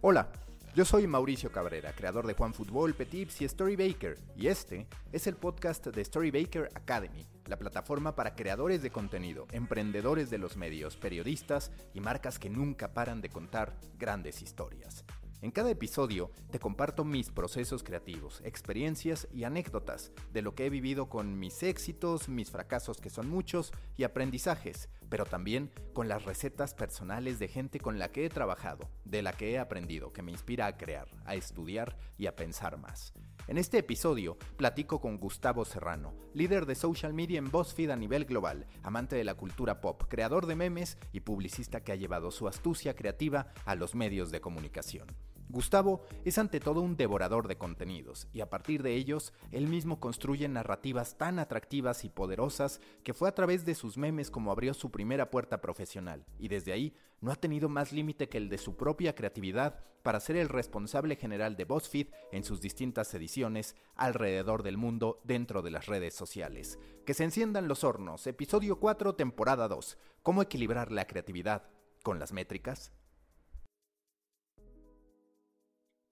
Hola, 0.00 0.30
yo 0.76 0.84
soy 0.84 1.08
Mauricio 1.08 1.50
Cabrera, 1.50 1.92
creador 1.92 2.24
de 2.24 2.34
Juan 2.34 2.54
Fútbol, 2.54 2.94
Petips 2.94 3.40
y 3.40 3.44
Story 3.46 3.74
Baker, 3.74 4.16
y 4.36 4.46
este 4.46 4.86
es 5.10 5.26
el 5.26 5.34
podcast 5.34 5.88
de 5.88 6.02
Story 6.02 6.30
Baker 6.30 6.68
Academy, 6.76 7.26
la 7.46 7.56
plataforma 7.56 8.14
para 8.14 8.36
creadores 8.36 8.80
de 8.80 8.92
contenido, 8.92 9.48
emprendedores 9.50 10.30
de 10.30 10.38
los 10.38 10.56
medios, 10.56 10.96
periodistas 10.96 11.72
y 11.94 12.00
marcas 12.00 12.38
que 12.38 12.48
nunca 12.48 12.94
paran 12.94 13.20
de 13.20 13.28
contar 13.28 13.74
grandes 13.98 14.40
historias. 14.40 15.04
En 15.40 15.52
cada 15.52 15.70
episodio 15.70 16.32
te 16.50 16.58
comparto 16.58 17.04
mis 17.04 17.30
procesos 17.30 17.84
creativos, 17.84 18.40
experiencias 18.44 19.28
y 19.32 19.44
anécdotas 19.44 20.10
de 20.32 20.42
lo 20.42 20.56
que 20.56 20.66
he 20.66 20.70
vivido 20.70 21.08
con 21.08 21.38
mis 21.38 21.62
éxitos, 21.62 22.28
mis 22.28 22.50
fracasos 22.50 23.00
que 23.00 23.08
son 23.08 23.28
muchos 23.28 23.72
y 23.96 24.02
aprendizajes, 24.02 24.88
pero 25.08 25.26
también 25.26 25.70
con 25.92 26.08
las 26.08 26.24
recetas 26.24 26.74
personales 26.74 27.38
de 27.38 27.46
gente 27.46 27.78
con 27.78 28.00
la 28.00 28.10
que 28.10 28.24
he 28.24 28.30
trabajado, 28.30 28.90
de 29.04 29.22
la 29.22 29.32
que 29.32 29.52
he 29.52 29.58
aprendido, 29.60 30.12
que 30.12 30.22
me 30.22 30.32
inspira 30.32 30.66
a 30.66 30.76
crear, 30.76 31.06
a 31.24 31.36
estudiar 31.36 31.96
y 32.16 32.26
a 32.26 32.34
pensar 32.34 32.76
más. 32.76 33.12
En 33.48 33.56
este 33.56 33.78
episodio 33.78 34.36
platico 34.58 35.00
con 35.00 35.16
Gustavo 35.16 35.64
Serrano, 35.64 36.12
líder 36.34 36.66
de 36.66 36.74
social 36.74 37.14
media 37.14 37.38
en 37.38 37.50
BuzzFeed 37.50 37.88
a 37.88 37.96
nivel 37.96 38.26
global, 38.26 38.66
amante 38.82 39.16
de 39.16 39.24
la 39.24 39.36
cultura 39.36 39.80
pop, 39.80 40.02
creador 40.06 40.44
de 40.44 40.54
memes 40.54 40.98
y 41.14 41.20
publicista 41.20 41.80
que 41.80 41.92
ha 41.92 41.96
llevado 41.96 42.30
su 42.30 42.46
astucia 42.46 42.94
creativa 42.94 43.54
a 43.64 43.74
los 43.74 43.94
medios 43.94 44.30
de 44.30 44.42
comunicación. 44.42 45.08
Gustavo 45.50 46.02
es 46.26 46.36
ante 46.36 46.60
todo 46.60 46.82
un 46.82 46.96
devorador 46.96 47.48
de 47.48 47.56
contenidos 47.56 48.28
y 48.34 48.40
a 48.42 48.50
partir 48.50 48.82
de 48.82 48.94
ellos 48.94 49.32
él 49.50 49.66
mismo 49.66 49.98
construye 49.98 50.46
narrativas 50.46 51.16
tan 51.16 51.38
atractivas 51.38 52.04
y 52.04 52.10
poderosas 52.10 52.80
que 53.02 53.14
fue 53.14 53.30
a 53.30 53.34
través 53.34 53.64
de 53.64 53.74
sus 53.74 53.96
memes 53.96 54.30
como 54.30 54.52
abrió 54.52 54.74
su 54.74 54.90
primera 54.90 55.30
puerta 55.30 55.62
profesional 55.62 56.26
y 56.38 56.48
desde 56.48 56.72
ahí 56.72 56.94
no 57.20 57.32
ha 57.32 57.36
tenido 57.36 57.70
más 57.70 57.92
límite 57.92 58.28
que 58.28 58.36
el 58.36 58.50
de 58.50 58.58
su 58.58 58.76
propia 58.76 59.14
creatividad 59.14 59.80
para 60.02 60.20
ser 60.20 60.36
el 60.36 60.48
responsable 60.48 61.16
general 61.16 61.56
de 61.56 61.64
BuzzFeed 61.64 62.08
en 62.30 62.44
sus 62.44 62.60
distintas 62.60 63.12
ediciones 63.14 63.74
alrededor 63.96 64.62
del 64.62 64.76
mundo 64.76 65.20
dentro 65.24 65.62
de 65.62 65.70
las 65.70 65.86
redes 65.86 66.14
sociales. 66.14 66.78
Que 67.04 67.14
se 67.14 67.24
enciendan 67.24 67.68
los 67.68 67.84
hornos, 67.84 68.26
episodio 68.26 68.78
4, 68.78 69.14
temporada 69.16 69.66
2. 69.66 69.98
¿Cómo 70.22 70.42
equilibrar 70.42 70.92
la 70.92 71.06
creatividad 71.06 71.64
con 72.02 72.18
las 72.18 72.32
métricas? 72.32 72.92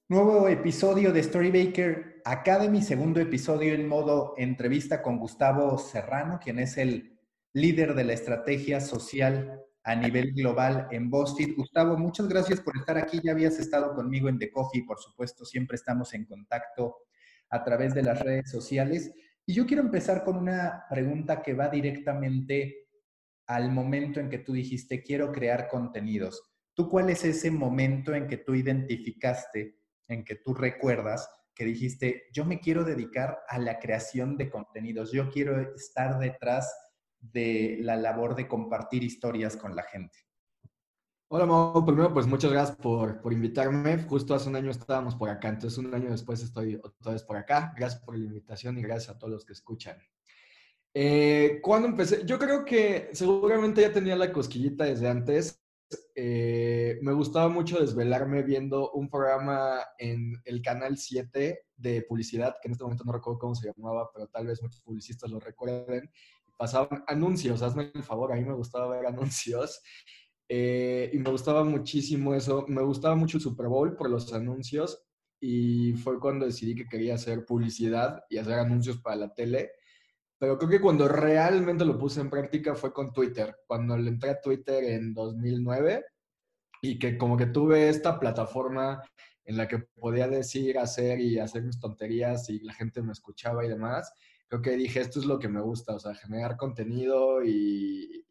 Nuevo 0.09 0.47
episodio 0.47 1.12
de 1.12 1.21
Storybaker 1.21 2.23
Academy, 2.25 2.81
segundo 2.81 3.19
episodio 3.19 3.75
en 3.75 3.89
modo 3.89 4.35
entrevista 4.37 5.03
con 5.03 5.19
Gustavo 5.19 5.77
Serrano, 5.79 6.39
quien 6.41 6.61
es 6.61 6.77
el 6.77 7.19
líder 7.53 7.93
de 7.97 8.05
la 8.05 8.13
estrategia 8.13 8.81
social 8.81 9.61
a 9.83 9.97
nivel 9.97 10.33
global 10.33 10.87
en 10.93 11.11
BuzzFeed. 11.11 11.57
Gustavo, 11.57 11.98
muchas 11.98 12.29
gracias 12.29 12.61
por 12.61 12.77
estar 12.77 12.97
aquí. 12.97 13.21
Ya 13.21 13.33
habías 13.33 13.59
estado 13.59 13.97
conmigo 13.97 14.29
en 14.29 14.39
The 14.39 14.53
Coffee, 14.53 14.85
por 14.85 15.01
supuesto, 15.01 15.45
siempre 15.45 15.75
estamos 15.75 16.15
en 16.15 16.25
contacto 16.25 16.98
a 17.51 17.65
través 17.65 17.93
de 17.93 18.05
las 18.05 18.20
redes 18.20 18.48
sociales. 18.48 19.13
Y 19.45 19.55
yo 19.55 19.67
quiero 19.67 19.83
empezar 19.83 20.23
con 20.23 20.36
una 20.36 20.85
pregunta 20.89 21.42
que 21.42 21.55
va 21.55 21.67
directamente 21.67 22.86
al 23.48 23.73
momento 23.73 24.20
en 24.20 24.29
que 24.30 24.39
tú 24.39 24.53
dijiste, 24.53 25.03
quiero 25.03 25.33
crear 25.33 25.67
contenidos. 25.67 26.45
¿Tú 26.75 26.89
cuál 26.89 27.11
es 27.11 27.25
ese 27.25 27.51
momento 27.51 28.14
en 28.14 28.29
que 28.29 28.36
tú 28.36 28.55
identificaste 28.55 29.75
en 30.08 30.24
que 30.24 30.36
tú 30.36 30.55
recuerdas 30.55 31.28
que 31.55 31.64
dijiste, 31.64 32.24
yo 32.33 32.44
me 32.44 32.61
quiero 32.61 32.84
dedicar 32.84 33.39
a 33.48 33.58
la 33.58 33.78
creación 33.78 34.36
de 34.36 34.50
contenidos, 34.50 35.12
yo 35.12 35.30
quiero 35.30 35.58
estar 35.74 36.18
detrás 36.18 36.70
de 37.18 37.78
la 37.80 37.96
labor 37.96 38.34
de 38.34 38.46
compartir 38.46 39.02
historias 39.02 39.56
con 39.56 39.74
la 39.74 39.83
gente? 39.83 40.18
Hola, 41.28 41.44
Mau. 41.44 41.84
Primero, 41.84 42.12
pues 42.12 42.27
muchas 42.27 42.52
gracias 42.52 42.77
por, 42.77 43.20
por, 43.20 43.33
invitarme. 43.33 43.98
Justo 44.05 44.34
hace 44.34 44.48
un 44.48 44.56
año 44.56 44.70
estábamos 44.70 45.17
por 45.17 45.28
acá, 45.28 45.48
entonces 45.48 45.78
un 45.78 45.92
año 45.92 46.11
después 46.11 46.40
estoy 46.42 46.77
otra 46.77 47.12
vez 47.12 47.24
por 47.24 47.36
acá. 47.36 47.74
Gracias 47.77 48.00
por 48.02 48.17
la 48.17 48.24
invitación 48.24 48.78
y 48.78 48.83
gracias 48.83 49.17
a 49.17 49.18
todos 49.18 49.33
los 49.33 49.44
que 49.44 49.52
escuchan. 49.52 49.98
Eh, 50.94 51.58
¿Cuándo 51.62 51.88
empecé? 51.88 52.24
Yo 52.24 52.38
creo 52.38 52.64
que 52.64 53.11
seguramente 53.12 53.80
ya 53.80 53.92
tenía 53.92 54.14
la 54.14 54.33
cosquillita 54.33 54.84
desde 54.84 55.08
antes. 55.08 55.61
Eh, 56.14 56.98
me 57.02 57.13
gustaba 57.13 57.48
mucho 57.48 57.79
desvelarme 57.79 58.42
viendo 58.42 58.91
un 58.92 59.08
programa 59.08 59.80
en 59.98 60.41
el 60.45 60.63
canal 60.63 60.97
7 60.97 61.61
de 61.77 62.02
publicidad, 62.02 62.57
que 62.61 62.69
en 62.69 62.73
este 62.73 62.85
momento 62.85 63.05
no 63.05 63.13
recuerdo 63.13 63.39
cómo 63.39 63.55
se 63.55 63.70
llamaba, 63.70 64.11
pero 64.13 64.27
tal 64.29 64.47
vez 64.47 64.63
muchos 64.63 64.80
publicistas 64.80 65.30
lo 65.30 65.39
recuerden. 65.39 66.11
Pasaban 66.57 67.05
anuncios, 67.07 67.63
hazme 67.63 67.91
el 67.95 68.02
favor, 68.02 68.33
a 68.33 68.36
mí 68.36 68.45
me 68.45 68.55
gustaba 68.55 68.89
ver 68.89 69.07
anuncios. 69.07 69.83
Eh, 70.48 71.11
y 71.13 71.19
me 71.19 71.30
gustaba 71.30 71.64
muchísimo 71.64 72.35
eso. 72.35 72.64
Me 72.68 72.83
gustaba 72.83 73.14
mucho 73.14 73.36
el 73.36 73.42
Super 73.42 73.67
Bowl 73.67 73.97
por 73.97 74.08
los 74.11 74.33
anuncios 74.33 75.03
y 75.41 75.92
fue 75.95 76.18
cuando 76.18 76.47
decidí 76.47 76.74
que 76.74 76.89
quería 76.89 77.14
hacer 77.14 77.45
publicidad 77.45 78.23
y 78.30 78.39
hacer 78.39 78.55
anuncios 78.55 78.98
para 78.98 79.17
la 79.17 79.35
tele. 79.35 79.73
Pero 80.39 80.58
creo 80.58 80.70
que 80.70 80.80
cuando 80.80 81.08
realmente 81.08 81.85
lo 81.85 81.98
puse 81.98 82.20
en 82.20 82.30
práctica 82.30 82.74
fue 82.74 82.92
con 82.92 83.13
Twitter, 83.13 83.57
cuando 83.67 83.97
le 83.97 84.11
entré 84.11 84.30
a 84.30 84.41
Twitter 84.41 84.85
en 84.85 85.14
2009 85.14 86.05
y 86.83 86.98
que 86.98 87.17
como 87.17 87.36
que 87.36 87.47
tuve 87.47 87.89
esta 87.89 88.20
plataforma 88.20 89.02
en 89.45 89.57
la 89.57 89.67
que 89.67 89.79
podía 89.79 90.29
decir, 90.29 90.79
hacer 90.79 91.20
y 91.20 91.39
hacer 91.39 91.63
mis 91.63 91.79
tonterías 91.79 92.51
y 92.51 92.61
la 92.61 92.74
gente 92.74 93.01
me 93.02 93.13
escuchaba 93.13 93.64
y 93.64 93.69
demás, 93.69 94.13
creo 94.48 94.61
que 94.61 94.77
dije, 94.77 95.01
esto 95.01 95.20
es 95.20 95.27
lo 95.27 95.39
que 95.39 95.48
me 95.48 95.63
gusta, 95.63 95.95
o 95.95 95.98
sea, 95.98 96.14
generar 96.14 96.57
contenido 96.57 97.45
y, 97.45 98.27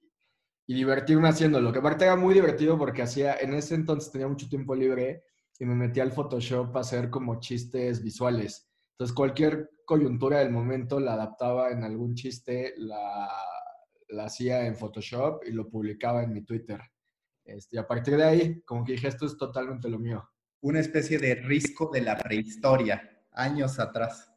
y 0.67 0.73
divertirme 0.73 1.29
haciéndolo, 1.29 1.72
que 1.72 1.79
aparte 1.79 2.05
era 2.05 2.16
muy 2.16 2.33
divertido 2.33 2.77
porque 2.77 3.01
hacía, 3.01 3.35
en 3.35 3.53
ese 3.53 3.75
entonces 3.75 4.11
tenía 4.11 4.27
mucho 4.27 4.49
tiempo 4.49 4.75
libre 4.75 5.23
y 5.59 5.66
me 5.66 5.75
metía 5.75 6.03
al 6.03 6.11
Photoshop 6.11 6.75
a 6.75 6.81
hacer 6.81 7.09
como 7.09 7.39
chistes 7.39 8.03
visuales. 8.03 8.67
Entonces, 8.91 9.16
cualquier 9.16 9.69
coyuntura 9.85 10.40
del 10.40 10.51
momento 10.51 11.00
la 11.00 11.13
adaptaba 11.13 11.72
en 11.72 11.84
algún 11.84 12.16
chiste, 12.16 12.73
la, 12.78 13.29
la 14.09 14.25
hacía 14.25 14.66
en 14.66 14.75
Photoshop 14.75 15.44
y 15.46 15.51
lo 15.51 15.69
publicaba 15.69 16.23
en 16.23 16.34
mi 16.34 16.41
Twitter. 16.44 16.81
Este, 17.44 17.75
y 17.75 17.79
a 17.79 17.88
partir 17.88 18.18
de 18.18 18.23
ahí, 18.23 18.62
como 18.62 18.84
que 18.84 18.94
dije, 18.94 19.07
esto 19.07 19.25
es 19.25 19.38
totalmente 19.38 19.90
lo 19.90 20.00
mío. 20.00 20.28
Una 20.62 20.79
especie 20.79 21.19
de 21.19 21.35
risco 21.35 21.91
de 21.94 22.01
la 22.01 22.18
prehistoria, 22.18 23.23
años 23.31 23.79
atrás. 23.79 24.31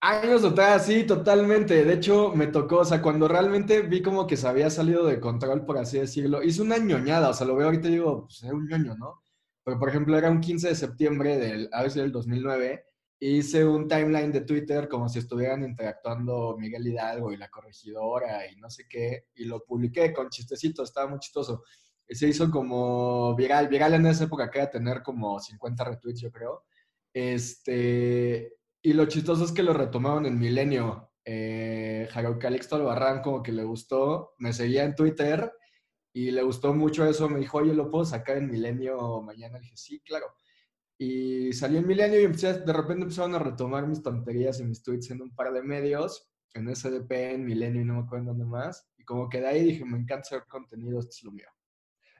Años 0.00 0.44
atrás, 0.44 0.86
sí, 0.86 1.04
totalmente. 1.04 1.84
De 1.84 1.92
hecho, 1.92 2.32
me 2.34 2.48
tocó, 2.48 2.78
o 2.78 2.84
sea, 2.84 3.02
cuando 3.02 3.28
realmente 3.28 3.82
vi 3.82 4.02
como 4.02 4.26
que 4.26 4.36
se 4.36 4.48
había 4.48 4.70
salido 4.70 5.06
de 5.06 5.20
control, 5.20 5.64
por 5.64 5.78
así 5.78 5.98
decirlo, 5.98 6.42
hice 6.42 6.62
una 6.62 6.78
ñoñada, 6.78 7.28
o 7.28 7.34
sea, 7.34 7.46
lo 7.46 7.54
veo 7.54 7.66
ahorita 7.66 7.88
y 7.88 7.92
digo, 7.92 8.24
pues 8.24 8.42
era 8.42 8.54
un 8.54 8.66
ñoño, 8.66 8.96
¿no? 8.96 9.22
Pero, 9.64 9.78
por 9.78 9.90
ejemplo, 9.90 10.18
era 10.18 10.30
un 10.30 10.40
15 10.40 10.68
de 10.68 10.74
septiembre 10.74 11.38
del, 11.38 11.68
a 11.72 11.82
veces 11.82 12.02
del 12.02 12.10
2009, 12.10 12.84
hice 13.28 13.64
un 13.64 13.86
timeline 13.86 14.32
de 14.32 14.40
Twitter 14.40 14.88
como 14.88 15.08
si 15.08 15.20
estuvieran 15.20 15.62
interactuando 15.62 16.56
Miguel 16.58 16.88
Hidalgo 16.88 17.32
y 17.32 17.36
la 17.36 17.48
corregidora 17.48 18.50
y 18.50 18.56
no 18.56 18.68
sé 18.68 18.86
qué, 18.88 19.28
y 19.36 19.44
lo 19.44 19.64
publiqué 19.64 20.12
con 20.12 20.28
chistecitos, 20.28 20.88
estaba 20.88 21.08
muy 21.08 21.20
chistoso. 21.20 21.62
Y 22.08 22.16
se 22.16 22.28
hizo 22.28 22.50
como 22.50 23.34
viral, 23.36 23.68
viral 23.68 23.94
en 23.94 24.06
esa 24.06 24.24
época 24.24 24.50
que 24.50 24.58
era 24.58 24.70
tener 24.70 25.02
como 25.02 25.38
50 25.38 25.84
retweets, 25.84 26.20
yo 26.20 26.32
creo. 26.32 26.64
Este, 27.14 28.56
y 28.82 28.92
lo 28.92 29.06
chistoso 29.06 29.44
es 29.44 29.52
que 29.52 29.62
lo 29.62 29.72
retomaron 29.72 30.26
en 30.26 30.38
Milenio. 30.38 31.12
Eh, 31.24 32.08
Jairo 32.10 32.38
Calixto 32.40 32.74
Albarrán 32.74 33.22
como 33.22 33.40
que 33.42 33.52
le 33.52 33.62
gustó, 33.62 34.34
me 34.38 34.52
seguía 34.52 34.82
en 34.82 34.96
Twitter 34.96 35.52
y 36.12 36.32
le 36.32 36.42
gustó 36.42 36.74
mucho 36.74 37.06
eso, 37.06 37.28
me 37.28 37.38
dijo, 37.38 37.58
oye, 37.58 37.72
¿lo 37.72 37.88
puedo 37.88 38.04
sacar 38.04 38.38
en 38.38 38.50
Milenio 38.50 39.22
mañana? 39.22 39.58
Le 39.58 39.62
dije, 39.62 39.76
sí, 39.76 40.00
claro. 40.00 40.26
Y 41.04 41.52
salió 41.52 41.80
en 41.80 41.86
Milenio 41.88 42.20
y 42.20 42.24
empecé, 42.24 42.60
de 42.60 42.72
repente 42.72 43.02
empezaron 43.02 43.34
a 43.34 43.40
retomar 43.40 43.88
mis 43.88 44.04
tonterías 44.04 44.60
y 44.60 44.64
mis 44.64 44.84
tweets 44.84 45.10
en 45.10 45.20
un 45.20 45.34
par 45.34 45.52
de 45.52 45.60
medios, 45.60 46.30
en 46.54 46.72
SDP, 46.72 47.32
en 47.32 47.44
Milenio 47.44 47.82
y 47.82 47.84
no 47.84 47.94
me 47.94 48.00
acuerdo 48.02 48.26
dónde 48.26 48.44
más. 48.44 48.88
Y 48.96 49.02
como 49.02 49.28
que 49.28 49.40
de 49.40 49.48
ahí 49.48 49.64
dije, 49.64 49.84
me 49.84 49.98
encanta 49.98 50.20
hacer 50.20 50.44
contenido, 50.46 51.00
esto 51.00 51.10
es 51.10 51.22
lo 51.24 51.32
mío. 51.32 51.48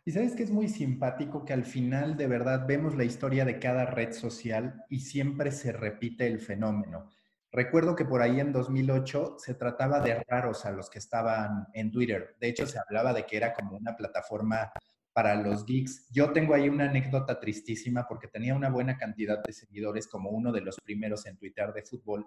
Y 0.05 0.11
sabes 0.11 0.35
que 0.35 0.43
es 0.43 0.51
muy 0.51 0.69
simpático 0.69 1.45
que 1.45 1.53
al 1.53 1.65
final 1.65 2.17
de 2.17 2.27
verdad 2.27 2.67
vemos 2.67 2.97
la 2.97 3.05
historia 3.05 3.45
de 3.45 3.61
cada 3.61 3.87
red 3.87 4.13
social 4.13 4.83
y 4.89 4.99
siempre 4.99 5.53
se 5.53 5.71
repite 5.71 6.27
el 6.27 6.41
fenómeno. 6.41 7.09
Recuerdo 7.53 7.95
que 7.95 8.05
por 8.05 8.21
ahí 8.21 8.41
en 8.41 8.51
2008 8.51 9.37
se 9.39 9.55
trataba 9.55 10.01
de 10.01 10.25
raros 10.27 10.65
a 10.65 10.73
los 10.73 10.91
que 10.91 10.99
estaban 10.99 11.69
en 11.73 11.93
Twitter. 11.93 12.35
De 12.41 12.49
hecho, 12.49 12.67
se 12.67 12.81
hablaba 12.81 13.13
de 13.13 13.27
que 13.27 13.37
era 13.37 13.53
como 13.53 13.77
una 13.77 13.95
plataforma 13.95 14.73
para 15.13 15.35
los 15.35 15.67
geeks. 15.67 16.09
Yo 16.11 16.33
tengo 16.33 16.55
ahí 16.55 16.69
una 16.69 16.89
anécdota 16.89 17.39
tristísima 17.39 18.07
porque 18.09 18.29
tenía 18.29 18.55
una 18.55 18.71
buena 18.71 18.97
cantidad 18.97 19.43
de 19.43 19.53
seguidores 19.53 20.09
como 20.09 20.31
uno 20.31 20.53
de 20.53 20.63
los 20.63 20.77
primeros 20.81 21.27
en 21.27 21.37
Twitter 21.37 21.73
de 21.73 21.83
fútbol. 21.83 22.27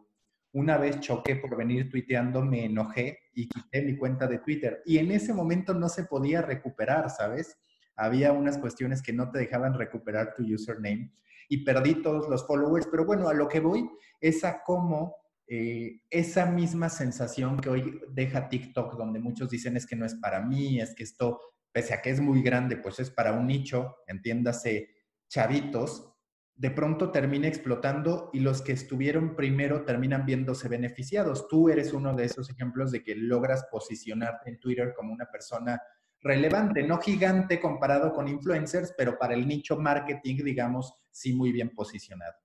Una 0.52 0.78
vez 0.78 1.00
choqué 1.00 1.36
por 1.36 1.58
venir 1.58 1.90
tuiteando, 1.90 2.42
me 2.42 2.66
enojé 2.66 3.20
y 3.34 3.50
quité 3.50 3.82
mi 3.82 3.98
cuenta 3.98 4.28
de 4.28 4.40
Twitter. 4.40 4.82
Y 4.86 5.00
en 5.00 5.12
ese 5.12 5.34
momento 5.34 5.74
no 5.74 5.90
se 5.90 6.06
podía 6.06 6.42
recuperar, 6.42 7.10
¿sabes? 7.10 7.58
Había 7.96 8.32
unas 8.32 8.58
cuestiones 8.58 9.02
que 9.02 9.14
no 9.14 9.32
te 9.32 9.40
dejaban 9.40 9.74
recuperar 9.74 10.34
tu 10.36 10.44
username 10.44 11.12
y 11.50 11.64
perdí 11.64 12.02
todos 12.02 12.30
los 12.30 12.46
followers. 12.46 12.88
Pero 12.90 13.06
bueno, 13.06 13.28
a 13.28 13.34
lo 13.34 13.48
que 13.48 13.60
voy 13.60 13.90
es 14.22 14.44
a 14.44 14.62
cómo 14.64 15.16
eh, 15.48 16.02
esa 16.10 16.48
misma 16.48 16.90
sensación 16.90 17.58
que 17.58 17.70
hoy 17.70 18.02
deja 18.10 18.50
TikTok, 18.50 18.98
donde 18.98 19.20
muchos 19.20 19.50
dicen 19.50 19.78
es 19.78 19.86
que 19.86 19.96
no 19.96 20.06
es 20.06 20.16
para 20.16 20.42
mí, 20.42 20.80
es 20.80 20.96
que 20.96 21.04
esto, 21.04 21.40
pese 21.76 21.94
a 21.94 22.02
que 22.02 22.10
es 22.10 22.22
muy 22.22 22.42
grande, 22.42 22.78
pues 22.78 23.02
es 23.02 23.12
para 23.12 23.34
un 23.34 23.48
nicho, 23.48 23.98
entiéndase, 24.08 24.92
chavitos, 25.28 26.10
de 26.56 26.72
pronto 26.72 27.12
termina 27.12 27.50
explotando 27.50 28.30
y 28.32 28.40
los 28.40 28.62
que 28.62 28.72
estuvieron 28.72 29.36
primero 29.36 29.84
terminan 29.84 30.26
viéndose 30.26 30.70
beneficiados. 30.70 31.50
Tú 31.50 31.68
eres 31.68 31.92
uno 31.92 32.16
de 32.16 32.24
esos 32.24 32.50
ejemplos 32.50 32.94
de 32.94 33.04
que 33.04 33.14
logras 33.14 33.66
posicionarte 33.70 34.52
en 34.52 34.60
Twitter 34.62 34.94
como 34.96 35.12
una 35.12 35.26
persona 35.26 35.82
relevante, 36.22 36.82
no 36.82 36.98
gigante 36.98 37.60
comparado 37.60 38.14
con 38.14 38.30
influencers, 38.30 38.94
pero 38.98 39.18
para 39.20 39.34
el 39.34 39.46
nicho 39.46 39.76
marketing, 39.76 40.46
digamos, 40.46 40.94
sí 41.12 41.34
muy 41.34 41.52
bien 41.52 41.72
posicionado. 41.76 42.45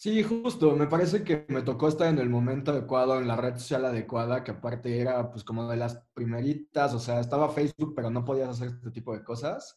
Sí, 0.00 0.22
justo, 0.22 0.76
me 0.76 0.86
parece 0.86 1.24
que 1.24 1.44
me 1.48 1.62
tocó 1.62 1.88
estar 1.88 2.06
en 2.06 2.20
el 2.20 2.28
momento 2.30 2.70
adecuado, 2.70 3.18
en 3.18 3.26
la 3.26 3.34
red 3.34 3.54
social 3.54 3.84
adecuada, 3.84 4.44
que 4.44 4.52
aparte 4.52 5.00
era 5.00 5.28
pues 5.28 5.42
como 5.42 5.68
de 5.68 5.76
las 5.76 5.96
primeritas, 6.14 6.94
o 6.94 7.00
sea, 7.00 7.18
estaba 7.18 7.50
Facebook, 7.50 7.94
pero 7.96 8.08
no 8.08 8.24
podías 8.24 8.48
hacer 8.50 8.68
este 8.68 8.92
tipo 8.92 9.12
de 9.12 9.24
cosas. 9.24 9.76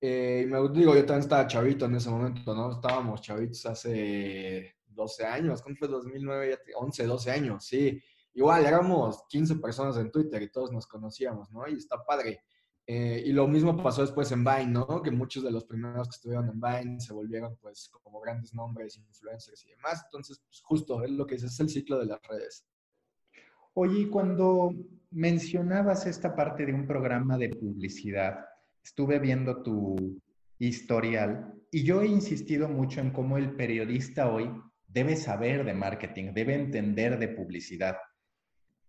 Eh, 0.00 0.42
y 0.44 0.46
me 0.46 0.60
digo, 0.68 0.94
yo 0.94 1.04
también 1.04 1.20
estaba 1.22 1.48
chavito 1.48 1.86
en 1.86 1.96
ese 1.96 2.08
momento, 2.08 2.54
¿no? 2.54 2.70
Estábamos 2.70 3.20
chavitos 3.20 3.66
hace 3.66 4.76
12 4.86 5.26
años, 5.26 5.60
¿cuándo 5.60 5.78
fue 5.80 5.88
2009? 5.88 6.60
11, 6.76 7.06
12 7.06 7.30
años, 7.32 7.64
sí. 7.64 8.00
Igual 8.34 8.64
éramos 8.64 9.24
15 9.28 9.56
personas 9.56 9.96
en 9.96 10.12
Twitter 10.12 10.40
y 10.40 10.52
todos 10.52 10.70
nos 10.70 10.86
conocíamos, 10.86 11.50
¿no? 11.50 11.66
Y 11.66 11.74
está 11.78 12.04
padre. 12.04 12.42
Eh, 12.88 13.24
y 13.26 13.32
lo 13.32 13.48
mismo 13.48 13.76
pasó 13.76 14.02
después 14.02 14.30
en 14.30 14.44
Vine, 14.44 14.66
¿no? 14.66 15.02
Que 15.02 15.10
muchos 15.10 15.42
de 15.42 15.50
los 15.50 15.64
primeros 15.64 16.08
que 16.08 16.14
estuvieron 16.14 16.48
en 16.48 16.60
Vine 16.60 17.00
se 17.00 17.12
volvieron 17.12 17.56
pues 17.60 17.90
como 18.02 18.20
grandes 18.20 18.54
nombres, 18.54 18.96
influencers 18.96 19.64
y 19.64 19.70
demás. 19.70 20.02
Entonces, 20.04 20.40
pues, 20.46 20.60
justo 20.62 21.02
es 21.02 21.10
lo 21.10 21.26
que 21.26 21.34
es, 21.34 21.60
el 21.60 21.68
ciclo 21.68 21.98
de 21.98 22.06
las 22.06 22.20
redes. 22.22 22.64
Oye, 23.74 24.08
cuando 24.08 24.72
mencionabas 25.10 26.06
esta 26.06 26.34
parte 26.34 26.64
de 26.64 26.72
un 26.72 26.86
programa 26.86 27.36
de 27.36 27.50
publicidad, 27.50 28.38
estuve 28.84 29.18
viendo 29.18 29.62
tu 29.62 30.20
historial 30.58 31.54
y 31.72 31.82
yo 31.82 32.02
he 32.02 32.06
insistido 32.06 32.68
mucho 32.68 33.00
en 33.00 33.10
cómo 33.10 33.36
el 33.36 33.56
periodista 33.56 34.30
hoy 34.30 34.50
debe 34.86 35.16
saber 35.16 35.64
de 35.64 35.74
marketing, 35.74 36.32
debe 36.32 36.54
entender 36.54 37.18
de 37.18 37.28
publicidad. 37.28 37.96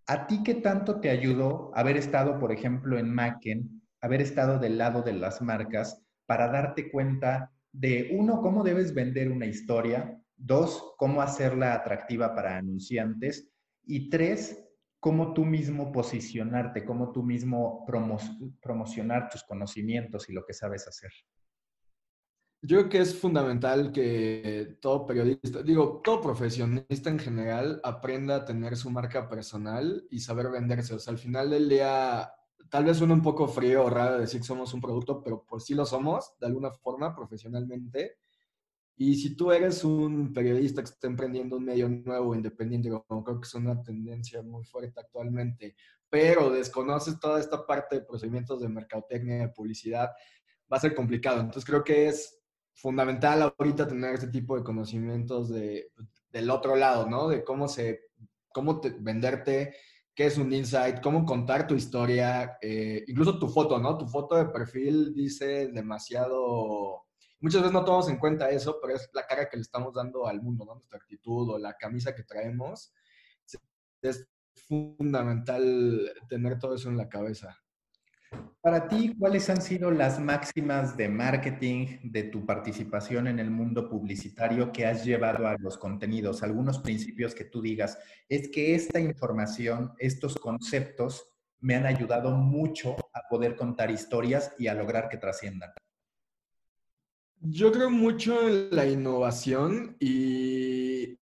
¿A 0.06 0.28
ti 0.28 0.42
qué 0.44 0.56
tanto 0.56 1.02
te 1.02 1.10
ayudó 1.10 1.72
haber 1.76 1.98
estado, 1.98 2.40
por 2.40 2.54
ejemplo, 2.54 2.98
en 2.98 3.14
Macken 3.14 3.77
haber 4.02 4.22
estado 4.22 4.60
del 4.60 4.78
lado 4.78 5.02
de 5.02 5.14
las 5.14 5.42
marcas 5.42 6.02
para 6.26 6.48
darte 6.50 6.92
cuenta 6.92 7.52
de, 7.72 8.10
uno, 8.14 8.42
cómo 8.42 8.64
debes 8.64 8.94
vender 8.94 9.32
una 9.32 9.46
historia, 9.46 10.22
dos, 10.36 10.94
cómo 10.98 11.22
hacerla 11.22 11.74
atractiva 11.74 12.36
para 12.36 12.58
anunciantes 12.58 13.50
y 13.84 14.10
tres, 14.10 14.64
cómo 15.00 15.34
tú 15.34 15.46
mismo 15.46 15.92
posicionarte, 15.92 16.86
cómo 16.86 17.12
tú 17.12 17.24
mismo 17.24 17.86
promocionar 18.62 19.30
tus 19.30 19.44
conocimientos 19.44 20.30
y 20.30 20.34
lo 20.34 20.46
que 20.46 20.54
sabes 20.54 20.88
hacer. 20.88 21.12
Yo 22.64 22.78
creo 22.80 22.90
que 22.90 23.00
es 23.00 23.18
fundamental 23.18 23.92
que 23.92 24.78
todo 24.82 25.06
periodista, 25.06 25.62
digo, 25.62 26.02
todo 26.04 26.22
profesionista 26.22 27.10
en 27.10 27.20
general 27.20 27.80
aprenda 27.84 28.38
a 28.38 28.46
tener 28.46 28.76
su 28.76 28.90
marca 28.90 29.30
personal 29.30 30.06
y 30.10 30.20
saber 30.20 30.50
venderse. 30.50 30.96
O 30.96 31.00
sea, 31.00 31.12
al 31.12 31.20
final 31.20 31.52
del 31.52 31.70
día 31.70 32.32
tal 32.70 32.86
vez 32.86 32.98
suena 32.98 33.14
un 33.14 33.22
poco 33.22 33.48
frío 33.48 33.86
o 33.86 33.90
raro 33.90 34.20
decir 34.20 34.42
que 34.42 34.48
somos 34.48 34.74
un 34.74 34.82
producto, 34.82 35.22
pero 35.24 35.46
pues 35.48 35.66
sí 35.66 35.74
lo 35.74 35.86
somos, 35.86 36.34
de 36.40 36.48
alguna 36.48 36.72
forma, 36.72 37.16
profesionalmente. 37.16 38.18
Y 38.98 39.16
si 39.16 39.36
tú 39.36 39.52
eres 39.52 39.84
un 39.84 40.34
periodista 40.34 40.82
que 40.82 40.90
está 40.90 41.08
emprendiendo 41.08 41.58
un 41.58 41.66
medio 41.66 41.88
nuevo, 41.88 42.34
independiente, 42.34 42.90
como 42.90 43.24
creo 43.24 43.40
que 43.40 43.48
es 43.48 43.54
una 43.54 43.82
tendencia 43.84 44.42
muy 44.42 44.66
fuerte 44.66 45.00
actualmente, 45.00 45.76
pero 46.10 46.50
desconoces 46.50 47.20
toda 47.20 47.40
esta 47.40 47.66
parte 47.66 47.98
de 47.98 48.06
procedimientos 48.06 48.62
de 48.62 48.70
mercadotecnia, 48.70 49.40
de 49.40 49.50
publicidad, 49.50 50.10
va 50.72 50.78
a 50.78 50.80
ser 50.80 50.96
complicado. 50.96 51.42
Entonces 51.42 51.66
creo 51.66 51.84
que 51.84 52.08
es 52.08 52.40
fundamental 52.74 53.54
ahorita 53.58 53.88
tener 53.88 54.16
ese 54.16 54.28
tipo 54.28 54.58
de 54.58 54.64
conocimientos 54.64 55.50
de, 55.50 55.92
del 56.30 56.50
otro 56.50 56.76
lado, 56.76 57.10
¿no? 57.10 57.28
De 57.28 57.44
cómo 57.44 57.68
se, 57.68 58.10
cómo 58.52 58.82
venderte, 59.00 59.76
qué 60.18 60.26
es 60.26 60.40
un 60.40 60.52
insight, 60.52 61.00
cómo 61.00 61.24
contar 61.28 61.68
tu 61.68 61.76
historia, 61.76 62.58
eh, 62.60 63.04
incluso 63.06 63.38
tu 63.38 63.48
foto, 63.48 63.78
¿no? 63.78 64.00
Tu 64.00 64.08
foto 64.08 64.36
de 64.36 64.48
perfil 64.48 65.14
dice 65.14 65.68
demasiado... 65.68 67.06
Muchas 67.40 67.62
veces 67.62 67.72
no 67.72 67.86
tomamos 67.86 68.10
en 68.10 68.18
cuenta 68.18 68.50
eso, 68.50 68.80
pero 68.82 68.96
es 68.96 69.08
la 69.14 69.28
cara 69.28 69.48
que 69.48 69.58
le 69.58 69.62
estamos 69.62 69.94
dando 69.94 70.26
al 70.26 70.42
mundo, 70.42 70.66
¿no? 70.66 70.74
Nuestra 70.74 70.98
actitud 70.98 71.52
o 71.52 71.60
la 71.60 71.76
camisa 71.76 72.16
que 72.16 72.24
traemos. 72.24 72.92
Es 74.02 74.28
fundamental 74.68 76.12
tener 76.28 76.58
todo 76.58 76.74
eso 76.74 76.90
en 76.90 76.98
la 76.98 77.10
cabeza. 77.10 77.56
Para 78.62 78.88
ti, 78.88 79.16
¿cuáles 79.18 79.50
han 79.50 79.62
sido 79.62 79.92
las 79.92 80.20
máximas 80.20 80.98
de 80.98 81.08
marketing 81.08 82.00
de 82.04 82.24
tu 82.24 82.46
participación 82.46 83.28
en 83.28 83.40
el 83.40 83.50
mundo 83.50 83.88
publicitario 83.88 84.72
que 84.72 84.86
has 84.86 85.06
llevado 85.06 85.48
a 85.48 85.56
los 85.58 85.78
contenidos? 85.78 86.44
Algunos 86.44 86.80
principios 86.80 87.34
que 87.34 87.46
tú 87.46 87.62
digas, 87.62 87.98
es 88.28 88.50
que 88.50 88.76
esta 88.76 89.00
información, 89.00 89.94
estos 90.00 90.36
conceptos 90.36 91.32
me 91.60 91.76
han 91.76 91.86
ayudado 91.86 92.32
mucho 92.32 92.96
a 93.14 93.28
poder 93.30 93.56
contar 93.56 93.90
historias 93.92 94.54
y 94.58 94.68
a 94.68 94.74
lograr 94.74 95.10
que 95.10 95.18
trasciendan. 95.18 95.72
Yo 97.40 97.72
creo 97.72 97.90
mucho 97.90 98.48
en 98.48 98.76
la 98.76 98.86
innovación 98.86 99.96
y, 100.00 101.20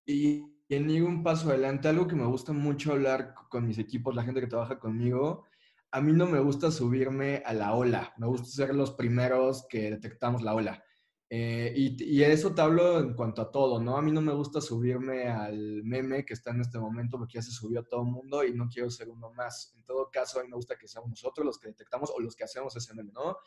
en 0.68 0.90
ir 0.90 1.04
un 1.04 1.22
paso 1.22 1.50
adelante. 1.50 1.88
Algo 1.88 2.08
que 2.08 2.16
me 2.16 2.26
gusta 2.26 2.52
mucho 2.52 2.92
hablar 2.92 3.34
con 3.48 3.66
mis 3.66 3.78
equipos, 3.78 4.14
la 4.14 4.24
gente 4.24 4.40
que 4.40 4.46
trabaja 4.46 4.78
conmigo, 4.78 5.44
a 5.90 6.00
mí 6.00 6.12
no 6.12 6.26
me 6.26 6.40
gusta 6.40 6.70
subirme 6.70 7.42
a 7.44 7.52
la 7.52 7.74
ola, 7.74 8.12
me 8.18 8.26
gusta 8.26 8.48
ser 8.48 8.74
los 8.74 8.92
primeros 8.92 9.66
que 9.68 9.90
detectamos 9.90 10.42
la 10.42 10.54
ola. 10.54 10.82
Eh, 11.28 11.72
y, 11.74 12.22
eso 12.22 12.54
te 12.54 12.62
hablo 12.62 13.00
en 13.00 13.14
cuanto 13.14 13.42
a 13.42 13.50
todo, 13.50 13.80
¿no? 13.80 13.96
A 13.96 14.02
mí 14.02 14.12
no 14.12 14.20
me 14.20 14.32
gusta 14.32 14.60
subirme 14.60 15.26
al 15.28 15.82
meme 15.82 16.24
que 16.24 16.34
está 16.34 16.50
en 16.50 16.60
este 16.60 16.78
momento 16.78 17.18
porque 17.18 17.34
ya 17.38 17.42
se 17.42 17.50
subió 17.50 17.80
a 17.80 17.84
todo 17.84 18.02
el 18.02 18.10
mundo 18.10 18.44
y 18.44 18.54
no 18.54 18.68
quiero 18.68 18.90
ser 18.90 19.08
uno 19.08 19.32
más. 19.32 19.72
En 19.76 19.84
todo 19.84 20.08
caso, 20.10 20.38
a 20.38 20.44
mí 20.44 20.48
me 20.48 20.54
gusta 20.56 20.76
que 20.76 20.86
seamos 20.86 21.10
nosotros 21.10 21.44
los 21.44 21.58
que 21.58 21.68
detectamos 21.68 22.12
o 22.14 22.20
los 22.20 22.36
que 22.36 22.44
hacemos 22.44 22.76
ese 22.76 22.94
meme, 22.94 23.10
¿no? 23.12 23.38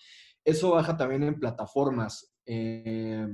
Eso 0.43 0.71
baja 0.71 0.97
también 0.97 1.23
en 1.23 1.39
plataformas. 1.39 2.35
Eh, 2.45 3.27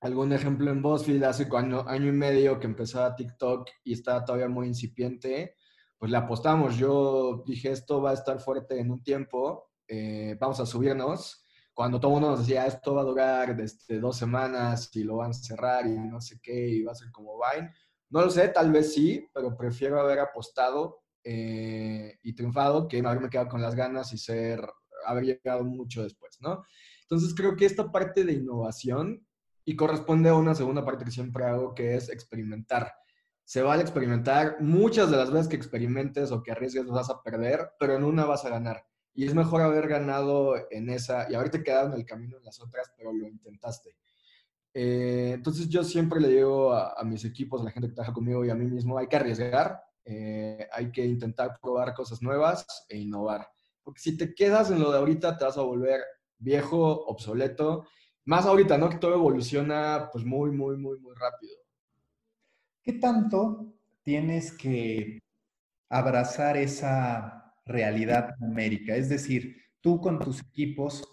algún 0.00 0.32
ejemplo 0.32 0.70
en 0.72 0.82
BuzzFeed 0.82 1.22
hace 1.22 1.46
año, 1.56 1.86
año 1.86 2.08
y 2.08 2.12
medio 2.12 2.58
que 2.58 2.66
empezaba 2.66 3.14
TikTok 3.14 3.68
y 3.84 3.92
estaba 3.92 4.24
todavía 4.24 4.48
muy 4.48 4.66
incipiente 4.66 5.54
pues 6.02 6.10
le 6.10 6.18
apostamos. 6.18 6.76
Yo 6.76 7.44
dije, 7.46 7.70
esto 7.70 8.02
va 8.02 8.10
a 8.10 8.14
estar 8.14 8.40
fuerte 8.40 8.76
en 8.80 8.90
un 8.90 9.04
tiempo, 9.04 9.70
eh, 9.86 10.36
vamos 10.40 10.58
a 10.58 10.66
subirnos. 10.66 11.46
Cuando 11.72 12.00
todo 12.00 12.10
el 12.10 12.14
mundo 12.14 12.30
nos 12.30 12.40
decía, 12.40 12.66
esto 12.66 12.96
va 12.96 13.02
a 13.02 13.04
durar 13.04 13.56
desde 13.56 14.00
dos 14.00 14.16
semanas 14.16 14.90
y 14.96 15.04
lo 15.04 15.18
van 15.18 15.30
a 15.30 15.34
cerrar 15.34 15.86
y 15.86 15.96
no 15.96 16.20
sé 16.20 16.40
qué, 16.42 16.70
y 16.70 16.82
va 16.82 16.90
a 16.90 16.96
ser 16.96 17.12
como 17.12 17.38
Vine. 17.38 17.72
No 18.10 18.22
lo 18.22 18.30
sé, 18.30 18.48
tal 18.48 18.72
vez 18.72 18.92
sí, 18.92 19.28
pero 19.32 19.56
prefiero 19.56 20.00
haber 20.00 20.18
apostado 20.18 21.04
eh, 21.22 22.18
y 22.20 22.34
triunfado 22.34 22.88
que 22.88 22.98
haberme 22.98 23.30
quedado 23.30 23.50
con 23.50 23.62
las 23.62 23.76
ganas 23.76 24.12
y 24.12 24.18
ser, 24.18 24.60
haber 25.06 25.22
llegado 25.22 25.62
mucho 25.62 26.02
después, 26.02 26.36
¿no? 26.40 26.64
Entonces 27.02 27.32
creo 27.32 27.54
que 27.54 27.66
esta 27.66 27.92
parte 27.92 28.24
de 28.24 28.32
innovación 28.32 29.24
y 29.64 29.76
corresponde 29.76 30.30
a 30.30 30.34
una 30.34 30.56
segunda 30.56 30.84
parte 30.84 31.04
que 31.04 31.12
siempre 31.12 31.44
hago, 31.44 31.76
que 31.76 31.94
es 31.94 32.08
experimentar 32.08 32.92
se 33.44 33.62
vale 33.62 33.82
experimentar. 33.82 34.56
Muchas 34.60 35.10
de 35.10 35.16
las 35.16 35.30
veces 35.30 35.48
que 35.48 35.56
experimentes 35.56 36.30
o 36.30 36.42
que 36.42 36.52
arriesgues 36.52 36.86
vas 36.86 37.10
a 37.10 37.22
perder, 37.22 37.70
pero 37.78 37.96
en 37.96 38.04
una 38.04 38.24
vas 38.24 38.44
a 38.44 38.50
ganar. 38.50 38.84
Y 39.14 39.26
es 39.26 39.34
mejor 39.34 39.60
haber 39.60 39.88
ganado 39.88 40.54
en 40.70 40.88
esa 40.88 41.30
y 41.30 41.34
haberte 41.34 41.62
quedado 41.62 41.88
en 41.88 41.94
el 41.94 42.06
camino 42.06 42.38
en 42.38 42.44
las 42.44 42.60
otras, 42.60 42.92
pero 42.96 43.12
lo 43.12 43.28
intentaste. 43.28 43.96
Eh, 44.74 45.32
entonces 45.34 45.68
yo 45.68 45.84
siempre 45.84 46.18
le 46.20 46.28
digo 46.28 46.72
a, 46.72 47.02
mis 47.04 47.24
equipos, 47.24 47.60
a 47.60 47.64
la 47.64 47.70
gente 47.70 47.88
que 47.88 47.94
trabaja 47.94 48.14
conmigo 48.14 48.44
y 48.44 48.50
a 48.50 48.54
mí 48.54 48.64
mismo, 48.64 48.96
hay 48.96 49.06
que 49.06 49.16
arriesgar, 49.16 49.82
eh, 50.04 50.66
hay 50.72 50.90
que 50.90 51.04
intentar 51.04 51.58
probar 51.60 51.94
cosas 51.94 52.22
nuevas 52.22 52.66
e 52.88 52.96
innovar. 52.96 53.48
Porque 53.82 54.00
si 54.00 54.16
te 54.16 54.34
quedas 54.34 54.70
en 54.70 54.80
lo 54.80 54.90
de 54.90 54.98
ahorita, 54.98 55.36
te 55.36 55.44
vas 55.44 55.58
a 55.58 55.62
volver 55.62 56.00
viejo, 56.38 57.04
obsoleto. 57.06 57.86
Más 58.24 58.46
ahorita, 58.46 58.78
¿no? 58.78 58.88
Que 58.88 58.98
todo 58.98 59.14
evoluciona 59.14 60.08
pues 60.12 60.24
muy, 60.24 60.50
muy, 60.52 60.76
muy, 60.76 60.98
muy 61.00 61.14
rápido. 61.16 61.61
¿Qué 62.82 62.94
tanto 62.94 63.72
tienes 64.02 64.50
que 64.52 65.20
abrazar 65.88 66.56
esa 66.56 67.54
realidad 67.64 68.34
numérica? 68.40 68.96
Es 68.96 69.08
decir, 69.08 69.56
tú 69.80 70.00
con 70.00 70.18
tus 70.18 70.40
equipos, 70.40 71.04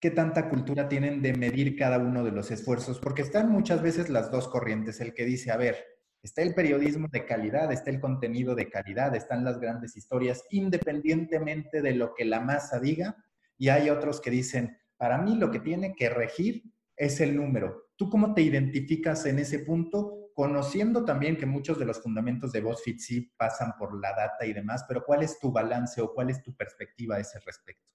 ¿qué 0.00 0.12
tanta 0.12 0.48
cultura 0.48 0.88
tienen 0.88 1.20
de 1.20 1.32
medir 1.34 1.76
cada 1.76 1.98
uno 1.98 2.22
de 2.22 2.30
los 2.30 2.52
esfuerzos? 2.52 3.00
Porque 3.00 3.22
están 3.22 3.50
muchas 3.50 3.82
veces 3.82 4.10
las 4.10 4.30
dos 4.30 4.46
corrientes, 4.46 5.00
el 5.00 5.12
que 5.12 5.24
dice, 5.24 5.50
a 5.50 5.56
ver, 5.56 5.84
está 6.22 6.42
el 6.42 6.54
periodismo 6.54 7.08
de 7.10 7.26
calidad, 7.26 7.72
está 7.72 7.90
el 7.90 7.98
contenido 7.98 8.54
de 8.54 8.70
calidad, 8.70 9.16
están 9.16 9.42
las 9.42 9.58
grandes 9.58 9.96
historias, 9.96 10.44
independientemente 10.50 11.82
de 11.82 11.94
lo 11.94 12.14
que 12.14 12.24
la 12.24 12.38
masa 12.38 12.78
diga, 12.78 13.16
y 13.58 13.70
hay 13.70 13.90
otros 13.90 14.20
que 14.20 14.30
dicen, 14.30 14.78
para 14.96 15.18
mí 15.18 15.34
lo 15.34 15.50
que 15.50 15.58
tiene 15.58 15.94
que 15.96 16.10
regir 16.10 16.62
es 16.96 17.20
el 17.20 17.34
número. 17.34 17.88
¿Tú 17.96 18.08
cómo 18.08 18.34
te 18.34 18.42
identificas 18.42 19.26
en 19.26 19.40
ese 19.40 19.58
punto? 19.60 20.21
Conociendo 20.34 21.04
también 21.04 21.36
que 21.36 21.46
muchos 21.46 21.78
de 21.78 21.84
los 21.84 22.00
fundamentos 22.00 22.52
de 22.52 22.60
BuzzFeed 22.60 22.98
sí 22.98 23.32
pasan 23.36 23.74
por 23.78 23.98
la 24.00 24.14
data 24.14 24.46
y 24.46 24.52
demás, 24.52 24.84
pero 24.88 25.04
¿cuál 25.04 25.22
es 25.22 25.38
tu 25.38 25.52
balance 25.52 26.00
o 26.00 26.12
cuál 26.12 26.30
es 26.30 26.42
tu 26.42 26.54
perspectiva 26.54 27.16
a 27.16 27.20
ese 27.20 27.38
respecto? 27.40 27.86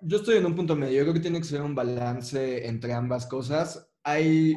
Yo 0.00 0.18
estoy 0.18 0.36
en 0.36 0.46
un 0.46 0.54
punto 0.54 0.76
medio. 0.76 0.98
Yo 0.98 1.04
creo 1.04 1.14
que 1.14 1.20
tiene 1.20 1.38
que 1.38 1.46
ser 1.46 1.62
un 1.62 1.74
balance 1.74 2.66
entre 2.66 2.92
ambas 2.92 3.26
cosas. 3.26 3.90
Hay 4.04 4.54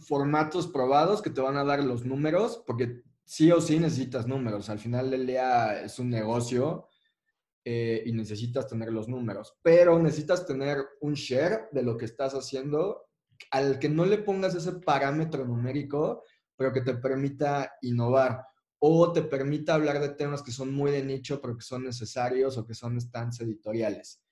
formatos 0.00 0.66
probados 0.66 1.22
que 1.22 1.30
te 1.30 1.40
van 1.40 1.56
a 1.56 1.64
dar 1.64 1.84
los 1.84 2.04
números, 2.04 2.62
porque 2.66 3.02
sí 3.24 3.50
o 3.52 3.60
sí 3.60 3.78
necesitas 3.78 4.26
números. 4.26 4.68
Al 4.68 4.78
final 4.78 5.10
del 5.10 5.26
día 5.26 5.82
es 5.82 5.98
un 5.98 6.10
negocio 6.10 6.88
eh, 7.64 8.02
y 8.06 8.12
necesitas 8.12 8.68
tener 8.68 8.92
los 8.92 9.08
números, 9.08 9.58
pero 9.62 9.98
necesitas 9.98 10.46
tener 10.46 10.78
un 11.00 11.14
share 11.14 11.68
de 11.72 11.82
lo 11.82 11.96
que 11.96 12.04
estás 12.04 12.32
haciendo 12.34 13.05
al 13.50 13.78
que 13.78 13.88
no 13.88 14.04
le 14.04 14.18
pongas 14.18 14.54
ese 14.54 14.72
parámetro 14.72 15.44
numérico, 15.44 16.24
pero 16.56 16.72
que 16.72 16.80
te 16.80 16.94
permita 16.94 17.72
innovar 17.82 18.44
o 18.78 19.12
te 19.12 19.22
permita 19.22 19.74
hablar 19.74 20.00
de 20.00 20.10
temas 20.10 20.42
que 20.42 20.52
son 20.52 20.74
muy 20.74 20.90
de 20.90 21.04
nicho, 21.04 21.40
pero 21.40 21.56
que 21.56 21.62
son 21.62 21.84
necesarios 21.84 22.58
o 22.58 22.66
que 22.66 22.74
son 22.74 23.00
stands 23.00 23.40
editoriales. 23.40 24.22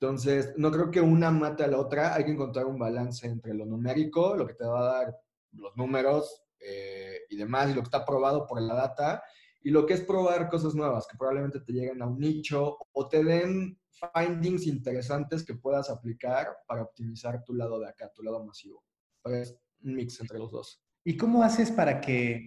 Entonces, 0.00 0.52
no 0.56 0.70
creo 0.70 0.90
que 0.90 1.00
una 1.00 1.30
mate 1.30 1.64
a 1.64 1.68
la 1.68 1.78
otra, 1.78 2.14
hay 2.14 2.24
que 2.24 2.32
encontrar 2.32 2.66
un 2.66 2.78
balance 2.78 3.26
entre 3.26 3.54
lo 3.54 3.64
numérico, 3.64 4.36
lo 4.36 4.46
que 4.46 4.54
te 4.54 4.64
va 4.64 4.80
a 4.80 4.94
dar 4.94 5.16
los 5.52 5.74
números 5.76 6.42
eh, 6.58 7.20
y 7.30 7.36
demás, 7.36 7.70
y 7.70 7.74
lo 7.74 7.80
que 7.80 7.86
está 7.86 8.04
probado 8.04 8.46
por 8.46 8.60
la 8.60 8.74
data, 8.74 9.22
y 9.62 9.70
lo 9.70 9.86
que 9.86 9.94
es 9.94 10.02
probar 10.02 10.50
cosas 10.50 10.74
nuevas 10.74 11.06
que 11.06 11.16
probablemente 11.16 11.60
te 11.60 11.72
lleguen 11.72 12.02
a 12.02 12.06
un 12.06 12.18
nicho 12.18 12.76
o 12.92 13.08
te 13.08 13.24
den 13.24 13.78
findings 13.94 14.66
interesantes 14.66 15.44
que 15.44 15.54
puedas 15.54 15.90
aplicar 15.90 16.48
para 16.66 16.82
optimizar 16.82 17.42
tu 17.44 17.54
lado 17.54 17.78
de 17.78 17.88
acá, 17.88 18.10
tu 18.14 18.22
lado 18.22 18.44
masivo. 18.44 18.84
es 19.24 19.56
un 19.82 19.94
mix 19.94 20.20
entre 20.20 20.38
los 20.38 20.50
dos. 20.50 20.82
¿Y 21.04 21.16
cómo 21.16 21.42
haces 21.42 21.70
para 21.70 22.00
que 22.00 22.46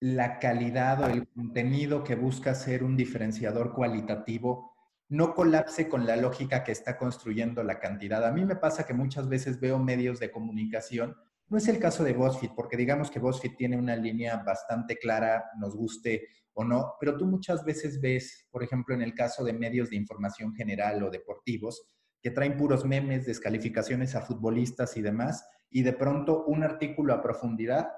la 0.00 0.38
calidad 0.38 1.02
o 1.02 1.06
el 1.06 1.28
contenido 1.28 2.04
que 2.04 2.14
busca 2.14 2.54
ser 2.54 2.84
un 2.84 2.96
diferenciador 2.96 3.74
cualitativo 3.74 4.72
no 5.08 5.34
colapse 5.34 5.88
con 5.88 6.06
la 6.06 6.16
lógica 6.16 6.64
que 6.64 6.72
está 6.72 6.96
construyendo 6.96 7.62
la 7.62 7.78
cantidad? 7.78 8.24
A 8.24 8.32
mí 8.32 8.44
me 8.44 8.56
pasa 8.56 8.86
que 8.86 8.94
muchas 8.94 9.28
veces 9.28 9.60
veo 9.60 9.78
medios 9.78 10.20
de 10.20 10.30
comunicación 10.30 11.16
no 11.48 11.58
es 11.58 11.68
el 11.68 11.78
caso 11.78 12.02
de 12.02 12.12
BuzzFeed, 12.12 12.50
porque 12.56 12.76
digamos 12.76 13.10
que 13.10 13.20
BuzzFeed 13.20 13.56
tiene 13.56 13.76
una 13.76 13.94
línea 13.96 14.42
bastante 14.44 14.96
clara, 14.96 15.44
nos 15.58 15.76
guste 15.76 16.28
o 16.54 16.64
no, 16.64 16.94
pero 16.98 17.16
tú 17.16 17.26
muchas 17.26 17.64
veces 17.64 18.00
ves, 18.00 18.48
por 18.50 18.64
ejemplo, 18.64 18.94
en 18.94 19.02
el 19.02 19.14
caso 19.14 19.44
de 19.44 19.52
medios 19.52 19.90
de 19.90 19.96
información 19.96 20.54
general 20.54 21.02
o 21.02 21.10
deportivos, 21.10 21.86
que 22.20 22.30
traen 22.30 22.56
puros 22.56 22.84
memes, 22.84 23.26
descalificaciones 23.26 24.14
a 24.16 24.22
futbolistas 24.22 24.96
y 24.96 25.02
demás, 25.02 25.46
y 25.70 25.82
de 25.82 25.92
pronto 25.92 26.44
un 26.46 26.64
artículo 26.64 27.12
a 27.12 27.22
profundidad 27.22 27.88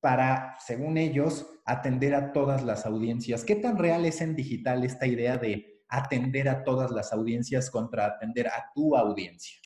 para, 0.00 0.56
según 0.58 0.96
ellos, 0.96 1.46
atender 1.64 2.14
a 2.14 2.32
todas 2.32 2.64
las 2.64 2.86
audiencias. 2.86 3.44
¿Qué 3.44 3.56
tan 3.56 3.78
real 3.78 4.04
es 4.06 4.20
en 4.20 4.34
digital 4.34 4.84
esta 4.84 5.06
idea 5.06 5.36
de 5.36 5.84
atender 5.88 6.48
a 6.48 6.64
todas 6.64 6.90
las 6.90 7.12
audiencias 7.12 7.70
contra 7.70 8.06
atender 8.06 8.48
a 8.48 8.70
tu 8.74 8.96
audiencia? 8.96 9.60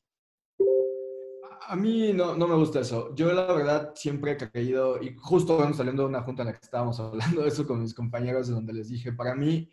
A 1.69 1.77
mí 1.77 2.13
no, 2.13 2.37
no, 2.37 2.47
me 2.47 2.55
gusta 2.55 2.81
eso. 2.81 3.15
Yo 3.15 3.33
la 3.33 3.53
verdad 3.53 3.93
siempre 3.95 4.33
he 4.33 4.37
creído, 4.37 5.03
y 5.03 5.17
justo 5.17 5.59
vamos 5.59 5.77
saliendo 5.77 6.03
de 6.03 6.09
una 6.09 6.23
junta 6.23 6.43
en 6.43 6.47
la 6.49 6.53
que 6.53 6.65
estábamos 6.65 6.99
hablando 7.01 7.43
de 7.43 7.49
eso 7.49 7.67
con 7.67 7.81
mis 7.83 7.95
compañeros, 7.95 8.49
de 8.49 8.55
donde 8.55 8.73
les 8.73 8.89
dije, 8.89 9.13
para 9.13 9.35
mí 9.35 9.71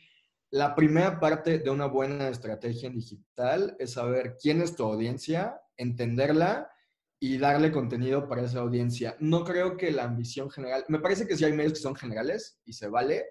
la 0.54 0.76
primera 0.76 1.20
parte 1.20 1.58
de 1.58 1.70
una 1.72 1.88
buena 1.88 2.28
estrategia 2.30 2.88
en 2.88 2.94
digital 2.94 3.76
es 3.80 3.94
saber 3.94 4.38
quién 4.40 4.62
es 4.62 4.76
tu 4.76 4.84
audiencia, 4.84 5.60
entenderla 5.78 6.70
y 7.20 7.40
darle 7.40 7.72
contenido 7.72 8.28
para 8.28 8.44
esa 8.44 8.60
audiencia. 8.60 9.16
No 9.20 9.46
creo 9.46 9.78
que 9.78 9.92
la 9.92 10.04
ambición 10.04 10.52
general, 10.52 10.86
me 10.90 11.00
parece 11.00 11.26
que 11.26 11.36
sí 11.36 11.44
hay 11.44 11.54
medios 11.54 11.74
que 11.74 11.80
son 11.80 11.96
generales 11.96 12.60
y 12.66 12.74
se 12.74 12.88
vale, 12.88 13.26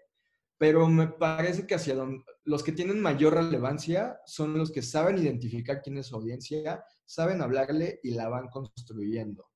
pero 0.62 0.86
me 0.86 1.08
parece 1.08 1.66
que 1.66 1.74
hacia 1.74 1.96
donde, 1.96 2.22
los 2.44 2.62
que 2.62 2.70
tienen 2.70 3.00
mayor 3.00 3.34
relevancia 3.34 4.20
son 4.26 4.56
los 4.56 4.70
que 4.70 4.80
saben 4.80 5.18
identificar 5.18 5.82
quién 5.82 5.98
es 5.98 6.06
su 6.06 6.14
audiencia, 6.14 6.84
saben 7.04 7.42
hablarle 7.42 7.98
y 8.04 8.12
la 8.12 8.28
van 8.28 8.46
construyendo. 8.46 9.50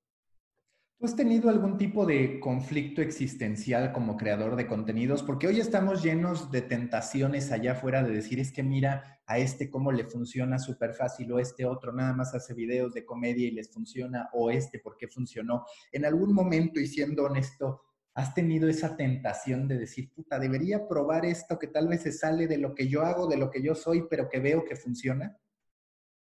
¿Tú 0.99 1.07
has 1.07 1.15
tenido 1.15 1.49
algún 1.49 1.79
tipo 1.79 2.07
de 2.07 2.41
conflicto 2.41 3.03
existencial 3.03 3.93
como 3.93 4.17
creador 4.17 4.57
de 4.57 4.67
contenidos? 4.67 5.23
Porque 5.23 5.47
hoy 5.47 5.61
estamos 5.61 6.03
llenos 6.03 6.51
de 6.51 6.63
tentaciones 6.63 7.53
allá 7.53 7.73
afuera 7.75 8.03
de 8.03 8.13
decir, 8.13 8.41
es 8.41 8.51
que 8.51 8.65
mira 8.65 9.21
a 9.27 9.39
este 9.39 9.71
cómo 9.71 9.93
le 9.93 10.07
funciona 10.07 10.59
súper 10.59 10.93
fácil 10.93 11.31
o 11.31 11.39
este 11.39 11.67
otro 11.67 11.93
nada 11.93 12.15
más 12.15 12.35
hace 12.35 12.53
videos 12.53 12.93
de 12.95 13.07
comedia 13.07 13.47
y 13.47 13.53
les 13.53 13.73
funciona 13.73 14.29
o 14.33 14.51
este 14.51 14.81
por 14.81 14.97
qué 14.97 15.07
funcionó. 15.07 15.67
En 15.93 16.05
algún 16.05 16.35
momento, 16.35 16.81
y 16.81 16.89
siendo 16.89 17.27
honesto, 17.27 17.83
¿Has 18.17 18.33
tenido 18.33 18.67
esa 18.67 18.97
tentación 18.97 19.69
de 19.69 19.77
decir, 19.77 20.11
puta, 20.11 20.39
debería 20.39 20.89
probar 20.89 21.27
esto 21.27 21.59
que 21.59 21.67
tal 21.67 21.87
vez 21.87 22.01
se 22.01 22.13
sale 22.13 22.47
de 22.47 22.57
lo 22.57 22.75
que 22.75 22.89
yo 22.89 23.03
hago, 23.03 23.27
de 23.27 23.37
lo 23.37 23.51
que 23.51 23.63
yo 23.63 23.75
soy, 23.75 24.07
pero 24.09 24.27
que 24.31 24.41
veo 24.41 24.65
que 24.65 24.75
funciona? 24.75 25.37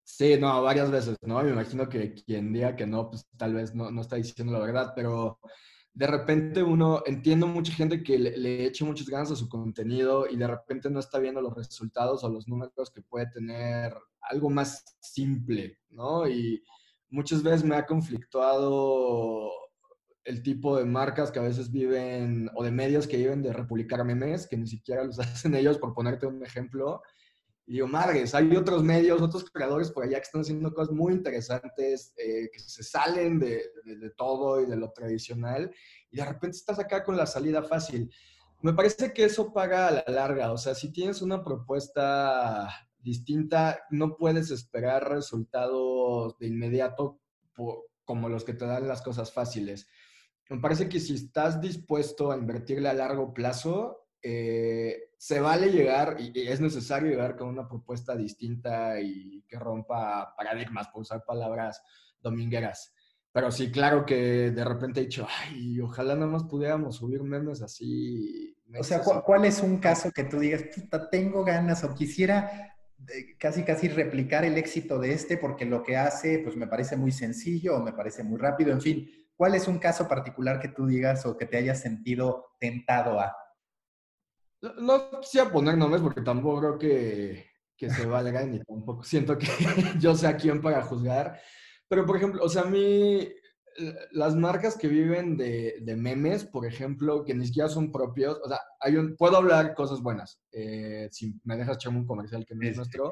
Sí, 0.04 0.36
no, 0.38 0.62
varias 0.62 0.88
veces, 0.88 1.16
¿no? 1.22 1.42
Me 1.42 1.50
imagino 1.50 1.88
que 1.88 2.14
quien 2.14 2.52
diga 2.52 2.76
que 2.76 2.86
no, 2.86 3.10
pues 3.10 3.26
tal 3.36 3.54
vez 3.54 3.74
no, 3.74 3.90
no 3.90 4.02
está 4.02 4.14
diciendo 4.14 4.52
la 4.52 4.60
verdad, 4.60 4.92
pero 4.94 5.40
de 5.92 6.06
repente 6.06 6.62
uno, 6.62 7.02
entiendo 7.06 7.48
mucha 7.48 7.72
gente 7.72 8.04
que 8.04 8.20
le, 8.20 8.36
le 8.36 8.66
eche 8.66 8.84
muchas 8.84 9.08
ganas 9.08 9.32
a 9.32 9.36
su 9.36 9.48
contenido 9.48 10.28
y 10.30 10.36
de 10.36 10.46
repente 10.46 10.90
no 10.90 11.00
está 11.00 11.18
viendo 11.18 11.40
los 11.40 11.56
resultados 11.56 12.22
o 12.22 12.28
los 12.28 12.46
números 12.46 12.92
que 12.94 13.02
puede 13.02 13.26
tener 13.32 13.92
algo 14.20 14.48
más 14.48 14.84
simple, 15.00 15.80
¿no? 15.88 16.28
Y 16.28 16.62
muchas 17.08 17.42
veces 17.42 17.64
me 17.64 17.74
ha 17.74 17.84
conflictuado 17.84 19.50
el 20.24 20.42
tipo 20.42 20.76
de 20.76 20.84
marcas 20.84 21.30
que 21.30 21.38
a 21.38 21.42
veces 21.42 21.70
viven, 21.70 22.50
o 22.54 22.62
de 22.62 22.70
medios 22.70 23.06
que 23.06 23.16
viven 23.16 23.42
de 23.42 23.52
republicar 23.52 24.04
memes, 24.04 24.46
que 24.46 24.56
ni 24.56 24.66
siquiera 24.66 25.04
los 25.04 25.18
hacen 25.20 25.54
ellos, 25.54 25.78
por 25.78 25.94
ponerte 25.94 26.26
un 26.26 26.44
ejemplo. 26.44 27.02
Y 27.66 27.74
digo, 27.74 27.86
madres, 27.86 28.34
hay 28.34 28.56
otros 28.56 28.82
medios, 28.82 29.22
otros 29.22 29.48
creadores 29.50 29.90
por 29.90 30.04
allá 30.04 30.16
que 30.16 30.24
están 30.24 30.40
haciendo 30.40 30.74
cosas 30.74 30.92
muy 30.92 31.12
interesantes, 31.12 32.12
eh, 32.16 32.50
que 32.52 32.58
se 32.58 32.82
salen 32.82 33.38
de, 33.38 33.62
de, 33.84 34.10
todo 34.10 34.60
y 34.60 34.66
de 34.66 34.76
lo 34.76 34.90
tradicional, 34.90 35.72
y 36.10 36.16
de 36.16 36.24
repente 36.24 36.56
estás 36.56 36.78
acá 36.80 37.04
con 37.04 37.16
la 37.16 37.26
salida 37.26 37.62
fácil. 37.62 38.12
Me 38.62 38.74
parece 38.74 39.12
que 39.12 39.24
eso 39.24 39.52
paga 39.52 39.86
a 39.86 39.90
la 39.92 40.04
larga, 40.08 40.52
o 40.52 40.58
sea, 40.58 40.74
si 40.74 40.92
tienes 40.92 41.22
una 41.22 41.44
propuesta 41.44 42.68
distinta, 42.98 43.84
no 43.90 44.16
puedes 44.16 44.50
esperar 44.50 45.08
resultados 45.08 46.36
de 46.38 46.48
inmediato 46.48 47.20
como 48.04 48.28
los 48.28 48.44
que 48.44 48.52
te 48.52 48.66
dan 48.66 48.88
las 48.88 49.00
cosas 49.00 49.32
fáciles 49.32 49.86
me 50.50 50.58
parece 50.58 50.88
que 50.88 50.98
si 50.98 51.14
estás 51.14 51.60
dispuesto 51.60 52.32
a 52.32 52.36
invertirle 52.36 52.88
a 52.88 52.94
largo 52.94 53.32
plazo, 53.32 54.08
eh, 54.20 55.10
se 55.16 55.40
vale 55.40 55.70
llegar 55.70 56.16
y, 56.18 56.48
es 56.48 56.60
necesario 56.60 57.08
llegar 57.08 57.36
con 57.36 57.48
una 57.48 57.68
propuesta 57.68 58.16
distinta 58.16 59.00
y 59.00 59.44
que 59.48 59.58
rompa 59.58 60.34
paradigmas, 60.36 60.88
por 60.88 61.02
usar 61.02 61.24
palabras 61.24 61.80
domingueras. 62.20 62.92
Pero 63.32 63.52
sí, 63.52 63.70
claro 63.70 64.04
que 64.04 64.50
de 64.50 64.64
repente 64.64 65.00
he 65.00 65.04
dicho, 65.04 65.24
ay, 65.38 65.80
ojalá 65.80 66.16
nada 66.16 66.26
más 66.26 66.42
pudiéramos 66.42 66.96
subir 66.96 67.22
memes 67.22 67.62
así. 67.62 68.56
O 68.76 68.82
sea, 68.82 69.02
¿cuál 69.02 69.44
es 69.44 69.60
un 69.60 69.78
caso 69.78 70.10
que 70.10 70.24
tú 70.24 70.40
digas, 70.40 70.64
puta, 70.74 71.08
tengo 71.08 71.44
ganas 71.44 71.84
o 71.84 71.94
quisiera 71.94 72.76
eh, 73.08 73.36
casi 73.38 73.62
casi 73.62 73.86
replicar 73.86 74.44
el 74.44 74.58
éxito 74.58 74.98
de 74.98 75.12
este 75.12 75.38
porque 75.38 75.64
lo 75.64 75.82
que 75.84 75.96
hace 75.96 76.40
pues 76.40 76.56
me 76.56 76.66
parece 76.66 76.96
muy 76.96 77.12
sencillo 77.12 77.76
o 77.76 77.82
me 77.82 77.92
parece 77.92 78.24
muy 78.24 78.38
rápido, 78.38 78.72
en 78.72 78.80
fin, 78.80 79.10
¿Cuál 79.40 79.54
es 79.54 79.66
un 79.68 79.78
caso 79.78 80.06
particular 80.06 80.60
que 80.60 80.68
tú 80.68 80.86
digas 80.86 81.24
o 81.24 81.34
que 81.34 81.46
te 81.46 81.56
hayas 81.56 81.80
sentido 81.80 82.56
tentado 82.58 83.18
a? 83.18 83.34
No, 84.60 85.18
quisiera 85.18 85.50
poner 85.50 85.78
nombres 85.78 86.02
porque 86.02 86.20
tampoco 86.20 86.60
creo 86.60 86.78
que, 86.78 87.46
que 87.74 87.88
se 87.88 88.04
valga 88.04 88.44
ni 88.44 88.62
tampoco 88.62 89.02
siento 89.02 89.38
que 89.38 89.46
yo 89.98 90.14
sea 90.14 90.36
quien 90.36 90.60
para 90.60 90.82
juzgar. 90.82 91.40
Pero, 91.88 92.04
por 92.04 92.18
ejemplo, 92.18 92.44
o 92.44 92.50
sea, 92.50 92.64
a 92.64 92.66
mí 92.66 93.32
las 94.12 94.34
marcas 94.36 94.76
que 94.76 94.88
viven 94.88 95.36
de, 95.36 95.78
de, 95.82 95.96
memes, 95.96 96.44
por 96.44 96.66
ejemplo, 96.66 97.24
que 97.24 97.34
ni 97.34 97.46
siquiera 97.46 97.68
son 97.68 97.90
propios, 97.90 98.38
o 98.44 98.48
sea, 98.48 98.58
hay 98.80 98.96
un, 98.96 99.16
puedo 99.16 99.36
hablar 99.36 99.74
cosas 99.74 100.00
buenas, 100.00 100.40
eh, 100.52 101.08
si 101.10 101.34
me 101.44 101.56
dejas 101.56 101.76
echarme 101.76 101.98
un 101.98 102.06
comercial 102.06 102.44
que 102.46 102.54
no 102.54 102.66
es 102.66 102.76
nuestro. 102.76 103.10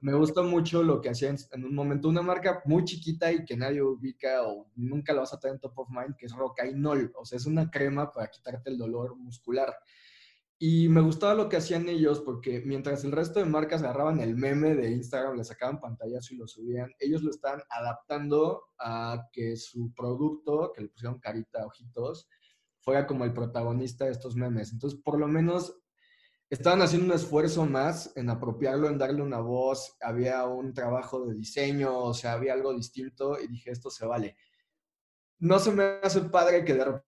Me 0.00 0.14
gusta 0.14 0.42
mucho 0.42 0.82
lo 0.82 1.00
que 1.00 1.10
hacían 1.10 1.36
en 1.52 1.64
un 1.64 1.74
momento 1.74 2.08
una 2.08 2.22
marca 2.22 2.62
muy 2.64 2.84
chiquita 2.84 3.32
y 3.32 3.44
que 3.44 3.56
nadie 3.56 3.82
ubica 3.82 4.46
o 4.46 4.68
nunca 4.76 5.12
lo 5.12 5.20
vas 5.20 5.32
a 5.34 5.38
tener 5.38 5.54
en 5.54 5.60
top 5.60 5.78
of 5.78 5.88
mind, 5.90 6.16
que 6.16 6.26
es 6.26 6.32
Rocainol, 6.32 7.12
o 7.16 7.24
sea, 7.24 7.36
es 7.36 7.46
una 7.46 7.70
crema 7.70 8.12
para 8.12 8.28
quitarte 8.28 8.70
el 8.70 8.78
dolor 8.78 9.16
muscular. 9.16 9.74
Y 10.60 10.88
me 10.88 11.00
gustaba 11.00 11.34
lo 11.34 11.48
que 11.48 11.56
hacían 11.56 11.88
ellos 11.88 12.20
porque 12.20 12.60
mientras 12.66 13.04
el 13.04 13.12
resto 13.12 13.38
de 13.38 13.46
marcas 13.46 13.82
agarraban 13.82 14.18
el 14.18 14.34
meme 14.34 14.74
de 14.74 14.90
Instagram, 14.90 15.36
le 15.36 15.44
sacaban 15.44 15.80
pantallazo 15.80 16.34
y 16.34 16.38
lo 16.38 16.48
subían, 16.48 16.92
ellos 16.98 17.22
lo 17.22 17.30
estaban 17.30 17.62
adaptando 17.70 18.64
a 18.76 19.28
que 19.32 19.56
su 19.56 19.94
producto, 19.94 20.72
que 20.74 20.82
le 20.82 20.88
pusieron 20.88 21.20
carita, 21.20 21.64
ojitos, 21.64 22.28
fuera 22.80 23.06
como 23.06 23.24
el 23.24 23.32
protagonista 23.32 24.06
de 24.06 24.12
estos 24.12 24.34
memes. 24.34 24.72
Entonces, 24.72 24.98
por 25.00 25.16
lo 25.20 25.28
menos 25.28 25.80
estaban 26.50 26.82
haciendo 26.82 27.06
un 27.06 27.12
esfuerzo 27.12 27.64
más 27.64 28.12
en 28.16 28.28
apropiarlo, 28.28 28.88
en 28.88 28.98
darle 28.98 29.22
una 29.22 29.38
voz, 29.38 29.96
había 30.00 30.44
un 30.46 30.74
trabajo 30.74 31.24
de 31.24 31.34
diseño, 31.34 31.96
o 31.96 32.14
sea, 32.14 32.32
había 32.32 32.54
algo 32.54 32.74
distinto 32.74 33.38
y 33.38 33.46
dije, 33.46 33.70
esto 33.70 33.90
se 33.90 34.06
vale. 34.06 34.36
No 35.38 35.60
se 35.60 35.70
me 35.70 35.84
hace 36.02 36.22
padre 36.22 36.64
que 36.64 36.74
de 36.74 37.00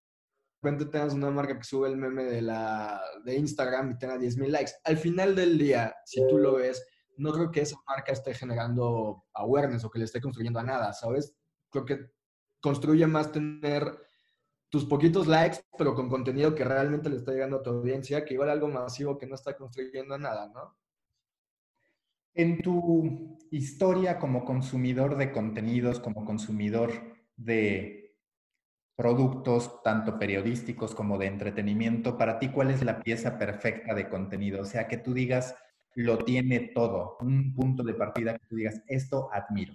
repente 0.62 0.86
tengas 0.86 1.14
una 1.14 1.30
marca 1.30 1.56
que 1.56 1.64
sube 1.64 1.88
el 1.88 1.96
meme 1.96 2.24
de, 2.24 2.42
la, 2.42 3.00
de 3.24 3.34
Instagram 3.36 3.92
y 3.92 3.98
tenga 3.98 4.16
10.000 4.16 4.48
likes. 4.48 4.72
Al 4.84 4.98
final 4.98 5.34
del 5.34 5.58
día, 5.58 5.94
si 6.04 6.26
tú 6.28 6.38
lo 6.38 6.56
ves, 6.56 6.86
no 7.16 7.32
creo 7.32 7.50
que 7.50 7.62
esa 7.62 7.76
marca 7.86 8.12
esté 8.12 8.34
generando 8.34 9.24
awareness 9.34 9.84
o 9.84 9.90
que 9.90 9.98
le 9.98 10.04
esté 10.04 10.20
construyendo 10.20 10.60
a 10.60 10.64
nada, 10.64 10.92
¿sabes? 10.92 11.34
Creo 11.70 11.84
que 11.84 12.10
construye 12.60 13.06
más 13.06 13.32
tener 13.32 13.84
tus 14.68 14.84
poquitos 14.84 15.26
likes, 15.26 15.60
pero 15.76 15.94
con 15.94 16.08
contenido 16.08 16.54
que 16.54 16.64
realmente 16.64 17.08
le 17.08 17.16
está 17.16 17.32
llegando 17.32 17.56
a 17.56 17.62
tu 17.62 17.70
audiencia, 17.70 18.24
que 18.24 18.34
igual 18.34 18.50
algo 18.50 18.68
masivo 18.68 19.18
que 19.18 19.26
no 19.26 19.34
está 19.34 19.56
construyendo 19.56 20.14
a 20.14 20.18
nada, 20.18 20.48
¿no? 20.48 20.76
En 22.34 22.62
tu 22.62 23.38
historia 23.50 24.18
como 24.18 24.44
consumidor 24.44 25.16
de 25.16 25.32
contenidos, 25.32 25.98
como 25.98 26.24
consumidor 26.24 26.92
de 27.36 27.99
productos, 29.00 29.82
tanto 29.82 30.18
periodísticos 30.18 30.94
como 30.94 31.16
de 31.16 31.24
entretenimiento, 31.24 32.18
para 32.18 32.38
ti, 32.38 32.50
¿cuál 32.50 32.70
es 32.70 32.84
la 32.84 33.00
pieza 33.00 33.38
perfecta 33.38 33.94
de 33.94 34.10
contenido? 34.10 34.60
O 34.60 34.66
sea, 34.66 34.88
que 34.88 34.98
tú 34.98 35.14
digas, 35.14 35.54
lo 35.94 36.18
tiene 36.18 36.70
todo, 36.74 37.16
un 37.22 37.54
punto 37.54 37.82
de 37.82 37.94
partida 37.94 38.34
que 38.34 38.46
tú 38.46 38.56
digas, 38.56 38.82
esto 38.88 39.30
admiro. 39.32 39.74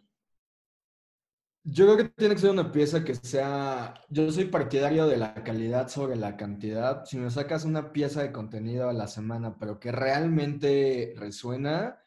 Yo 1.63 1.85
creo 1.85 1.97
que 1.97 2.09
tiene 2.09 2.35
que 2.35 2.41
ser 2.41 2.51
una 2.51 2.71
pieza 2.71 3.03
que 3.03 3.15
sea, 3.15 3.95
yo 4.09 4.31
soy 4.31 4.45
partidario 4.45 5.07
de 5.07 5.17
la 5.17 5.33
calidad 5.43 5.87
sobre 5.87 6.15
la 6.17 6.37
cantidad. 6.37 7.03
Si 7.05 7.17
me 7.17 7.31
sacas 7.31 7.65
una 7.65 7.91
pieza 7.91 8.21
de 8.21 8.31
contenido 8.31 8.87
a 8.89 8.93
la 8.93 9.07
semana, 9.07 9.57
pero 9.57 9.79
que 9.79 9.91
realmente 9.91 11.15
resuena, 11.17 11.99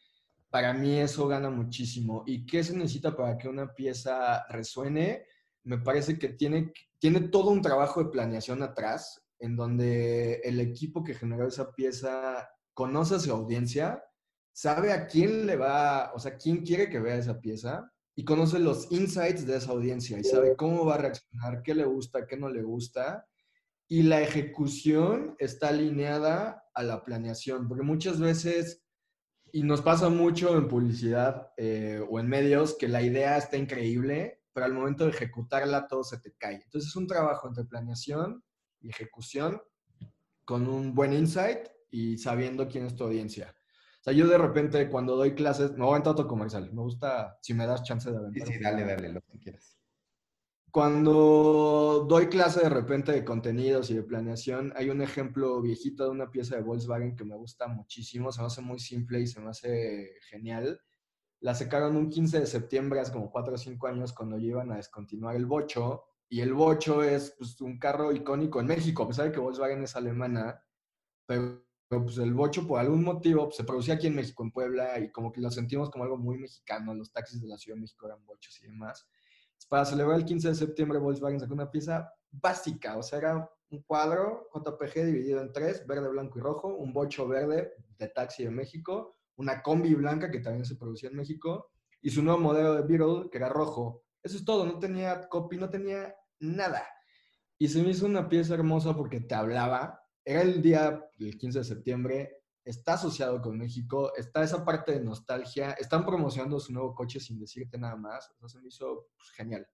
para 0.50 0.72
mí 0.72 1.00
eso 1.00 1.26
gana 1.26 1.50
muchísimo. 1.50 2.22
¿Y 2.28 2.46
qué 2.46 2.62
se 2.62 2.76
necesita 2.76 3.16
para 3.16 3.36
que 3.36 3.48
una 3.48 3.74
pieza 3.74 4.46
resuene? 4.50 5.24
Me 5.64 5.78
parece 5.78 6.16
que 6.16 6.28
tiene 6.28 6.72
tiene 6.98 7.20
todo 7.20 7.50
un 7.50 7.62
trabajo 7.62 8.02
de 8.02 8.10
planeación 8.10 8.62
atrás, 8.62 9.24
en 9.38 9.56
donde 9.56 10.40
el 10.44 10.60
equipo 10.60 11.04
que 11.04 11.14
generó 11.14 11.46
esa 11.46 11.72
pieza 11.72 12.48
conoce 12.74 13.16
a 13.16 13.20
su 13.20 13.32
audiencia, 13.32 14.04
sabe 14.52 14.92
a 14.92 15.06
quién 15.06 15.46
le 15.46 15.56
va, 15.56 16.12
o 16.14 16.18
sea, 16.18 16.36
quién 16.36 16.64
quiere 16.64 16.88
que 16.88 16.98
vea 16.98 17.16
esa 17.16 17.40
pieza 17.40 17.92
y 18.16 18.24
conoce 18.24 18.58
los 18.58 18.90
insights 18.90 19.46
de 19.46 19.56
esa 19.56 19.70
audiencia 19.70 20.18
y 20.18 20.24
sabe 20.24 20.56
cómo 20.56 20.84
va 20.84 20.96
a 20.96 20.98
reaccionar, 20.98 21.62
qué 21.62 21.74
le 21.74 21.84
gusta, 21.84 22.26
qué 22.26 22.36
no 22.36 22.48
le 22.48 22.62
gusta. 22.62 23.24
Y 23.86 24.02
la 24.02 24.20
ejecución 24.20 25.36
está 25.38 25.68
alineada 25.68 26.64
a 26.74 26.82
la 26.82 27.04
planeación, 27.04 27.68
porque 27.68 27.84
muchas 27.84 28.18
veces, 28.18 28.82
y 29.52 29.62
nos 29.62 29.82
pasa 29.82 30.08
mucho 30.08 30.58
en 30.58 30.66
publicidad 30.66 31.52
eh, 31.56 32.04
o 32.10 32.18
en 32.18 32.28
medios, 32.28 32.76
que 32.76 32.88
la 32.88 33.02
idea 33.02 33.38
está 33.38 33.56
increíble, 33.56 34.37
pero 34.58 34.66
al 34.66 34.74
momento 34.74 35.04
de 35.04 35.10
ejecutarla 35.10 35.86
todo 35.86 36.02
se 36.02 36.18
te 36.18 36.32
cae. 36.32 36.56
Entonces 36.56 36.90
es 36.90 36.96
un 36.96 37.06
trabajo 37.06 37.46
entre 37.46 37.64
planeación 37.64 38.42
y 38.80 38.90
ejecución 38.90 39.62
con 40.44 40.66
un 40.66 40.96
buen 40.96 41.12
insight 41.12 41.68
y 41.92 42.18
sabiendo 42.18 42.66
quién 42.66 42.84
es 42.84 42.96
tu 42.96 43.04
audiencia. 43.04 43.54
O 44.00 44.02
sea, 44.02 44.12
yo 44.12 44.26
de 44.26 44.36
repente 44.36 44.90
cuando 44.90 45.14
doy 45.14 45.36
clases, 45.36 45.70
me 45.74 45.84
voy 45.84 45.90
a 45.90 45.90
aventar 45.90 46.14
otro 46.14 46.26
comercial. 46.26 46.72
Me 46.72 46.82
gusta, 46.82 47.38
si 47.40 47.54
me 47.54 47.68
das 47.68 47.84
chance 47.84 48.10
de 48.10 48.16
aventar. 48.16 48.48
Sí, 48.48 48.54
sí, 48.54 48.58
dale, 48.60 48.84
dale, 48.84 49.12
lo 49.12 49.20
que 49.20 49.38
quieras. 49.38 49.78
Cuando 50.72 52.04
doy 52.08 52.26
clase 52.26 52.62
de 52.62 52.68
repente 52.68 53.12
de 53.12 53.24
contenidos 53.24 53.90
y 53.90 53.94
de 53.94 54.02
planeación, 54.02 54.72
hay 54.74 54.90
un 54.90 55.02
ejemplo 55.02 55.62
viejito 55.62 56.02
de 56.02 56.10
una 56.10 56.32
pieza 56.32 56.56
de 56.56 56.62
Volkswagen 56.62 57.14
que 57.14 57.24
me 57.24 57.36
gusta 57.36 57.68
muchísimo, 57.68 58.32
se 58.32 58.40
me 58.40 58.48
hace 58.48 58.60
muy 58.60 58.80
simple 58.80 59.20
y 59.20 59.28
se 59.28 59.40
me 59.40 59.50
hace 59.50 60.14
genial 60.28 60.80
la 61.40 61.54
sacaron 61.54 61.96
un 61.96 62.10
15 62.10 62.40
de 62.40 62.46
septiembre, 62.46 63.00
hace 63.00 63.12
como 63.12 63.30
4 63.30 63.54
o 63.54 63.58
5 63.58 63.86
años, 63.86 64.12
cuando 64.12 64.38
iban 64.38 64.72
a 64.72 64.76
descontinuar 64.76 65.36
el 65.36 65.46
Bocho. 65.46 66.04
Y 66.28 66.40
el 66.40 66.52
Bocho 66.52 67.02
es 67.02 67.34
pues, 67.38 67.60
un 67.60 67.78
carro 67.78 68.12
icónico 68.12 68.60
en 68.60 68.66
México, 68.66 69.04
a 69.04 69.08
pesar 69.08 69.26
de 69.26 69.32
que 69.32 69.40
Volkswagen 69.40 69.82
es 69.82 69.96
alemana, 69.96 70.62
pero 71.26 71.64
pues, 71.88 72.18
el 72.18 72.34
Bocho 72.34 72.66
por 72.66 72.80
algún 72.80 73.02
motivo 73.02 73.44
pues, 73.44 73.56
se 73.56 73.64
producía 73.64 73.94
aquí 73.94 74.08
en 74.08 74.16
México, 74.16 74.42
en 74.42 74.50
Puebla, 74.50 74.98
y 74.98 75.10
como 75.10 75.32
que 75.32 75.40
lo 75.40 75.50
sentimos 75.50 75.90
como 75.90 76.04
algo 76.04 76.18
muy 76.18 76.38
mexicano. 76.38 76.92
Los 76.94 77.12
taxis 77.12 77.40
de 77.40 77.48
la 77.48 77.56
Ciudad 77.56 77.76
de 77.76 77.82
México 77.82 78.06
eran 78.06 78.24
Bochos 78.26 78.60
y 78.60 78.66
demás. 78.66 79.06
Para 79.68 79.84
celebrar 79.84 80.18
el 80.18 80.24
15 80.24 80.48
de 80.48 80.54
septiembre, 80.54 80.98
Volkswagen 80.98 81.40
sacó 81.40 81.54
una 81.54 81.70
pieza 81.70 82.12
básica, 82.30 82.96
o 82.96 83.02
sea, 83.02 83.18
era 83.18 83.50
un 83.70 83.82
cuadro 83.82 84.48
JPG 84.54 85.04
dividido 85.04 85.40
en 85.40 85.52
tres, 85.52 85.86
verde, 85.86 86.08
blanco 86.08 86.38
y 86.38 86.42
rojo, 86.42 86.68
un 86.68 86.92
bocho 86.92 87.26
verde 87.26 87.74
de 87.98 88.08
taxi 88.08 88.44
de 88.44 88.50
México, 88.50 89.17
una 89.38 89.62
combi 89.62 89.94
blanca 89.94 90.30
que 90.30 90.40
también 90.40 90.66
se 90.66 90.76
producía 90.76 91.08
en 91.08 91.16
México 91.16 91.70
y 92.00 92.10
su 92.10 92.22
nuevo 92.22 92.38
modelo 92.40 92.74
de 92.74 92.82
Beetle 92.82 93.30
que 93.30 93.38
era 93.38 93.48
rojo. 93.48 94.04
Eso 94.22 94.36
es 94.36 94.44
todo, 94.44 94.66
no 94.66 94.78
tenía 94.78 95.28
copy, 95.28 95.56
no 95.56 95.70
tenía 95.70 96.14
nada. 96.40 96.86
Y 97.58 97.68
se 97.68 97.82
me 97.82 97.90
hizo 97.90 98.06
una 98.06 98.28
pieza 98.28 98.54
hermosa 98.54 98.94
porque 98.96 99.20
te 99.20 99.34
hablaba. 99.34 100.00
Era 100.24 100.42
el 100.42 100.60
día 100.60 101.02
del 101.16 101.38
15 101.38 101.60
de 101.60 101.64
septiembre, 101.64 102.42
está 102.64 102.94
asociado 102.94 103.40
con 103.40 103.56
México, 103.56 104.12
está 104.16 104.42
esa 104.42 104.64
parte 104.64 104.92
de 104.92 105.00
nostalgia, 105.00 105.72
están 105.72 106.04
promocionando 106.04 106.60
su 106.60 106.72
nuevo 106.72 106.94
coche 106.94 107.18
sin 107.18 107.38
decirte 107.38 107.78
nada 107.78 107.96
más. 107.96 108.30
Eso 108.36 108.48
se 108.48 108.60
me 108.60 108.68
hizo 108.68 109.08
pues, 109.16 109.30
genial. 109.30 109.66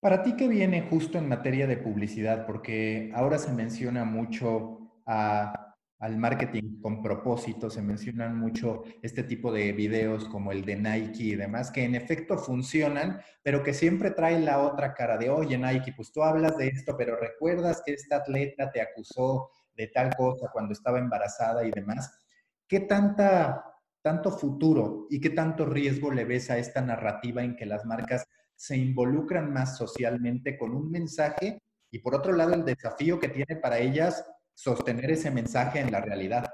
Para 0.00 0.22
ti, 0.22 0.36
¿qué 0.36 0.48
viene 0.48 0.88
justo 0.88 1.18
en 1.18 1.28
materia 1.28 1.66
de 1.66 1.78
publicidad? 1.78 2.46
Porque 2.46 3.10
ahora 3.14 3.38
se 3.38 3.52
menciona 3.52 4.04
mucho 4.04 5.00
a 5.06 5.63
al 5.98 6.18
marketing 6.18 6.80
con 6.80 7.02
propósito, 7.02 7.70
se 7.70 7.80
mencionan 7.80 8.38
mucho 8.38 8.82
este 9.02 9.22
tipo 9.22 9.52
de 9.52 9.72
videos 9.72 10.26
como 10.28 10.52
el 10.52 10.64
de 10.64 10.76
Nike 10.76 11.22
y 11.22 11.34
demás, 11.36 11.70
que 11.70 11.84
en 11.84 11.94
efecto 11.94 12.36
funcionan, 12.36 13.20
pero 13.42 13.62
que 13.62 13.72
siempre 13.72 14.10
traen 14.10 14.44
la 14.44 14.60
otra 14.60 14.92
cara 14.94 15.16
de, 15.16 15.30
oye 15.30 15.56
Nike, 15.56 15.94
pues 15.96 16.12
tú 16.12 16.22
hablas 16.22 16.56
de 16.56 16.68
esto, 16.68 16.96
pero 16.96 17.16
recuerdas 17.16 17.82
que 17.84 17.92
esta 17.92 18.16
atleta 18.16 18.70
te 18.70 18.80
acusó 18.80 19.50
de 19.76 19.88
tal 19.88 20.14
cosa 20.16 20.48
cuando 20.52 20.72
estaba 20.72 20.98
embarazada 20.98 21.64
y 21.64 21.70
demás. 21.70 22.24
¿Qué 22.68 22.80
tanta, 22.80 23.64
tanto 24.02 24.30
futuro 24.30 25.06
y 25.10 25.20
qué 25.20 25.30
tanto 25.30 25.64
riesgo 25.64 26.10
le 26.10 26.24
ves 26.24 26.50
a 26.50 26.58
esta 26.58 26.80
narrativa 26.80 27.42
en 27.42 27.56
que 27.56 27.66
las 27.66 27.84
marcas 27.84 28.26
se 28.56 28.76
involucran 28.76 29.52
más 29.52 29.76
socialmente 29.76 30.56
con 30.58 30.74
un 30.74 30.90
mensaje 30.90 31.58
y 31.90 31.98
por 32.00 32.14
otro 32.14 32.32
lado 32.32 32.54
el 32.54 32.64
desafío 32.64 33.18
que 33.18 33.28
tiene 33.28 33.56
para 33.56 33.78
ellas 33.78 34.24
sostener 34.54 35.10
ese 35.10 35.30
mensaje 35.30 35.80
en 35.80 35.92
la 35.92 36.00
realidad. 36.00 36.46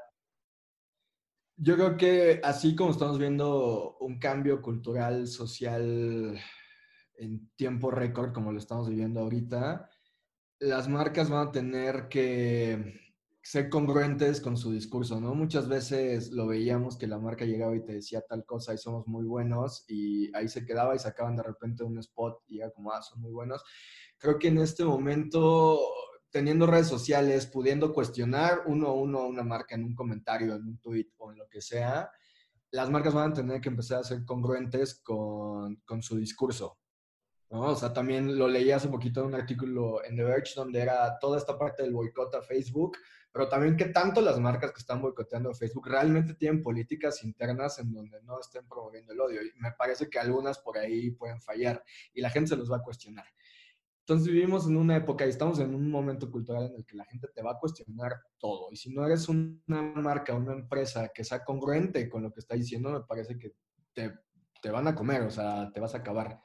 Yo 1.56 1.74
creo 1.76 1.96
que 1.96 2.40
así 2.42 2.74
como 2.74 2.90
estamos 2.90 3.18
viendo 3.18 3.98
un 4.00 4.18
cambio 4.18 4.62
cultural, 4.62 5.28
social 5.28 6.40
en 7.16 7.50
tiempo 7.54 7.90
récord, 7.90 8.32
como 8.32 8.50
lo 8.50 8.58
estamos 8.58 8.88
viviendo 8.88 9.20
ahorita, 9.20 9.90
las 10.60 10.88
marcas 10.88 11.28
van 11.28 11.48
a 11.48 11.52
tener 11.52 12.08
que 12.08 13.00
ser 13.42 13.70
congruentes 13.70 14.40
con 14.40 14.56
su 14.56 14.72
discurso, 14.72 15.20
¿no? 15.20 15.34
Muchas 15.34 15.68
veces 15.68 16.30
lo 16.30 16.46
veíamos 16.46 16.96
que 16.98 17.06
la 17.06 17.18
marca 17.18 17.44
llegaba 17.44 17.74
y 17.74 17.84
te 17.84 17.94
decía 17.94 18.22
tal 18.28 18.44
cosa 18.44 18.74
y 18.74 18.78
somos 18.78 19.06
muy 19.06 19.24
buenos 19.24 19.84
y 19.88 20.34
ahí 20.36 20.48
se 20.48 20.64
quedaba 20.66 20.94
y 20.94 20.98
sacaban 20.98 21.36
de 21.36 21.42
repente 21.42 21.82
un 21.82 21.98
spot 21.98 22.42
y 22.48 22.60
era 22.60 22.70
como, 22.70 22.92
ah, 22.92 23.02
son 23.02 23.20
muy 23.22 23.32
buenos. 23.32 23.62
Creo 24.18 24.38
que 24.38 24.48
en 24.48 24.58
este 24.58 24.84
momento 24.84 25.78
teniendo 26.30 26.66
redes 26.66 26.88
sociales, 26.88 27.46
pudiendo 27.46 27.92
cuestionar 27.92 28.62
uno 28.66 28.88
a 28.88 28.94
uno 28.94 29.26
una 29.26 29.42
marca 29.42 29.74
en 29.74 29.84
un 29.84 29.94
comentario, 29.94 30.54
en 30.54 30.66
un 30.66 30.78
tweet 30.78 31.08
o 31.18 31.32
en 31.32 31.38
lo 31.38 31.48
que 31.48 31.60
sea, 31.60 32.10
las 32.70 32.88
marcas 32.88 33.14
van 33.14 33.32
a 33.32 33.34
tener 33.34 33.60
que 33.60 33.68
empezar 33.68 34.00
a 34.00 34.04
ser 34.04 34.24
congruentes 34.24 34.94
con, 35.02 35.76
con 35.84 36.02
su 36.02 36.16
discurso. 36.16 36.78
¿no? 37.50 37.62
O 37.62 37.76
sea, 37.76 37.92
también 37.92 38.38
lo 38.38 38.46
leí 38.46 38.70
hace 38.70 38.88
poquito 38.88 39.20
en 39.20 39.26
un 39.26 39.34
artículo 39.34 40.04
en 40.04 40.16
The 40.16 40.22
Verge 40.22 40.52
donde 40.54 40.80
era 40.80 41.18
toda 41.18 41.36
esta 41.36 41.58
parte 41.58 41.82
del 41.82 41.92
boicot 41.92 42.32
a 42.36 42.42
Facebook, 42.42 42.96
pero 43.32 43.48
también 43.48 43.76
qué 43.76 43.86
tanto 43.86 44.20
las 44.20 44.38
marcas 44.38 44.72
que 44.72 44.80
están 44.80 45.02
boicoteando 45.02 45.52
Facebook 45.54 45.88
realmente 45.88 46.34
tienen 46.34 46.62
políticas 46.62 47.22
internas 47.24 47.78
en 47.78 47.92
donde 47.92 48.22
no 48.22 48.40
estén 48.40 48.66
promoviendo 48.68 49.12
el 49.12 49.20
odio. 49.20 49.42
Y 49.42 49.52
me 49.56 49.72
parece 49.72 50.08
que 50.08 50.18
algunas 50.18 50.58
por 50.58 50.78
ahí 50.78 51.10
pueden 51.10 51.40
fallar 51.40 51.82
y 52.12 52.20
la 52.20 52.30
gente 52.30 52.50
se 52.50 52.56
los 52.56 52.70
va 52.70 52.76
a 52.76 52.82
cuestionar. 52.82 53.26
Entonces 54.00 54.32
vivimos 54.32 54.66
en 54.66 54.76
una 54.76 54.96
época 54.96 55.24
y 55.24 55.30
estamos 55.30 55.58
en 55.60 55.74
un 55.74 55.90
momento 55.90 56.30
cultural 56.30 56.66
en 56.66 56.76
el 56.76 56.84
que 56.84 56.96
la 56.96 57.04
gente 57.04 57.28
te 57.34 57.42
va 57.42 57.52
a 57.52 57.58
cuestionar 57.58 58.14
todo. 58.38 58.72
Y 58.72 58.76
si 58.76 58.92
no 58.92 59.06
eres 59.06 59.28
una 59.28 59.82
marca, 59.82 60.34
una 60.34 60.52
empresa 60.52 61.10
que 61.14 61.22
sea 61.22 61.44
congruente 61.44 62.08
con 62.08 62.22
lo 62.22 62.32
que 62.32 62.40
está 62.40 62.56
diciendo, 62.56 62.90
me 62.90 63.02
parece 63.02 63.38
que 63.38 63.52
te, 63.92 64.12
te 64.60 64.70
van 64.70 64.88
a 64.88 64.94
comer, 64.94 65.22
o 65.22 65.30
sea, 65.30 65.70
te 65.72 65.80
vas 65.80 65.94
a 65.94 65.98
acabar. 65.98 66.40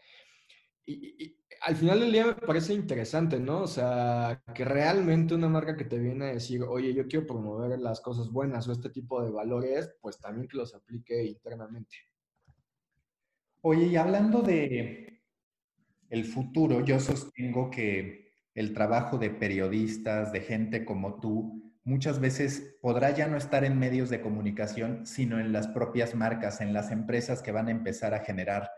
Y, 0.86 1.36
al 1.62 1.76
final 1.76 2.00
del 2.00 2.12
día 2.12 2.26
me 2.28 2.34
parece 2.36 2.74
interesante, 2.74 3.40
¿no? 3.40 3.62
O 3.64 3.68
sea, 3.68 4.44
que 4.54 4.66
realmente 4.66 5.34
una 5.34 5.50
marca 5.50 5.76
que 5.76 5.86
te 5.86 5.98
viene 5.98 6.26
a 6.26 6.34
decir, 6.34 6.62
oye, 6.64 6.94
yo 6.94 7.08
quiero 7.08 7.26
promover 7.26 7.80
las 7.80 8.02
cosas 8.02 8.30
buenas 8.30 8.68
o 8.68 8.72
este 8.72 8.90
tipo 8.90 9.24
de 9.24 9.32
valores, 9.32 9.96
pues 10.02 10.20
también 10.20 10.48
que 10.48 10.58
los 10.58 10.76
aplique 10.76 11.24
internamente. 11.24 11.96
Oye, 13.62 13.88
y 13.88 13.96
hablando 13.96 14.42
de, 14.42 15.15
el 16.16 16.24
futuro, 16.24 16.84
yo 16.86 16.98
sostengo 17.02 17.70
que 17.70 18.32
el 18.54 18.74
trabajo 18.74 19.18
de 19.18 19.32
periodistas, 19.32 20.32
de 20.32 20.40
gente 20.40 20.86
como 20.86 21.20
tú, 21.20 21.74
muchas 21.84 22.22
veces 22.22 22.78
podrá 22.82 23.12
ya 23.12 23.28
no 23.28 23.36
estar 23.36 23.66
en 23.66 23.78
medios 23.78 24.10
de 24.10 24.22
comunicación, 24.22 25.06
sino 25.06 25.42
en 25.42 25.52
las 25.52 25.68
propias 25.68 26.16
marcas, 26.16 26.62
en 26.62 26.72
las 26.72 26.90
empresas 26.92 27.42
que 27.42 27.52
van 27.52 27.68
a 27.68 27.72
empezar 27.72 28.14
a 28.14 28.24
generar 28.24 28.70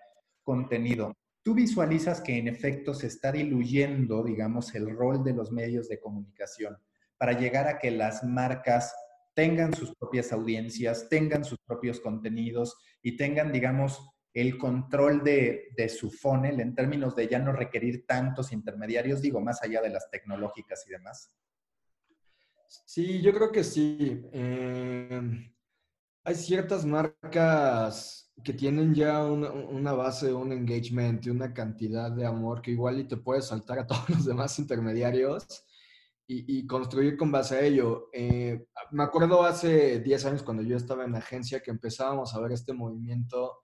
contenido. 0.41 1.13
¿Tú 1.43 1.54
visualizas 1.54 2.21
que 2.21 2.39
en 2.39 2.47
efecto 2.47 2.95
se 2.95 3.06
está 3.06 3.32
diluyendo, 3.32 4.23
digamos, 4.23 4.73
el 4.73 4.89
rol 4.89 5.23
de 5.23 5.34
los 5.34 5.52
medios 5.52 5.88
de 5.89 6.00
comunicación 6.00 6.76
para 7.19 7.34
llegar 7.34 7.67
a 7.67 7.78
que 7.78 7.91
las 7.91 8.23
marcas 8.23 8.95
tengan 9.36 9.76
sus 9.76 9.93
propias 9.95 10.34
audiencias, 10.34 11.08
tengan 11.08 11.45
sus 11.45 11.60
propios 11.60 12.00
contenidos 12.00 12.76
y 13.04 13.15
tengan, 13.15 13.52
digamos, 13.52 14.16
el 14.41 14.60
control 14.60 15.23
de, 15.23 15.89
su 15.89 16.12
funnel 16.12 16.60
en 16.60 16.76
términos 16.76 17.15
de 17.15 17.28
ya 17.28 17.39
no 17.39 17.54
requerir 17.54 18.06
tantos 18.06 18.52
intermediarios, 18.52 19.19
digo, 19.19 19.41
más 19.41 19.63
allá 19.63 19.82
de 19.82 19.89
las 19.89 20.12
tecnológicas 20.12 20.86
y 20.88 20.91
demás? 20.91 21.36
Sí, 22.86 23.19
yo 23.21 23.34
creo 23.34 23.52
que 23.52 23.63
sí. 23.63 24.21
Em, 24.32 25.52
hay 26.23 26.36
ciertas 26.36 26.86
marcas 26.86 28.32
que 28.43 28.54
tienen 28.54 28.93
ya 28.93 29.26
una, 29.26 29.93
base, 29.93 30.32
un 30.32 30.52
engagement 30.52 31.26
una 31.26 31.52
cantidad 31.52 32.12
de 32.12 32.28
amor 32.28 32.62
que 32.62 32.69
igual 32.69 33.00
y 33.00 33.08
te 33.08 33.17
puedes 33.17 33.47
saltar 33.47 33.80
a 33.80 33.88
todos 33.88 34.08
los 34.08 34.26
demás 34.26 34.60
intermediarios 34.60 35.47
y, 36.28 36.67
construir 36.67 37.17
con 37.17 37.32
base 37.32 37.56
a 37.56 37.62
ello. 37.62 38.10
Eh, 38.13 38.67
me 38.91 39.04
acuerdo 39.04 39.43
hace 39.43 40.00
10 40.00 40.26
años 40.26 40.43
cuando 40.43 40.62
yo 40.62 40.78
estaba 40.78 41.06
en 41.06 41.15
agencia 41.15 41.62
que 41.62 41.71
empezábamos 41.71 42.36
a 42.36 42.39
ver 42.41 42.52
este 42.52 42.73
movimiento 42.73 43.63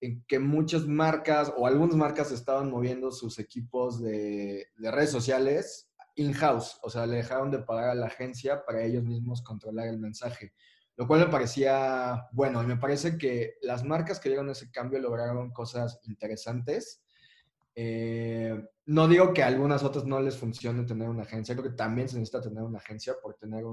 en 0.00 0.24
que 0.26 0.38
muchas 0.38 0.86
marcas 0.86 1.52
o 1.56 1.66
algunas 1.66 1.96
marcas 1.96 2.30
estaban 2.30 2.70
moviendo 2.70 3.10
sus 3.10 3.38
equipos 3.38 4.00
de, 4.00 4.66
redes 4.78 5.10
sociales 5.10 5.90
in-house, 6.14 6.78
o 6.82 6.90
sea, 6.90 7.06
le 7.06 7.16
dejaron 7.16 7.50
de 7.50 7.60
pagar 7.60 7.90
a 7.90 7.94
la 7.94 8.06
agencia 8.06 8.64
para 8.64 8.82
ellos 8.82 9.04
mismos 9.04 9.42
controlar 9.42 9.86
el 9.86 9.98
mensaje, 9.98 10.52
lo 10.96 11.06
cual 11.06 11.20
me 11.20 11.26
parecía 11.26 12.26
bueno 12.32 12.62
y 12.62 12.66
me 12.66 12.76
parece 12.76 13.16
que 13.16 13.54
las 13.62 13.84
marcas 13.84 14.18
que 14.18 14.28
dieron 14.28 14.50
ese 14.50 14.70
cambio 14.70 14.98
lograron 14.98 15.52
cosas 15.52 16.00
interesantes. 16.04 17.04
Eh, 17.76 18.60
no 18.86 19.06
digo 19.06 19.32
que 19.32 19.44
a 19.44 19.46
algunas 19.46 19.84
otras 19.84 20.06
no 20.06 20.20
les 20.20 20.36
funcione 20.36 20.82
tener 20.82 21.08
una 21.08 21.22
agencia, 21.22 21.54
creo 21.54 21.70
que 21.70 21.76
también 21.76 22.08
se 22.08 22.18
necesita 22.18 22.40
tener 22.40 22.64
una 22.64 22.78
agencia 22.78 23.14
por 23.22 23.34
tener 23.34 23.64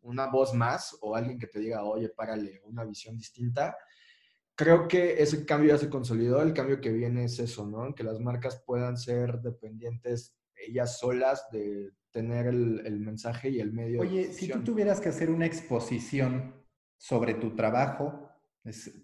una 0.00 0.26
voz 0.26 0.54
más 0.54 0.98
o 1.00 1.14
alguien 1.14 1.38
que 1.38 1.46
te 1.46 1.60
diga, 1.60 1.84
oye, 1.84 2.08
párale, 2.08 2.60
una 2.64 2.84
visión 2.84 3.16
distinta 3.16 3.76
creo 4.54 4.88
que 4.88 5.22
ese 5.22 5.44
cambio 5.44 5.70
ya 5.70 5.78
se 5.78 5.90
consolidó. 5.90 6.42
El 6.42 6.54
cambio 6.54 6.80
que 6.80 6.90
viene 6.90 7.24
es 7.24 7.38
eso, 7.38 7.66
¿no? 7.66 7.94
Que 7.94 8.04
las 8.04 8.20
marcas 8.20 8.62
puedan 8.66 8.96
ser 8.96 9.40
dependientes 9.40 10.34
ellas 10.54 10.98
solas 10.98 11.46
de 11.50 11.92
tener 12.10 12.46
el, 12.46 13.00
mensaje 13.00 13.48
y 13.48 13.60
el 13.60 13.72
medio. 13.72 14.00
Oye, 14.00 14.32
si 14.32 14.48
tú 14.48 14.62
tuvieras 14.62 15.00
que 15.00 15.08
hacer 15.08 15.30
una 15.30 15.46
exposición 15.46 16.54
sobre 16.96 17.34
tu 17.34 17.56
trabajo, 17.56 18.28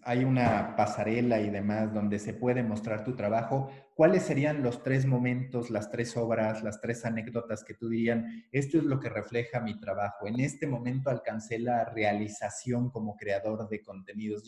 hay 0.02 0.22
una 0.22 0.76
pasarela 0.76 1.40
y 1.40 1.50
demás 1.50 1.92
donde 1.92 2.20
se 2.20 2.32
puede 2.32 2.62
mostrar 2.62 3.02
tu 3.02 3.16
trabajo. 3.16 3.70
¿Cuáles 3.94 4.22
serían 4.22 4.62
los 4.62 4.84
tres 4.84 5.04
momentos, 5.04 5.70
las 5.70 5.90
tres 5.90 6.16
obras, 6.16 6.62
las 6.62 6.80
tres 6.80 7.04
anécdotas 7.04 7.64
que 7.64 7.74
tú 7.74 7.88
dirían, 7.88 8.44
esto 8.52 8.78
es 8.78 8.84
lo 8.84 9.00
que 9.00 9.08
refleja 9.08 9.60
mi 9.60 9.80
trabajo? 9.80 10.28
En 10.28 10.38
este 10.38 10.68
momento 10.68 11.10
alcancé 11.10 11.58
la 11.58 11.84
realización 11.86 12.90
como 12.90 13.16
creador 13.16 13.68
de 13.68 13.82
contenidos. 13.82 14.44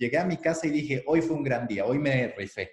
Llegué 0.00 0.16
a 0.16 0.24
mi 0.24 0.38
casa 0.38 0.66
y 0.66 0.70
dije, 0.70 1.04
hoy 1.06 1.20
fue 1.20 1.36
un 1.36 1.42
gran 1.42 1.66
día, 1.66 1.84
hoy 1.84 1.98
me 1.98 2.28
rifé. 2.28 2.70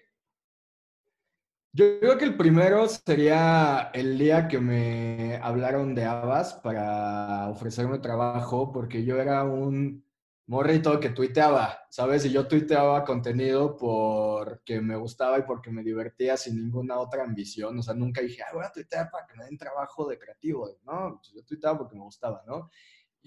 Yo 1.74 2.00
creo 2.00 2.18
que 2.18 2.24
el 2.24 2.38
primero 2.38 2.88
sería 2.88 3.92
el 3.94 4.18
día 4.18 4.48
que 4.48 4.62
me 4.62 5.36
hablaron 5.36 5.94
de 5.94 6.06
Abbas 6.06 6.54
para 6.54 7.50
ofrecerme 7.50 8.00
trabajo, 8.00 8.72
porque 8.72 9.04
yo 9.04 9.20
era 9.20 9.44
un 9.44 10.06
morrito 10.46 11.02
que 11.02 11.10
tuiteaba, 11.10 11.78
¿sabes? 11.90 12.24
Y 12.24 12.32
yo 12.32 12.48
tuiteaba 12.48 13.04
contenido 13.04 13.76
porque 13.76 14.80
me 14.80 14.96
gustaba 14.96 15.38
y 15.38 15.42
porque 15.42 15.70
me 15.70 15.84
divertía 15.84 16.38
sin 16.38 16.56
ninguna 16.56 16.98
otra 16.98 17.26
ambición. 17.26 17.78
O 17.78 17.84
sea, 17.84 17.94
nunca 17.94 18.22
dije, 18.22 18.42
ah, 18.42 18.54
voy 18.54 18.64
a 18.64 18.72
tuitear 18.72 19.12
para 19.12 19.28
que 19.28 19.36
me 19.36 19.44
den 19.44 19.58
trabajo 19.58 20.08
de 20.08 20.18
creativo. 20.18 20.70
No, 20.86 21.20
pues 21.20 21.34
yo 21.36 21.44
tuiteaba 21.44 21.78
porque 21.78 21.98
me 21.98 22.04
gustaba, 22.04 22.42
¿no? 22.48 22.70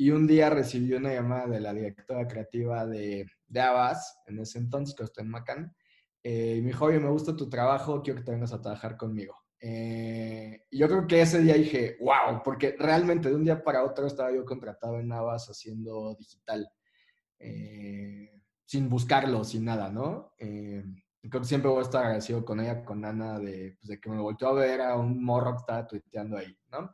Y 0.00 0.12
un 0.12 0.26
día 0.26 0.48
recibí 0.48 0.94
una 0.94 1.12
llamada 1.12 1.46
de 1.46 1.60
la 1.60 1.74
directora 1.74 2.26
creativa 2.26 2.86
de, 2.86 3.26
de 3.46 3.60
Abbas, 3.60 4.18
en 4.24 4.38
ese 4.38 4.56
entonces, 4.56 4.94
que 4.96 5.02
está 5.02 5.20
en 5.20 5.28
Macan, 5.28 5.76
eh, 6.22 6.54
y 6.56 6.62
me 6.62 6.68
dijo, 6.68 6.86
oye, 6.86 6.98
me 6.98 7.10
gusta 7.10 7.36
tu 7.36 7.50
trabajo, 7.50 8.00
quiero 8.00 8.20
que 8.20 8.24
te 8.24 8.32
vengas 8.32 8.54
a 8.54 8.62
trabajar 8.62 8.96
conmigo. 8.96 9.36
Eh, 9.60 10.64
y 10.70 10.78
yo 10.78 10.88
creo 10.88 11.06
que 11.06 11.20
ese 11.20 11.42
día 11.42 11.52
dije, 11.52 11.98
wow, 12.00 12.42
porque 12.42 12.76
realmente 12.78 13.28
de 13.28 13.34
un 13.34 13.44
día 13.44 13.62
para 13.62 13.84
otro 13.84 14.06
estaba 14.06 14.32
yo 14.32 14.42
contratado 14.46 14.98
en 14.98 15.12
Abbas 15.12 15.50
haciendo 15.50 16.14
digital. 16.18 16.66
Eh, 17.38 18.40
sin 18.64 18.88
buscarlo, 18.88 19.44
sin 19.44 19.66
nada, 19.66 19.90
¿no? 19.90 20.32
Eh, 20.38 20.82
creo 21.28 21.42
que 21.42 21.46
siempre 21.46 21.70
voy 21.70 21.80
a 21.80 21.82
estar 21.82 22.04
agradecido 22.04 22.42
con 22.42 22.60
ella, 22.60 22.86
con 22.86 23.04
Ana, 23.04 23.38
de, 23.38 23.76
pues, 23.78 23.88
de 23.88 24.00
que 24.00 24.08
me 24.08 24.18
volteó 24.18 24.48
a 24.48 24.54
ver 24.54 24.80
a 24.80 24.96
un 24.96 25.22
morro 25.22 25.52
que 25.52 25.58
estaba 25.58 25.86
tuiteando 25.86 26.38
ahí, 26.38 26.56
¿no? 26.72 26.90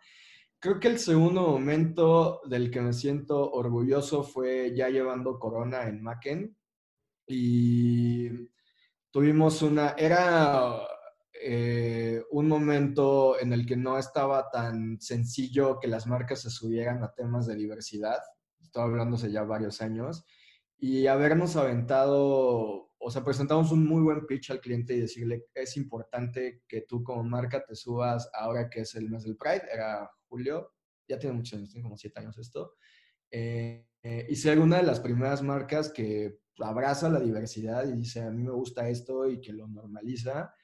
Creo 0.58 0.80
que 0.80 0.88
el 0.88 0.98
segundo 0.98 1.42
momento 1.42 2.40
del 2.46 2.70
que 2.70 2.80
me 2.80 2.92
siento 2.92 3.52
orgulloso 3.52 4.22
fue 4.22 4.74
ya 4.74 4.88
llevando 4.88 5.38
Corona 5.38 5.86
en 5.86 6.02
Macken 6.02 6.56
y 7.26 8.28
tuvimos 9.10 9.62
una, 9.62 9.90
era 9.90 10.80
eh, 11.42 12.22
un 12.30 12.48
momento 12.48 13.38
en 13.38 13.52
el 13.52 13.66
que 13.66 13.76
no 13.76 13.98
estaba 13.98 14.50
tan 14.50 15.00
sencillo 15.00 15.78
que 15.78 15.88
las 15.88 16.06
marcas 16.06 16.40
se 16.40 16.50
subieran 16.50 17.02
a 17.04 17.12
temas 17.12 17.46
de 17.46 17.56
diversidad, 17.56 18.18
estaba 18.60 18.86
hablándose 18.86 19.30
ya 19.30 19.42
varios 19.42 19.82
años, 19.82 20.24
y 20.78 21.06
habernos 21.06 21.56
aventado, 21.56 22.90
o 22.98 23.10
sea, 23.10 23.24
presentamos 23.24 23.72
un 23.72 23.86
muy 23.86 24.02
buen 24.02 24.26
pitch 24.26 24.50
al 24.50 24.60
cliente 24.60 24.94
y 24.94 25.00
decirle, 25.00 25.46
es 25.54 25.76
importante 25.76 26.62
que 26.66 26.82
tú 26.82 27.02
como 27.02 27.22
marca 27.24 27.64
te 27.64 27.74
subas 27.74 28.30
ahora 28.34 28.70
que 28.70 28.80
es 28.80 28.94
el 28.94 29.10
mes 29.10 29.24
del 29.24 29.36
Pride, 29.36 29.64
era 29.72 30.10
julio, 30.28 30.72
ya 31.08 31.18
tiene 31.18 31.36
muchos 31.36 31.58
años, 31.58 31.70
tiene 31.70 31.84
como 31.84 31.96
siete 31.96 32.20
años 32.20 32.36
esto, 32.38 32.74
eh, 33.30 33.86
eh, 34.02 34.26
y 34.28 34.36
ser 34.36 34.58
una 34.58 34.78
de 34.78 34.84
las 34.84 35.00
primeras 35.00 35.42
marcas 35.42 35.90
que 35.90 36.38
abraza 36.58 37.08
la 37.08 37.20
diversidad 37.20 37.86
y 37.88 37.92
dice, 37.92 38.22
a 38.22 38.30
mí 38.30 38.42
me 38.42 38.52
gusta 38.52 38.88
esto 38.88 39.28
y 39.28 39.40
que 39.40 39.52
lo 39.52 39.66
normaliza 39.68 40.54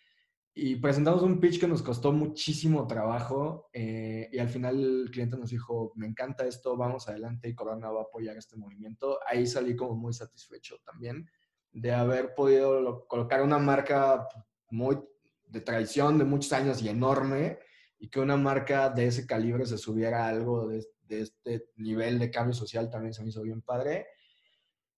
y 0.54 0.76
presentamos 0.76 1.22
un 1.22 1.40
pitch 1.40 1.58
que 1.58 1.66
nos 1.66 1.82
costó 1.82 2.12
muchísimo 2.12 2.86
trabajo 2.86 3.70
eh, 3.72 4.28
y 4.30 4.38
al 4.38 4.50
final 4.50 5.02
el 5.04 5.10
cliente 5.10 5.38
nos 5.38 5.50
dijo, 5.50 5.92
me 5.96 6.06
encanta 6.06 6.46
esto, 6.46 6.76
vamos 6.76 7.08
adelante 7.08 7.48
y 7.48 7.54
Corona 7.54 7.90
va 7.90 8.00
a 8.00 8.04
apoyar 8.04 8.36
este 8.36 8.56
movimiento. 8.56 9.18
Ahí 9.26 9.46
salí 9.46 9.74
como 9.74 9.94
muy 9.94 10.12
satisfecho 10.12 10.76
también 10.84 11.26
de 11.70 11.92
haber 11.92 12.34
podido 12.34 13.06
colocar 13.08 13.42
una 13.42 13.58
marca 13.58 14.28
muy 14.70 14.98
de 15.46 15.60
tradición 15.62 16.18
de 16.18 16.24
muchos 16.24 16.52
años 16.52 16.82
y 16.82 16.90
enorme 16.90 17.58
y 18.02 18.08
que 18.08 18.18
una 18.18 18.36
marca 18.36 18.90
de 18.90 19.06
ese 19.06 19.28
calibre 19.28 19.64
se 19.64 19.78
subiera 19.78 20.24
a 20.24 20.28
algo 20.28 20.66
de, 20.66 20.84
de 21.02 21.20
este 21.20 21.68
nivel 21.76 22.18
de 22.18 22.32
cambio 22.32 22.52
social 22.52 22.90
también 22.90 23.14
se 23.14 23.22
me 23.22 23.28
hizo 23.28 23.42
bien 23.42 23.62
padre. 23.62 24.08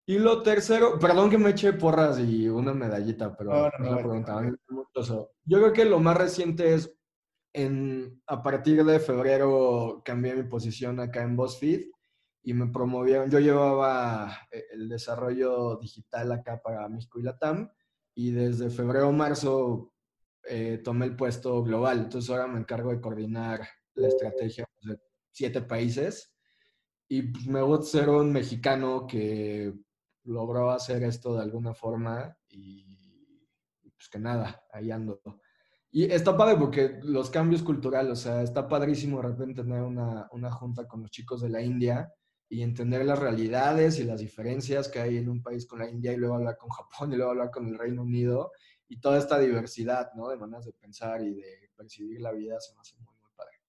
Y 0.07 0.19
lo 0.19 0.43
tercero, 0.43 0.99
perdón 0.99 1.29
que 1.29 1.37
me 1.37 1.51
eche 1.51 1.75
porras 1.75 2.19
y 2.19 2.49
una 2.49 2.73
medallita, 2.73 3.37
pero 3.37 3.71
Yo 5.45 5.59
creo 5.59 5.73
que 5.75 5.85
lo 5.85 6.01
más 6.01 6.17
reciente 6.17 6.73
es 6.73 6.97
en, 7.53 8.23
a 8.27 8.43
partir 8.43 8.83
de 8.83 8.99
febrero 8.99 10.01
cambié 10.03 10.35
mi 10.35 10.45
posición 10.45 10.99
acá 10.99 11.23
en 11.23 11.37
BuzzFeed 11.37 11.91
y 12.43 12.55
me 12.55 12.69
promovieron. 12.69 13.31
Yo 13.31 13.39
llevaba 13.39 14.35
eh, 14.51 14.65
el 14.73 14.89
desarrollo 14.89 15.77
digital 15.77 16.33
acá 16.33 16.59
para 16.63 16.89
México 16.89 17.19
y 17.19 17.23
Latam 17.23 17.71
y 18.15 18.31
desde 18.31 18.71
febrero 18.71 19.13
marzo 19.13 19.94
eh, 20.49 20.81
tomé 20.83 21.07
el 21.07 21.17
puesto 21.17 21.63
global. 21.63 22.01
Entonces 22.01 22.31
ahora 22.31 22.47
me 22.47 22.59
encargo 22.59 22.91
de 22.91 23.01
coordinar 23.01 23.67
la 23.95 24.09
estrategia 24.09 24.67
de 24.83 24.99
siete 25.31 25.63
países 25.63 26.35
y 27.09 27.23
pues, 27.23 27.47
me 27.47 27.63
gusta 27.63 27.99
ser 27.99 28.09
un 28.09 28.33
mexicano 28.33 29.07
que 29.07 29.73
logró 30.25 30.71
hacer 30.71 31.03
esto 31.05 31.35
de 31.35 31.43
alguna 31.43 31.75
forma 31.75 32.37
y 32.49 32.97
pues 33.83 34.09
que 34.09 34.19
nada, 34.19 34.65
ahí 34.73 34.91
ando. 34.91 35.21
Y 35.91 36.05
está 36.05 36.37
padre 36.37 36.57
porque 36.59 36.99
los 37.03 37.31
cambios 37.31 37.63
culturales, 37.63 38.13
o 38.13 38.17
sea, 38.17 38.43
está 38.43 38.67
padrísimo 38.67 39.19
de 39.19 39.29
repente 39.29 39.63
tener 39.63 39.83
una, 39.83 40.29
una 40.33 40.51
junta 40.51 40.89
con 40.89 41.03
los 41.03 41.11
chicos 41.11 41.41
de 41.41 41.51
la 41.51 41.63
India 41.63 42.13
y 42.49 42.63
entender 42.63 43.05
las 43.05 43.19
realidades 43.19 43.99
y 43.99 44.05
las 44.05 44.21
diferencias 44.21 44.89
que 44.89 45.01
hay 45.01 45.19
en 45.19 45.29
un 45.29 45.43
país 45.43 45.67
con 45.67 45.79
la 45.79 45.89
India 45.89 46.13
y 46.13 46.17
luego 46.17 46.35
hablar 46.35 46.57
con 46.57 46.71
Japón 46.71 47.13
y 47.13 47.17
luego 47.17 47.31
hablar 47.31 47.51
con 47.51 47.69
el 47.69 47.79
Reino 47.79 48.03
Unido 48.03 48.51
y 48.89 49.01
toda 49.01 49.19
esta 49.19 49.39
diversidad, 49.39 50.13
¿no? 50.15 50.29
De 50.29 50.37
maneras 50.37 50.67
de 50.67 50.73
pensar 50.73 51.23
y 51.23 51.35
de 51.35 51.71
percibir 51.77 52.21
la 52.21 52.33
vida 52.33 52.61
se 52.61 52.75
me 52.75 52.81
hace 52.81 52.97
muy, 52.99 53.15
muy 53.21 53.31
padre. 53.37 53.61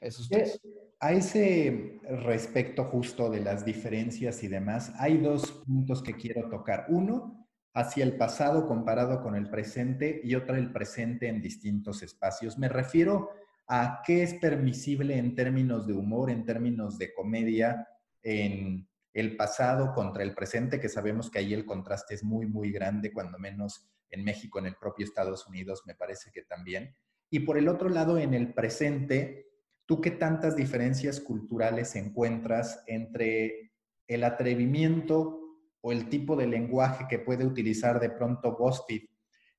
Eso 0.00 0.22
es 0.30 0.60
A 1.00 1.12
ese 1.12 2.00
respecto 2.24 2.84
justo 2.84 3.30
de 3.30 3.40
las 3.40 3.64
diferencias 3.64 4.42
y 4.42 4.48
demás, 4.48 4.92
hay 4.98 5.18
dos 5.18 5.50
puntos 5.66 6.02
que 6.02 6.14
quiero 6.14 6.48
tocar. 6.48 6.86
Uno, 6.88 7.48
hacia 7.74 8.04
el 8.04 8.16
pasado 8.16 8.66
comparado 8.66 9.22
con 9.22 9.36
el 9.36 9.48
presente 9.50 10.20
y 10.24 10.34
otra 10.34 10.58
el 10.58 10.72
presente 10.72 11.28
en 11.28 11.40
distintos 11.40 12.02
espacios. 12.02 12.58
Me 12.58 12.68
refiero 12.68 13.30
a 13.68 14.02
qué 14.04 14.22
es 14.22 14.34
permisible 14.34 15.16
en 15.16 15.34
términos 15.34 15.86
de 15.86 15.92
humor, 15.92 16.30
en 16.30 16.44
términos 16.44 16.98
de 16.98 17.12
comedia, 17.12 17.86
en 18.22 18.88
el 19.12 19.36
pasado 19.36 19.94
contra 19.94 20.22
el 20.22 20.34
presente, 20.34 20.80
que 20.80 20.88
sabemos 20.88 21.30
que 21.30 21.38
ahí 21.38 21.54
el 21.54 21.66
contraste 21.66 22.14
es 22.14 22.24
muy, 22.24 22.46
muy 22.46 22.72
grande, 22.72 23.12
cuando 23.12 23.38
menos 23.38 23.88
en 24.10 24.24
México, 24.24 24.58
en 24.58 24.66
el 24.66 24.76
propio 24.76 25.04
Estados 25.04 25.46
Unidos, 25.46 25.82
me 25.86 25.94
parece 25.94 26.30
que 26.32 26.42
también. 26.42 26.94
Y 27.30 27.40
por 27.40 27.58
el 27.58 27.68
otro 27.68 27.88
lado, 27.88 28.18
en 28.18 28.34
el 28.34 28.54
presente, 28.54 29.46
¿tú 29.86 30.00
qué 30.00 30.10
tantas 30.10 30.56
diferencias 30.56 31.20
culturales 31.20 31.94
encuentras 31.96 32.82
entre 32.86 33.72
el 34.06 34.24
atrevimiento 34.24 35.40
o 35.80 35.92
el 35.92 36.08
tipo 36.08 36.36
de 36.36 36.46
lenguaje 36.46 37.06
que 37.08 37.18
puede 37.18 37.46
utilizar 37.46 38.00
de 38.00 38.10
pronto 38.10 38.56
BuzzFeed 38.56 39.02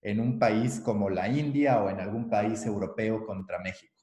en 0.01 0.19
un 0.19 0.39
país 0.39 0.79
como 0.79 1.09
la 1.09 1.27
India 1.27 1.81
o 1.83 1.89
en 1.89 1.99
algún 1.99 2.29
país 2.29 2.65
europeo 2.65 3.25
contra 3.25 3.59
México? 3.59 3.93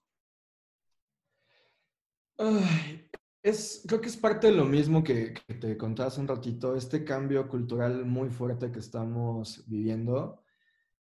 Es, 3.46 3.84
creo 3.86 4.00
que 4.00 4.08
es 4.08 4.16
parte 4.16 4.48
de 4.48 4.54
lo 4.54 4.64
mismo 4.64 5.04
que, 5.04 5.34
te 5.60 5.76
contaba 5.76 6.08
hace 6.08 6.20
un 6.20 6.26
ratito, 6.26 6.74
este 6.74 7.04
cambio 7.04 7.48
cultural 7.48 8.04
muy 8.04 8.28
fuerte 8.28 8.72
que 8.72 8.80
estamos 8.80 9.62
viviendo. 9.68 10.42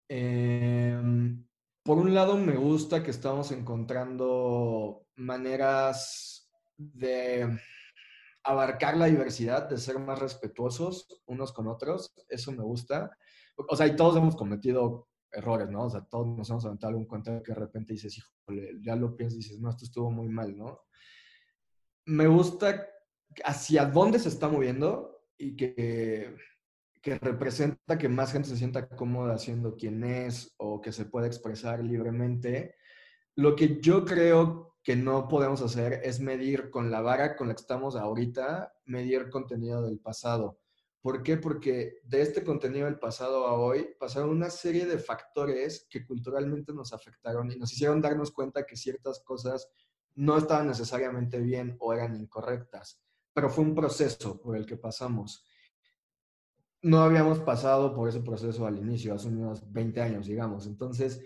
Em, 0.08 1.44
por 1.82 1.98
un 1.98 2.14
lado, 2.14 2.38
me 2.38 2.56
gusta 2.56 3.02
que 3.02 3.10
estamos 3.10 3.52
encontrando 3.52 5.06
maneras 5.16 6.50
de 6.78 7.60
abarcar 8.42 8.96
la 8.96 9.06
diversidad, 9.06 9.68
de 9.68 9.76
ser 9.76 9.98
más 9.98 10.18
respetuosos 10.18 11.22
unos 11.26 11.52
con 11.52 11.68
otros, 11.68 12.14
eso 12.30 12.52
me 12.52 12.62
gusta. 12.62 13.10
O 13.68 13.76
sea, 13.76 13.86
y 13.86 13.96
todos 13.96 14.16
hemos 14.16 14.34
cometido 14.34 15.08
errores, 15.30 15.68
¿no? 15.68 15.84
O 15.84 15.90
sea, 15.90 16.06
todos 16.06 16.26
nos 16.26 16.48
hemos 16.48 16.64
aventado 16.64 16.88
algún 16.88 17.06
cuento 17.06 17.42
que 17.42 17.52
de 17.52 17.60
repente 17.60 17.92
dices, 17.92 18.16
híjole, 18.16 18.78
ya 18.80 18.96
lo 18.96 19.14
piensas 19.14 19.34
y 19.36 19.42
dices, 19.42 19.60
no, 19.60 19.68
esto 19.68 19.84
estuvo 19.84 20.10
muy 20.10 20.30
mal, 20.30 20.56
¿no? 20.56 20.80
Me 22.06 22.26
gusta 22.26 22.88
hacia 23.44 23.86
dónde 23.86 24.18
se 24.18 24.28
está 24.28 24.48
moviendo 24.48 25.24
y 25.38 25.56
que, 25.56 26.36
que 27.00 27.18
representa 27.18 27.98
que 27.98 28.08
más 28.08 28.32
gente 28.32 28.48
se 28.48 28.56
sienta 28.56 28.88
cómoda 28.88 29.38
siendo 29.38 29.76
quien 29.76 30.04
es 30.04 30.54
o 30.58 30.80
que 30.80 30.92
se 30.92 31.06
pueda 31.06 31.26
expresar 31.26 31.82
libremente. 31.82 32.74
Lo 33.36 33.56
que 33.56 33.80
yo 33.80 34.04
creo 34.04 34.76
que 34.82 34.96
no 34.96 35.28
podemos 35.28 35.60
hacer 35.62 36.00
es 36.04 36.20
medir 36.20 36.70
con 36.70 36.90
la 36.90 37.00
vara 37.00 37.36
con 37.36 37.48
la 37.48 37.54
que 37.54 37.60
estamos 37.60 37.96
ahorita, 37.96 38.72
medir 38.86 39.30
contenido 39.30 39.82
del 39.82 39.98
pasado. 39.98 40.58
¿Por 41.02 41.22
qué? 41.22 41.38
Porque 41.38 42.00
de 42.04 42.20
este 42.20 42.44
contenido 42.44 42.84
del 42.86 42.98
pasado 42.98 43.46
a 43.46 43.54
hoy 43.54 43.88
pasaron 43.98 44.30
una 44.30 44.50
serie 44.50 44.84
de 44.84 44.98
factores 44.98 45.86
que 45.88 46.04
culturalmente 46.04 46.74
nos 46.74 46.92
afectaron 46.92 47.50
y 47.50 47.56
nos 47.56 47.72
hicieron 47.72 48.02
darnos 48.02 48.30
cuenta 48.30 48.66
que 48.66 48.76
ciertas 48.76 49.22
cosas 49.24 49.70
no 50.16 50.36
estaban 50.36 50.68
necesariamente 50.68 51.38
bien 51.38 51.76
o 51.80 51.92
eran 51.92 52.16
incorrectas, 52.16 53.00
pero 53.32 53.50
fue 53.50 53.64
un 53.64 53.74
proceso 53.74 54.40
por 54.40 54.56
el 54.56 54.66
que 54.66 54.76
pasamos. 54.76 55.46
No 56.82 57.02
habíamos 57.02 57.38
pasado 57.40 57.94
por 57.94 58.08
ese 58.08 58.20
proceso 58.20 58.66
al 58.66 58.78
inicio, 58.78 59.14
hace 59.14 59.28
unos 59.28 59.70
20 59.70 60.00
años, 60.00 60.26
digamos. 60.26 60.66
Entonces, 60.66 61.20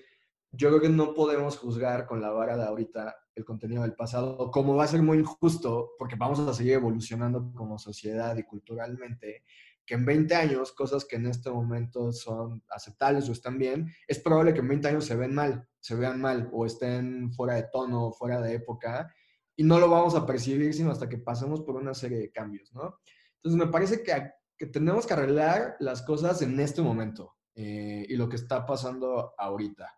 yo 0.51 0.68
creo 0.68 0.81
que 0.81 0.88
no 0.88 1.14
podemos 1.14 1.59
juzgar 1.59 2.07
con 2.07 2.20
la 2.20 2.31
vara 2.31 2.57
de 2.57 2.64
ahorita 2.64 3.16
el 3.35 3.44
contenido 3.44 3.83
del 3.83 3.94
pasado, 3.94 4.51
como 4.51 4.77
va 4.77 4.85
a 4.85 4.88
ser 4.88 5.03
muy 5.03 5.18
injusto, 5.18 5.92
porque 5.99 6.16
vamos 6.16 6.38
a 6.40 6.55
seguir 6.55 6.75
evolucionando 6.75 7.53
como 7.53 7.79
sociedad 7.79 8.37
y 8.37 8.44
culturalmente, 8.44 9.42
que 9.87 9.94
en 9.94 10.05
20 10.05 10.35
años, 10.35 10.73
cosas 10.73 11.05
que 11.05 11.16
en 11.16 11.27
este 11.27 11.51
momento 11.51 12.12
son 12.12 12.62
aceptables 12.70 13.29
o 13.29 13.33
están 13.33 13.59
bien, 13.59 13.92
es 14.09 14.18
probable 14.18 14.55
que 14.55 14.61
en 14.61 14.68
20 14.68 14.88
años 14.88 15.05
se 15.05 15.16
ven 15.16 15.35
mal, 15.35 15.68
se 15.81 15.94
vean 15.94 16.20
mal 16.20 16.49
o 16.53 16.64
estén 16.64 17.33
fuera 17.33 17.55
de 17.55 17.68
tono, 17.73 18.12
fuera 18.12 18.40
de 18.40 18.55
época, 18.55 19.12
y 19.57 19.62
no 19.62 19.79
lo 19.79 19.88
vamos 19.88 20.14
a 20.14 20.27
percibir 20.27 20.75
sino 20.75 20.90
hasta 20.90 21.09
que 21.09 21.18
pasemos 21.18 21.61
por 21.61 21.77
una 21.77 21.94
serie 21.94 22.18
de 22.18 22.33
cambios, 22.33 22.73
¿no? 22.73 22.99
Entonces 23.37 23.66
me 23.66 23.70
parece 23.70 24.03
que, 24.03 24.31
que 24.57 24.66
tenemos 24.66 25.07
que 25.07 25.12
arreglar 25.12 25.77
las 25.81 26.03
cosas 26.03 26.40
en 26.42 26.59
este 26.59 26.83
momento 26.83 27.37
eh, 27.55 28.07
y 28.09 28.16
lo 28.16 28.29
que 28.29 28.37
está 28.37 28.66
pasando 28.66 29.35
ahorita. 29.38 29.88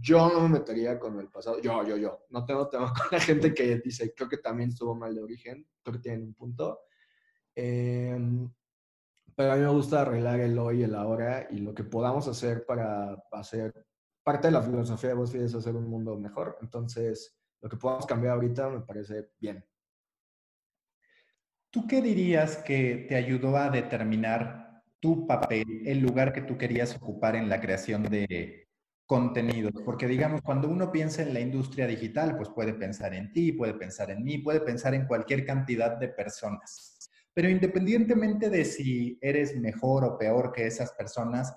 Yo 0.00 0.30
no 0.30 0.40
me 0.42 0.60
metería 0.60 0.98
con 0.98 1.18
el 1.18 1.28
pasado. 1.28 1.60
Yo, 1.60 1.86
yo, 1.86 1.96
yo. 1.96 2.26
No 2.30 2.44
tengo 2.44 2.68
tema 2.68 2.92
con 2.92 3.06
la 3.10 3.20
gente 3.20 3.52
que 3.52 3.78
dice, 3.78 4.14
creo 4.14 4.28
que 4.28 4.38
también 4.38 4.70
estuvo 4.70 4.94
mal 4.94 5.14
de 5.14 5.22
origen. 5.22 5.66
Creo 5.82 5.94
que 5.94 6.02
tienen 6.02 6.22
un 6.22 6.34
punto. 6.34 6.80
Em, 7.54 8.50
a 9.50 9.56
mí 9.56 9.62
me 9.62 9.68
gusta 9.68 10.02
arreglar 10.02 10.40
el 10.40 10.58
hoy 10.58 10.82
el 10.82 10.94
ahora 10.94 11.48
y 11.50 11.58
lo 11.58 11.74
que 11.74 11.84
podamos 11.84 12.28
hacer 12.28 12.64
para 12.66 13.14
hacer 13.32 13.86
parte 14.22 14.48
de 14.48 14.52
la 14.52 14.62
filosofía 14.62 15.10
de 15.10 15.16
BuzzFeed 15.16 15.42
es 15.42 15.54
hacer 15.54 15.74
un 15.74 15.88
mundo 15.88 16.16
mejor. 16.18 16.58
Entonces, 16.60 17.38
lo 17.60 17.68
que 17.68 17.76
podamos 17.76 18.06
cambiar 18.06 18.34
ahorita 18.34 18.68
me 18.68 18.80
parece 18.80 19.30
bien. 19.40 19.64
¿Tú 21.70 21.86
qué 21.86 22.02
dirías 22.02 22.58
que 22.58 23.06
te 23.08 23.16
ayudó 23.16 23.56
a 23.56 23.70
determinar 23.70 24.82
tu 25.00 25.26
papel, 25.26 25.82
el 25.86 26.00
lugar 26.00 26.32
que 26.32 26.42
tú 26.42 26.56
querías 26.56 26.94
ocupar 26.94 27.34
en 27.34 27.48
la 27.48 27.60
creación 27.60 28.04
de, 28.04 28.68
contenidos, 29.12 29.72
porque 29.84 30.06
digamos, 30.06 30.40
cuando 30.40 30.68
uno 30.68 30.90
piensa 30.90 31.20
en 31.20 31.34
la 31.34 31.40
industria 31.40 31.86
digital, 31.86 32.34
pues 32.34 32.48
puede 32.48 32.72
pensar 32.72 33.12
en 33.12 33.30
ti, 33.30 33.52
puede 33.52 33.74
pensar 33.74 34.10
en 34.10 34.24
mí, 34.24 34.38
puede 34.38 34.60
pensar 34.60 34.94
en 34.94 35.06
cualquier 35.06 35.44
cantidad 35.44 35.98
de 35.98 36.08
personas. 36.08 36.91
Pero 37.34 37.48
independientemente 37.48 38.50
de 38.50 38.64
si 38.64 39.18
eres 39.22 39.56
mejor 39.56 40.04
o 40.04 40.18
peor 40.18 40.52
que 40.52 40.66
esas 40.66 40.92
personas, 40.92 41.56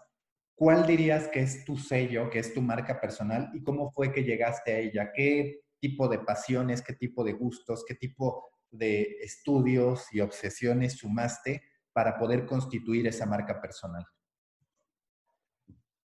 ¿cuál 0.55 0.87
dirías 0.87 1.27
que 1.27 1.41
es 1.41 1.65
tu 1.65 1.77
sello, 1.77 2.29
que 2.29 2.39
es 2.39 2.53
tu 2.53 2.61
marca 2.61 2.99
personal 3.01 3.51
y 3.53 3.61
cómo 3.61 3.91
fue 3.91 4.13
que 4.13 4.23
llegaste 4.23 4.73
a 4.73 4.79
ella? 4.79 5.11
¿Qué 5.13 5.61
tipo 5.81 6.07
de 6.07 6.19
pasiones, 6.19 6.81
qué 6.81 6.93
tipo 6.93 7.23
de 7.23 7.33
gustos, 7.33 7.83
qué 7.85 7.95
tipo 7.95 8.47
de 8.71 9.17
estudios 9.21 10.05
y 10.11 10.21
obsesiones 10.21 10.93
sumaste 10.93 11.61
para 11.93 12.17
poder 12.17 12.45
constituir 12.45 13.07
esa 13.07 13.25
marca 13.25 13.61
personal? 13.61 14.05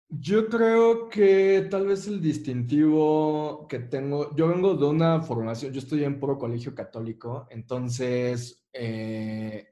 Yo 0.10 0.48
creo 0.48 1.10
que 1.10 1.68
tal 1.70 1.88
vez 1.88 2.08
el 2.08 2.22
distintivo 2.22 3.68
que 3.68 3.80
tengo, 3.80 4.36
yo 4.36 4.48
vengo 4.48 4.76
de 4.76 4.86
una 4.86 5.22
formación, 5.22 5.74
yo 5.74 5.80
estoy 5.80 6.04
en 6.04 6.20
puro 6.20 6.38
colegio 6.38 6.76
católico, 6.76 7.48
entonces 7.50 8.64
eh, 8.72 9.68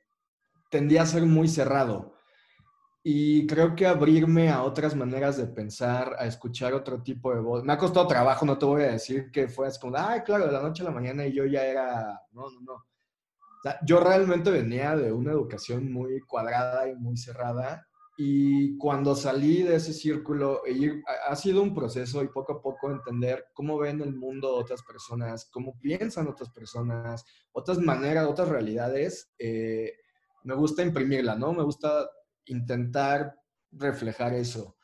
tendía 0.71 1.03
a 1.03 1.05
ser 1.05 1.23
muy 1.23 1.47
cerrado. 1.47 2.15
Y 3.03 3.45
creo 3.47 3.75
que 3.75 3.85
abrirme 3.85 4.49
a 4.49 4.63
otras 4.63 4.95
maneras 4.95 5.37
de 5.37 5.45
pensar, 5.45 6.15
a 6.17 6.25
escuchar 6.25 6.73
otro 6.73 7.03
tipo 7.03 7.33
de 7.33 7.41
voz. 7.41 7.63
Me 7.63 7.73
ha 7.73 7.77
costado 7.77 8.07
trabajo, 8.07 8.45
no 8.45 8.57
te 8.57 8.65
voy 8.65 8.83
a 8.83 8.93
decir 8.93 9.29
que 9.31 9.47
fue 9.47 9.67
así 9.67 9.79
como, 9.79 9.97
ay, 9.97 10.21
claro, 10.21 10.45
de 10.47 10.53
la 10.53 10.61
noche 10.61 10.83
a 10.83 10.85
la 10.85 10.91
mañana 10.91 11.25
y 11.27 11.33
yo 11.33 11.45
ya 11.45 11.65
era. 11.65 12.21
No, 12.31 12.49
no, 12.49 12.61
no. 12.61 12.73
O 12.73 13.61
sea, 13.61 13.77
yo 13.85 13.99
realmente 13.99 14.51
venía 14.51 14.95
de 14.95 15.11
una 15.11 15.31
educación 15.31 15.91
muy 15.91 16.21
cuadrada 16.21 16.89
y 16.89 16.95
muy 16.95 17.17
cerrada 17.17 17.85
y 18.15 18.77
cuando 18.77 19.15
salí 19.15 19.63
de 19.63 19.75
ese 19.75 19.91
círculo, 19.91 20.61
ha 21.27 21.35
sido 21.35 21.63
un 21.63 21.73
proceso 21.73 22.23
y 22.23 22.27
poco 22.27 22.53
a 22.53 22.61
poco 22.61 22.91
entender 22.91 23.47
cómo 23.53 23.77
ven 23.79 24.01
el 24.01 24.13
mundo 24.13 24.53
otras 24.53 24.83
personas, 24.83 25.49
cómo 25.51 25.79
piensan 25.79 26.27
otras 26.27 26.49
personas, 26.51 27.25
otras 27.51 27.79
maneras, 27.79 28.27
otras 28.27 28.49
realidades. 28.49 29.33
Eh, 29.39 29.93
me 30.43 30.53
gusta 30.53 30.83
imprimirla, 30.83 31.35
¿no? 31.35 31.53
Me 31.53 31.63
gusta 31.63 32.07
intentar 32.45 33.35
reflejar 33.71 34.33
eso 34.33 34.77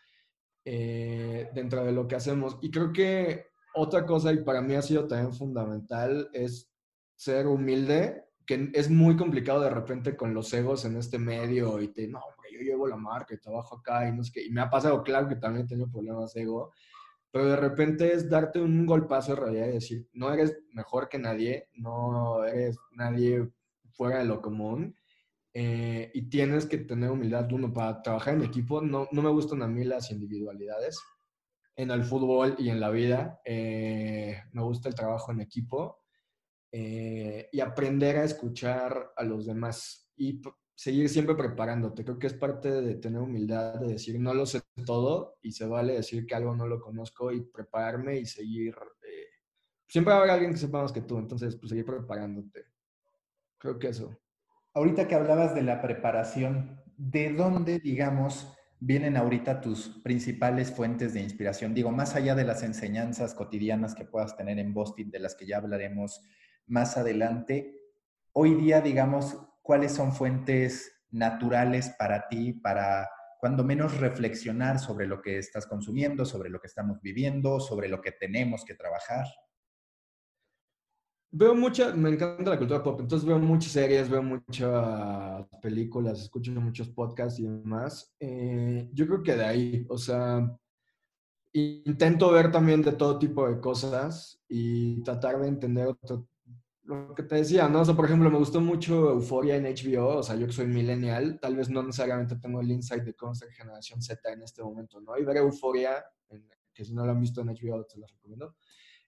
eh, 0.65 1.49
dentro 1.53 1.85
de 1.85 1.91
lo 1.91 2.07
que 2.07 2.15
hacemos. 2.15 2.57
Y 2.61 2.71
creo 2.71 2.91
que 2.91 3.45
otra 3.75 4.07
cosa, 4.07 4.33
y 4.33 4.43
para 4.43 4.61
mí 4.61 4.73
ha 4.73 4.81
sido 4.81 5.07
también 5.07 5.33
fundamental, 5.33 6.31
es 6.33 6.71
ser 7.15 7.45
humilde, 7.45 8.25
que 8.47 8.71
es 8.73 8.89
muy 8.89 9.15
complicado 9.15 9.61
de 9.61 9.69
repente 9.69 10.17
con 10.17 10.33
los 10.33 10.51
egos 10.53 10.83
en 10.85 10.97
este 10.97 11.19
medio 11.19 11.79
y 11.79 11.89
te, 11.89 12.07
no, 12.07 12.21
llevo 12.63 12.87
la 12.87 12.97
marca 12.97 13.33
y 13.33 13.39
trabajo 13.39 13.77
acá 13.77 14.07
y 14.07 14.11
no 14.11 14.23
sé 14.23 14.31
qué. 14.33 14.45
Y 14.45 14.51
me 14.51 14.61
ha 14.61 14.69
pasado, 14.69 15.03
claro, 15.03 15.27
que 15.27 15.35
también 15.35 15.65
he 15.65 15.69
tenido 15.69 15.89
problemas 15.89 16.33
de 16.33 16.43
ego, 16.43 16.71
pero 17.31 17.45
de 17.45 17.55
repente 17.55 18.13
es 18.13 18.29
darte 18.29 18.59
un 18.59 18.85
golpazo 18.85 19.35
de 19.35 19.41
realidad 19.41 19.67
y 19.67 19.73
decir, 19.73 20.07
no 20.13 20.33
eres 20.33 20.57
mejor 20.73 21.09
que 21.09 21.19
nadie, 21.19 21.69
no 21.73 22.43
eres 22.43 22.77
nadie 22.91 23.47
fuera 23.91 24.19
de 24.19 24.25
lo 24.25 24.41
común. 24.41 24.95
Eh, 25.53 26.11
y 26.13 26.29
tienes 26.29 26.65
que 26.65 26.77
tener 26.77 27.11
humildad, 27.11 27.51
uno, 27.51 27.73
para 27.73 28.01
trabajar 28.01 28.35
en 28.35 28.43
equipo. 28.43 28.81
No, 28.81 29.07
no 29.11 29.21
me 29.21 29.29
gustan 29.29 29.61
a 29.61 29.67
mí 29.67 29.83
las 29.83 30.11
individualidades 30.11 31.01
en 31.75 31.91
el 31.91 32.03
fútbol 32.03 32.55
y 32.57 32.69
en 32.69 32.79
la 32.79 32.89
vida. 32.89 33.39
Eh, 33.45 34.41
me 34.51 34.61
gusta 34.63 34.89
el 34.89 34.95
trabajo 34.95 35.31
en 35.31 35.41
equipo 35.41 35.99
eh, 36.71 37.49
y 37.51 37.61
aprender 37.61 38.17
a 38.17 38.25
escuchar 38.25 39.13
a 39.15 39.23
los 39.23 39.45
demás 39.45 40.11
seguir 40.79 41.09
siempre 41.09 41.35
preparándote. 41.35 42.05
Creo 42.05 42.17
que 42.17 42.27
es 42.27 42.33
parte 42.33 42.71
de 42.71 42.95
tener 42.95 43.19
humildad, 43.19 43.81
de 43.81 43.89
decir 43.89 44.17
no 44.17 44.33
lo 44.33 44.45
sé 44.45 44.61
todo 44.85 45.37
y 45.41 45.51
se 45.51 45.65
vale 45.65 45.91
decir 45.95 46.25
que 46.25 46.35
algo 46.35 46.55
no 46.55 46.67
lo 46.67 46.79
conozco 46.79 47.33
y 47.33 47.41
prepararme 47.41 48.17
y 48.17 48.25
seguir. 48.25 48.73
siempre 49.89 50.13
va 50.13 50.19
a 50.19 50.21
haber 50.21 50.31
alguien 50.31 50.53
que 50.53 50.57
sepa 50.57 50.81
más 50.81 50.93
que 50.93 51.01
tú, 51.01 51.17
entonces 51.17 51.57
pues 51.57 51.71
seguir 51.71 51.85
preparándote. 51.85 52.63
Creo 53.57 53.77
que 53.77 53.89
eso. 53.89 54.17
Ahorita 54.73 55.05
que 55.05 55.15
hablabas 55.15 55.53
de 55.53 55.63
la 55.63 55.81
preparación, 55.81 56.81
¿de 56.95 57.33
dónde, 57.33 57.79
digamos, 57.79 58.47
vienen 58.79 59.17
ahorita 59.17 59.59
tus 59.59 59.89
principales 60.01 60.71
fuentes 60.71 61.13
de 61.13 61.21
inspiración? 61.21 61.73
Digo, 61.73 61.91
más 61.91 62.15
allá 62.15 62.35
de 62.35 62.45
las 62.45 62.63
enseñanzas 62.63 63.33
cotidianas 63.33 63.95
que 63.95 64.05
puedas 64.05 64.37
tener 64.37 64.57
en 64.59 64.73
Boston, 64.73 65.11
de 65.11 65.19
las 65.19 65.35
que 65.35 65.45
ya 65.45 65.57
hablaremos 65.57 66.21
más 66.67 66.95
adelante, 66.95 67.81
hoy 68.31 68.55
día, 68.55 68.79
digamos, 68.79 69.48
¿cuáles 69.61 69.93
son 69.93 70.13
fuentes 70.13 70.91
naturales 71.11 71.93
para 71.97 72.27
ti, 72.27 72.53
para 72.53 73.07
cuando 73.39 73.63
menos 73.63 73.97
reflexionar 73.97 74.79
sobre 74.79 75.07
lo 75.07 75.21
que 75.21 75.37
estás 75.37 75.65
consumiendo, 75.65 76.25
sobre 76.25 76.49
lo 76.49 76.59
que 76.59 76.67
estamos 76.67 77.01
viviendo, 77.01 77.59
sobre 77.59 77.87
lo 77.87 78.01
que 78.01 78.11
tenemos 78.11 78.65
que 78.65 78.75
trabajar? 78.75 79.25
Veo 81.31 81.53
mucha, 81.53 81.93
me 81.93 82.09
encanta 82.09 82.49
la 82.49 82.57
cultura 82.57 82.81
pop, 82.81 82.99
entonces 83.01 83.27
veo 83.27 83.37
muchas 83.37 83.71
series, 83.71 84.09
veo 84.09 84.23
muchas 84.23 85.45
películas, 85.61 86.19
escucho 86.21 86.51
muchos 86.53 86.89
podcasts 86.89 87.39
y 87.39 87.43
demás. 87.43 88.11
Eh, 88.19 88.89
yo 88.93 89.05
creo 89.05 89.21
que 89.21 89.35
de 89.35 89.45
ahí, 89.45 89.85
o 89.89 89.97
sea, 89.97 90.41
intento 91.53 92.31
ver 92.31 92.51
también 92.51 92.81
de 92.81 92.93
todo 92.93 93.19
tipo 93.19 93.47
de 93.47 93.59
cosas 93.59 94.41
y 94.47 95.01
tratar 95.03 95.39
de 95.39 95.47
entender 95.47 95.95
lo 96.89 97.13
que 97.13 97.23
te 97.23 97.35
decía, 97.35 97.69
¿no? 97.69 97.81
O 97.81 97.85
sea, 97.85 97.95
por 97.95 98.05
ejemplo, 98.05 98.31
me 98.31 98.39
gustó 98.39 98.59
mucho 98.61 99.11
Euforia 99.11 99.55
en 99.55 99.65
HBO, 99.65 100.17
o 100.17 100.23
sea, 100.23 100.35
yo 100.35 100.47
que 100.47 100.53
soy 100.53 100.65
millennial, 100.65 101.39
tal 101.39 101.55
vez 101.55 101.69
no 101.69 101.83
necesariamente 101.83 102.35
tengo 102.37 102.61
el 102.61 102.71
insight 102.71 103.03
de 103.03 103.13
cómo 103.13 103.35
ser 103.35 103.51
generación 103.51 104.01
Z 104.01 104.31
en 104.31 104.41
este 104.41 104.63
momento, 104.63 104.99
¿no? 104.99 105.15
Y 105.17 105.23
ver 105.23 105.37
Euforia, 105.37 106.03
que 106.73 106.83
si 106.83 106.93
no 106.93 107.05
lo 107.05 107.11
han 107.11 107.21
visto 107.21 107.41
en 107.41 107.49
HBO, 107.49 107.85
te 107.85 107.99
lo 107.99 108.07
recomiendo. 108.07 108.55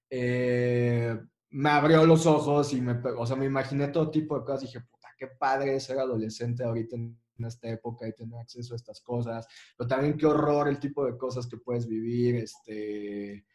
Eh, 0.10 1.20
me 1.50 1.70
abrió 1.70 2.06
los 2.06 2.26
ojos 2.28 2.72
y 2.74 2.82
me, 2.82 2.94
o 3.18 3.26
sea, 3.26 3.36
me 3.36 3.46
imaginé 3.46 3.88
todo 3.88 4.12
tipo 4.12 4.38
de 4.38 4.46
cosas. 4.46 4.62
Dije, 4.62 4.82
puta, 4.82 5.08
qué 5.18 5.28
padre 5.28 5.80
ser 5.80 5.98
adolescente 5.98 6.64
ahorita 6.64 6.96
en 6.96 7.18
esta 7.46 7.68
época 7.68 8.08
y 8.08 8.14
tener 8.14 8.40
acceso 8.40 8.74
a 8.74 8.78
estas 8.78 9.02
cosas. 9.02 9.48
Pero 9.76 9.88
también 9.88 10.18
qué 10.18 10.28
horror 10.28 10.68
el 10.68 10.80
tipo 10.80 11.06
de 11.06 11.18
cosas 11.18 11.48
que 11.48 11.58
puedes 11.58 11.88
vivir. 11.88 12.36
Este, 12.36 13.46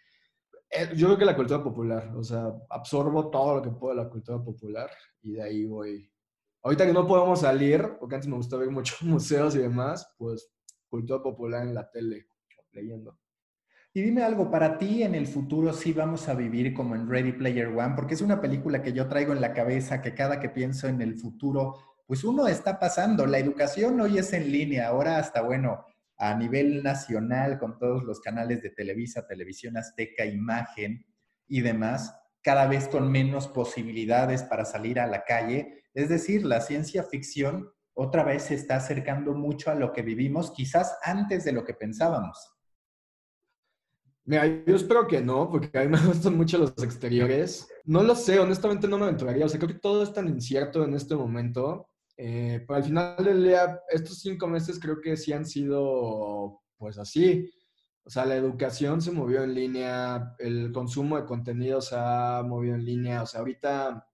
yo 0.95 1.07
creo 1.07 1.19
que 1.19 1.25
la 1.25 1.37
cultura 1.37 1.63
popular, 1.63 2.13
o 2.17 2.23
sea, 2.23 2.53
absorbo 2.71 3.31
todo 3.31 3.57
lo 3.57 3.63
que 3.63 3.71
puedo 3.71 3.95
de 3.95 4.03
la 4.03 4.09
cultura 4.09 4.43
popular 4.43 4.91
y 5.23 5.33
de 5.33 5.43
ahí 5.43 5.65
voy. 5.65 6.11
Ahorita 6.63 6.87
que 6.87 6.93
no 6.93 7.07
podemos 7.07 7.41
salir, 7.41 7.97
porque 8.01 8.17
antes 8.17 8.29
me 8.29 8.37
gustaba 8.37 8.63
ver 8.63 8.71
muchos 8.71 9.01
museos 9.03 9.55
y 9.55 9.59
demás, 9.59 10.15
pues 10.19 10.51
cultura 10.89 11.23
popular 11.23 11.63
en 11.63 11.75
la 11.75 11.91
tele, 11.91 12.29
leyendo. 12.73 13.19
Y 13.93 14.03
dime 14.03 14.23
algo, 14.23 14.51
para 14.51 14.77
ti 14.77 15.03
en 15.03 15.15
el 15.15 15.27
futuro 15.27 15.73
sí 15.73 15.93
vamos 15.93 16.29
a 16.29 16.35
vivir 16.35 16.75
como 16.75 16.95
en 16.95 17.09
Ready 17.09 17.33
Player 17.33 17.69
One, 17.69 17.95
porque 17.97 18.13
es 18.13 18.21
una 18.21 18.41
película 18.43 18.83
que 18.83 18.93
yo 18.93 19.09
traigo 19.09 19.33
en 19.33 19.41
la 19.41 19.55
cabeza, 19.55 20.03
que 20.03 20.15
cada 20.15 20.39
que 20.39 20.51
pienso 20.51 20.87
en 20.87 21.01
el 21.01 21.17
futuro, 21.17 21.77
pues 22.07 22.23
uno 22.23 22.47
está 22.47 22.79
pasando. 22.79 23.25
La 23.25 23.39
educación 23.39 23.99
hoy 24.01 24.19
es 24.19 24.35
en 24.35 24.53
línea, 24.53 24.89
ahora 24.89 25.19
hasta, 25.19 25.41
bueno, 25.41 25.87
a 26.19 26.35
nivel 26.35 26.83
nacional, 26.83 27.59
con 27.59 27.79
todos 27.79 28.05
los 28.05 28.21
canales 28.21 28.63
de 28.63 28.71
Televisa, 28.71 29.27
Televisión 29.27 29.77
Azteca, 29.77 30.25
Imagen 30.25 31.05
y 31.47 31.61
demás, 31.61 32.15
cada 32.43 32.67
vez 32.67 32.89
con 32.89 33.11
menos 33.11 33.49
posibilidades 33.49 34.43
para 34.43 34.65
salir 34.65 35.01
a 35.01 35.07
la 35.07 35.25
calle. 35.25 35.85
Es 35.95 36.09
decir, 36.09 36.45
la 36.45 36.61
ciencia 36.61 37.03
ficción 37.03 37.71
otra 37.95 38.25
vez 38.25 38.45
se 38.45 38.55
está 38.55 38.77
acercando 38.77 39.35
mucho 39.35 39.71
a 39.71 39.75
lo 39.75 39.93
que 39.93 40.03
vivimos, 40.03 40.53
quizás 40.53 40.99
antes 41.03 41.45
de 41.45 41.53
lo 41.53 41.65
que 41.65 41.75
pensábamos. 41.75 42.53
Mira, 44.25 44.45
yo 44.47 44.75
espero 44.75 45.07
que 45.07 45.21
no, 45.21 45.49
porque 45.49 45.79
a 45.79 45.83
mí 45.83 45.89
me 45.89 46.05
gustan 46.05 46.37
mucho 46.37 46.59
los 46.59 46.75
exteriores. 46.83 47.69
No 47.85 48.03
lo 48.03 48.15
sé, 48.15 48.39
honestamente 48.39 48.89
no 48.89 48.99
me 48.99 49.05
aventuraría. 49.05 49.47
O 49.47 49.49
sea, 49.49 49.59
creo 49.59 49.73
que 49.73 49.81
todo 49.81 50.03
es 50.03 50.13
tan 50.13 50.29
incierto 50.29 50.85
en 50.85 50.95
este 50.95 51.15
momento. 51.15 51.89
Eh, 52.17 52.65
pero 52.67 52.77
al 52.79 52.85
final 52.85 53.25
del 53.25 53.45
día, 53.45 53.81
estos 53.91 54.21
cinco 54.21 54.47
meses 54.47 54.81
creo 54.81 55.01
que 55.01 55.17
sí 55.17 55.33
han 55.33 55.45
sido, 55.45 56.63
pues 56.77 56.99
así. 56.99 57.51
O 58.05 58.11
sea, 58.11 58.25
la 58.25 58.37
educación 58.37 59.03
se 59.03 59.11
movió 59.11 59.43
en 59.43 59.55
línea, 59.55 60.35
el 60.39 60.73
consumo 60.73 61.17
de 61.17 61.27
contenido 61.27 61.81
se 61.81 61.97
ha 61.99 62.43
movido 62.47 62.75
en 62.77 62.85
línea. 62.85 63.23
O 63.23 63.27
sea, 63.27 63.41
ahorita 63.41 64.09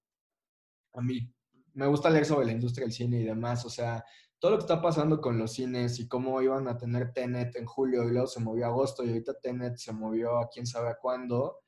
a 0.94 1.00
mí 1.02 1.32
me 1.74 1.86
gusta 1.86 2.10
leer 2.10 2.24
sobre 2.24 2.46
la 2.46 2.52
industria 2.52 2.86
del 2.86 2.92
cine 2.94 3.20
y 3.20 3.24
demás. 3.24 3.64
O 3.64 3.70
sea, 3.70 4.04
todo 4.38 4.52
lo 4.52 4.56
que 4.58 4.62
está 4.62 4.82
pasando 4.82 5.20
con 5.20 5.38
los 5.38 5.52
cines 5.52 6.00
y 6.00 6.08
cómo 6.08 6.40
iban 6.42 6.68
a 6.68 6.76
tener 6.76 7.12
Tenet 7.12 7.54
en 7.56 7.66
julio 7.66 8.04
y 8.04 8.10
luego 8.10 8.26
se 8.26 8.40
movió 8.40 8.66
a 8.66 8.68
agosto 8.68 9.04
y 9.04 9.08
ahorita 9.08 9.38
Tenet 9.40 9.76
se 9.76 9.92
movió 9.92 10.38
a 10.38 10.48
quién 10.48 10.66
sabe 10.66 10.88
a 10.88 10.96
cuándo. 10.96 11.62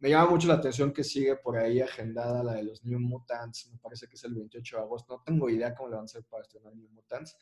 Me 0.00 0.10
llama 0.10 0.30
mucho 0.30 0.48
la 0.48 0.54
atención 0.54 0.92
que 0.92 1.04
sigue 1.04 1.36
por 1.36 1.58
ahí 1.58 1.80
agendada 1.80 2.42
la 2.42 2.54
de 2.54 2.64
los 2.64 2.84
New 2.84 2.98
Mutants, 2.98 3.70
me 3.70 3.78
parece 3.78 4.08
que 4.08 4.14
es 4.14 4.24
el 4.24 4.34
28 4.34 4.76
de 4.76 4.82
agosto, 4.82 5.16
no 5.16 5.22
tengo 5.22 5.48
idea 5.50 5.74
cómo 5.74 5.90
le 5.90 5.96
van 5.96 6.04
a 6.04 6.06
hacer 6.06 6.24
para 6.24 6.42
estrenar 6.42 6.74
New 6.74 6.88
Mutants. 6.88 7.36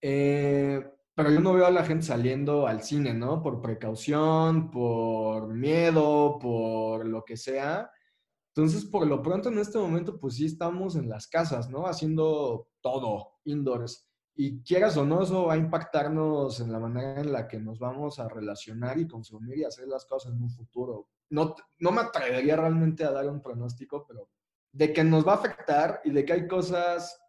Eh, 0.00 0.80
pero 1.14 1.30
yo 1.30 1.40
no 1.40 1.52
veo 1.52 1.66
a 1.66 1.70
la 1.70 1.84
gente 1.84 2.06
saliendo 2.06 2.66
al 2.66 2.82
cine, 2.82 3.12
¿no? 3.12 3.42
Por 3.42 3.60
precaución, 3.60 4.70
por 4.70 5.48
miedo, 5.48 6.38
por 6.40 7.06
lo 7.06 7.24
que 7.24 7.36
sea. 7.36 7.90
Entonces, 8.54 8.84
por 8.84 9.06
lo 9.06 9.20
pronto 9.20 9.48
en 9.48 9.58
este 9.58 9.78
momento, 9.78 10.18
pues 10.18 10.36
sí 10.36 10.46
estamos 10.46 10.96
en 10.96 11.08
las 11.08 11.26
casas, 11.26 11.68
¿no? 11.68 11.86
Haciendo 11.86 12.68
todo, 12.80 13.40
indoors. 13.44 14.08
Y 14.34 14.62
quieras 14.62 14.96
o 14.96 15.04
no, 15.04 15.22
eso 15.22 15.46
va 15.46 15.54
a 15.54 15.58
impactarnos 15.58 16.60
en 16.60 16.72
la 16.72 16.78
manera 16.78 17.20
en 17.20 17.32
la 17.32 17.46
que 17.48 17.58
nos 17.58 17.78
vamos 17.78 18.18
a 18.18 18.28
relacionar 18.28 18.98
y 18.98 19.06
consumir 19.06 19.58
y 19.58 19.64
hacer 19.64 19.88
las 19.88 20.06
cosas 20.06 20.32
en 20.32 20.42
un 20.42 20.50
futuro. 20.50 21.08
No, 21.30 21.54
no 21.78 21.92
me 21.92 22.02
atrevería 22.02 22.56
realmente 22.56 23.04
a 23.04 23.12
dar 23.12 23.28
un 23.28 23.40
pronóstico, 23.40 24.04
pero 24.06 24.28
de 24.72 24.92
que 24.92 25.04
nos 25.04 25.26
va 25.26 25.32
a 25.32 25.36
afectar 25.36 26.00
y 26.04 26.10
de 26.10 26.24
que 26.24 26.32
hay 26.32 26.46
cosas 26.46 27.20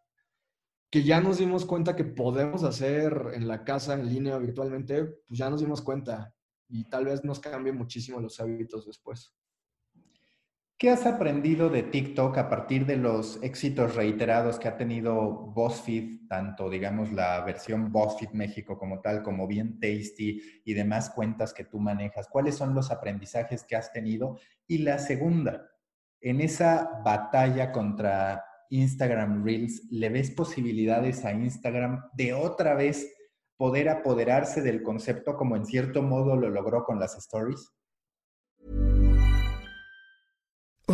que 0.91 1.03
ya 1.03 1.21
nos 1.21 1.37
dimos 1.37 1.65
cuenta 1.65 1.95
que 1.95 2.03
podemos 2.03 2.63
hacer 2.63 3.31
en 3.33 3.47
la 3.47 3.63
casa, 3.63 3.93
en 3.93 4.09
línea, 4.09 4.37
virtualmente, 4.37 5.05
pues 5.27 5.39
ya 5.39 5.49
nos 5.49 5.61
dimos 5.61 5.81
cuenta 5.81 6.33
y 6.67 6.83
tal 6.89 7.05
vez 7.05 7.23
nos 7.23 7.39
cambie 7.39 7.71
muchísimo 7.71 8.19
los 8.19 8.39
hábitos 8.39 8.85
después. 8.85 9.33
¿Qué 10.81 10.89
has 10.89 11.05
aprendido 11.05 11.69
de 11.69 11.83
TikTok 11.83 12.35
a 12.39 12.49
partir 12.49 12.87
de 12.87 12.97
los 12.97 13.37
éxitos 13.43 13.93
reiterados 13.93 14.57
que 14.57 14.67
ha 14.67 14.77
tenido 14.77 15.31
BuzzFeed, 15.53 16.27
tanto 16.27 16.71
digamos 16.71 17.11
la 17.11 17.39
versión 17.41 17.91
BuzzFeed 17.91 18.31
México 18.31 18.79
como 18.79 18.99
tal, 18.99 19.21
como 19.21 19.45
bien 19.45 19.79
Tasty 19.79 20.41
y 20.65 20.73
demás 20.73 21.11
cuentas 21.11 21.53
que 21.53 21.65
tú 21.65 21.79
manejas? 21.79 22.27
¿Cuáles 22.27 22.55
son 22.55 22.73
los 22.73 22.89
aprendizajes 22.89 23.63
que 23.63 23.75
has 23.75 23.93
tenido? 23.93 24.39
Y 24.65 24.79
la 24.79 24.97
segunda, 24.97 25.69
en 26.19 26.41
esa 26.41 26.99
batalla 27.05 27.71
contra 27.71 28.43
Instagram 28.71 29.45
Reels, 29.45 29.83
¿le 29.91 30.09
ves 30.09 30.31
posibilidades 30.31 31.23
a 31.25 31.31
Instagram 31.31 32.09
de 32.13 32.33
otra 32.33 32.73
vez 32.73 33.07
poder 33.55 33.87
apoderarse 33.87 34.63
del 34.63 34.81
concepto 34.81 35.37
como 35.37 35.55
en 35.55 35.67
cierto 35.67 36.01
modo 36.01 36.35
lo 36.35 36.49
logró 36.49 36.83
con 36.83 36.99
las 36.99 37.15
stories? 37.19 37.71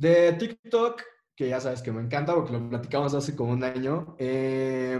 De 0.00 0.32
TikTok, 0.32 1.02
que 1.36 1.50
ya 1.50 1.60
sabes 1.60 1.82
que 1.82 1.92
me 1.92 2.00
encanta 2.00 2.34
porque 2.34 2.54
lo 2.54 2.70
platicamos 2.70 3.12
hace 3.12 3.36
como 3.36 3.52
un 3.52 3.62
año, 3.62 4.16
eh, 4.18 4.98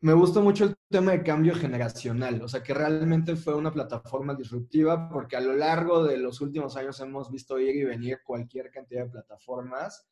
me 0.00 0.14
gustó 0.14 0.40
mucho 0.40 0.64
el 0.64 0.76
tema 0.88 1.12
de 1.12 1.22
cambio 1.22 1.54
generacional, 1.54 2.40
o 2.40 2.48
sea, 2.48 2.62
que 2.62 2.72
realmente 2.72 3.36
fue 3.36 3.54
una 3.54 3.70
plataforma 3.70 4.34
disruptiva 4.34 5.10
porque 5.10 5.36
a 5.36 5.42
lo 5.42 5.52
largo 5.52 6.02
de 6.02 6.16
los 6.16 6.40
últimos 6.40 6.78
años 6.78 6.98
hemos 7.00 7.30
visto 7.30 7.58
ir 7.58 7.76
y 7.76 7.84
venir 7.84 8.20
cualquier 8.24 8.70
cantidad 8.70 9.04
de 9.04 9.10
plataformas, 9.10 10.08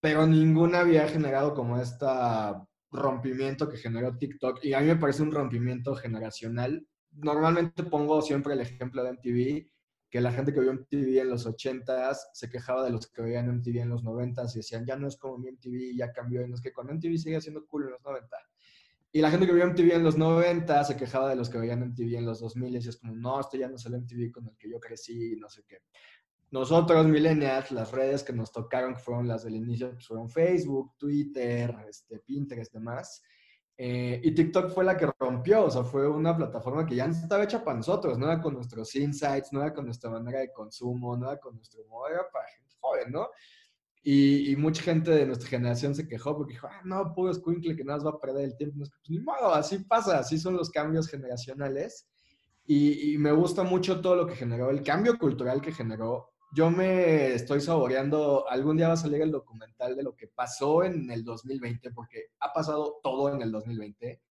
pero 0.00 0.26
ninguna 0.26 0.80
había 0.80 1.06
generado 1.06 1.52
como 1.52 1.78
este 1.78 2.06
rompimiento 2.90 3.68
que 3.68 3.76
generó 3.76 4.16
TikTok 4.16 4.64
y 4.64 4.72
a 4.72 4.80
mí 4.80 4.86
me 4.86 4.96
parece 4.96 5.22
un 5.22 5.32
rompimiento 5.32 5.94
generacional. 5.94 6.86
Normalmente 7.10 7.82
pongo 7.82 8.22
siempre 8.22 8.54
el 8.54 8.60
ejemplo 8.60 9.04
de 9.04 9.10
MTV, 9.10 9.73
que 10.14 10.20
la 10.20 10.30
gente 10.30 10.54
que 10.54 10.60
vio 10.60 10.72
MTV 10.72 11.22
en 11.22 11.28
los 11.28 11.44
80s 11.44 12.28
se 12.32 12.48
quejaba 12.48 12.84
de 12.84 12.90
los 12.90 13.08
que 13.08 13.20
veían 13.20 13.48
MTV 13.48 13.80
en 13.80 13.88
los 13.88 14.04
90s 14.04 14.54
y 14.54 14.58
decían, 14.58 14.86
ya 14.86 14.94
no 14.94 15.08
es 15.08 15.16
como 15.16 15.38
mi 15.38 15.50
MTV, 15.50 15.96
ya 15.96 16.12
cambió, 16.12 16.40
y 16.44 16.48
no 16.48 16.54
es 16.54 16.60
que 16.60 16.72
con 16.72 16.86
MTV 16.86 17.18
sigue 17.18 17.40
siendo 17.40 17.66
cool 17.66 17.86
en 17.86 17.90
los 17.90 18.00
90 18.04 18.36
y 19.10 19.20
la 19.20 19.28
gente 19.28 19.44
que 19.44 19.52
vio 19.52 19.66
MTV 19.66 19.92
en 19.92 20.04
los 20.04 20.16
90 20.16 20.84
se 20.84 20.96
quejaba 20.96 21.30
de 21.30 21.34
los 21.34 21.50
que 21.50 21.58
veían 21.58 21.80
MTV 21.80 22.14
en 22.14 22.26
los 22.26 22.38
2000 22.38 22.74
y 22.74 22.76
es 22.76 22.96
como, 22.96 23.12
no, 23.16 23.40
esto 23.40 23.56
ya 23.56 23.66
no 23.66 23.74
es 23.74 23.86
el 23.86 23.94
MTV 23.94 24.30
con 24.30 24.46
el 24.46 24.56
que 24.56 24.70
yo 24.70 24.78
crecí 24.78 25.32
y 25.32 25.36
no 25.36 25.48
sé 25.48 25.64
qué. 25.66 25.78
Nosotros, 26.52 27.08
millennials, 27.08 27.72
las 27.72 27.90
redes 27.90 28.22
que 28.22 28.32
nos 28.32 28.52
tocaron, 28.52 28.94
que 28.94 29.00
fueron 29.00 29.26
las 29.26 29.42
del 29.42 29.56
inicio, 29.56 29.90
pues 29.90 30.06
fueron 30.06 30.28
Facebook, 30.28 30.94
Twitter, 30.96 31.74
este, 31.88 32.20
Pinterest, 32.20 32.72
demás. 32.72 33.20
Eh, 33.76 34.20
y 34.22 34.30
TikTok 34.32 34.70
fue 34.70 34.84
la 34.84 34.96
que 34.96 35.08
rompió, 35.18 35.64
o 35.64 35.70
sea, 35.70 35.82
fue 35.82 36.08
una 36.08 36.36
plataforma 36.36 36.86
que 36.86 36.94
ya 36.94 37.06
estaba 37.06 37.42
hecha 37.42 37.64
para 37.64 37.76
nosotros, 37.76 38.18
no 38.18 38.26
era 38.26 38.40
con 38.40 38.54
nuestros 38.54 38.94
insights, 38.94 39.52
no 39.52 39.60
era 39.62 39.74
con 39.74 39.84
nuestra 39.84 40.10
manera 40.10 40.40
de 40.40 40.52
consumo, 40.52 41.16
no 41.16 41.30
era 41.30 41.40
con 41.40 41.56
nuestro 41.56 41.82
humor, 41.82 42.12
era 42.12 42.22
para 42.32 42.46
gente 42.46 42.76
joven, 42.80 43.12
¿no? 43.12 43.28
Y, 44.06 44.54
mucha 44.56 44.82
gente 44.82 45.10
de 45.10 45.24
nuestra 45.24 45.48
generación 45.48 45.94
se 45.94 46.06
quejó 46.06 46.36
porque 46.36 46.52
dijo, 46.52 46.66
ah, 46.70 46.82
no, 46.84 47.14
puro 47.14 47.30
escuincle 47.30 47.74
que 47.74 47.84
nada 47.84 47.96
más 47.96 48.06
va 48.06 48.10
a 48.10 48.20
perder 48.20 48.44
el 48.44 48.56
tiempo. 48.56 48.76
Pues, 48.78 48.92
ni 49.08 49.18
modo, 49.18 49.54
así 49.54 49.78
pasa, 49.78 50.18
así 50.18 50.38
son 50.38 50.56
los 50.56 50.70
cambios 50.70 51.08
generacionales. 51.08 52.06
Y, 52.66 53.16
me 53.18 53.32
gusta 53.32 53.62
mucho 53.62 54.02
todo 54.02 54.14
lo 54.14 54.26
que 54.26 54.36
generó, 54.36 54.70
el 54.70 54.82
cambio 54.82 55.18
cultural 55.18 55.62
que 55.62 55.72
generó. 55.72 56.33
Yo 56.54 56.70
me 56.70 57.34
estoy 57.34 57.60
saboreando, 57.60 58.48
algún 58.48 58.76
día 58.76 58.88
va 58.88 58.94
a 58.94 58.96
salir 58.96 59.20
el 59.22 59.32
documental 59.32 59.96
de 59.96 60.02
lo 60.02 60.14
que 60.14 60.28
pasó 60.28 60.84
en 60.84 61.10
el 61.10 61.24
2020, 61.24 61.90
porque 61.90 62.28
ha 62.38 62.52
pasado 62.52 63.00
todo 63.02 63.34
en 63.34 63.42
el 63.42 63.50
2020. 63.50 64.22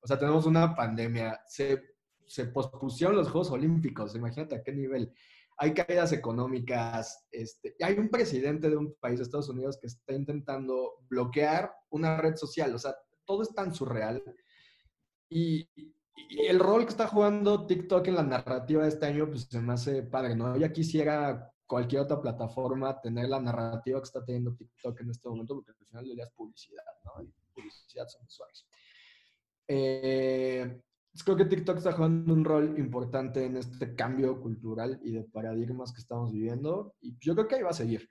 O 0.00 0.06
sea, 0.06 0.18
tenemos 0.18 0.46
una 0.46 0.74
pandemia, 0.74 1.40
se, 1.46 1.82
se 2.26 2.46
pospusieron 2.46 3.16
los 3.16 3.30
Juegos 3.30 3.50
Olímpicos, 3.50 4.14
imagínate 4.14 4.56
a 4.56 4.62
qué 4.62 4.72
nivel 4.72 5.12
hay 5.56 5.72
caídas 5.72 6.12
económicas, 6.12 7.26
este, 7.30 7.76
hay 7.80 7.98
un 7.98 8.08
presidente 8.08 8.68
de 8.68 8.76
un 8.76 8.94
país, 8.94 9.20
Estados 9.20 9.48
Unidos, 9.48 9.78
que 9.80 9.86
está 9.86 10.12
intentando 10.12 11.04
bloquear 11.08 11.72
una 11.90 12.16
red 12.16 12.36
social, 12.36 12.74
o 12.74 12.78
sea, 12.78 12.94
todo 13.24 13.42
es 13.42 13.54
tan 13.54 13.74
surreal. 13.74 14.22
Y, 15.28 15.68
el 16.48 16.60
rol 16.60 16.84
que 16.84 16.90
está 16.90 17.08
jugando 17.08 17.66
TikTok 17.66 18.06
en 18.06 18.14
la 18.14 18.22
narrativa 18.22 18.82
de 18.82 18.88
este 18.88 19.06
año, 19.06 19.28
pues 19.28 19.48
se 19.50 19.60
me 19.60 19.72
hace 19.72 20.02
padre, 20.04 20.36
¿no? 20.36 20.56
Ya 20.56 20.72
quisiera 20.72 21.52
cualquier 21.74 22.02
otra 22.02 22.22
plataforma 22.22 23.00
tener 23.00 23.28
la 23.28 23.40
narrativa 23.40 23.98
que 23.98 24.04
está 24.04 24.24
teniendo 24.24 24.54
TikTok 24.54 25.00
en 25.00 25.10
este 25.10 25.28
momento, 25.28 25.56
porque 25.56 25.72
al 25.72 25.86
final 25.88 26.06
le 26.06 26.14
das 26.14 26.30
publicidad, 26.30 26.84
¿no? 27.04 27.20
Y 27.24 27.32
publicidad 27.52 28.06
son 28.06 28.24
usuarios. 28.24 28.64
Eh, 29.66 30.80
creo 31.24 31.36
que 31.36 31.46
TikTok 31.46 31.78
está 31.78 31.90
jugando 31.90 32.32
un 32.32 32.44
rol 32.44 32.78
importante 32.78 33.44
en 33.44 33.56
este 33.56 33.96
cambio 33.96 34.40
cultural 34.40 35.00
y 35.02 35.10
de 35.10 35.24
paradigmas 35.24 35.92
que 35.92 36.00
estamos 36.00 36.30
viviendo 36.30 36.94
y 37.00 37.16
yo 37.18 37.34
creo 37.34 37.48
que 37.48 37.56
ahí 37.56 37.62
va 37.62 37.70
a 37.70 37.72
seguir. 37.72 38.08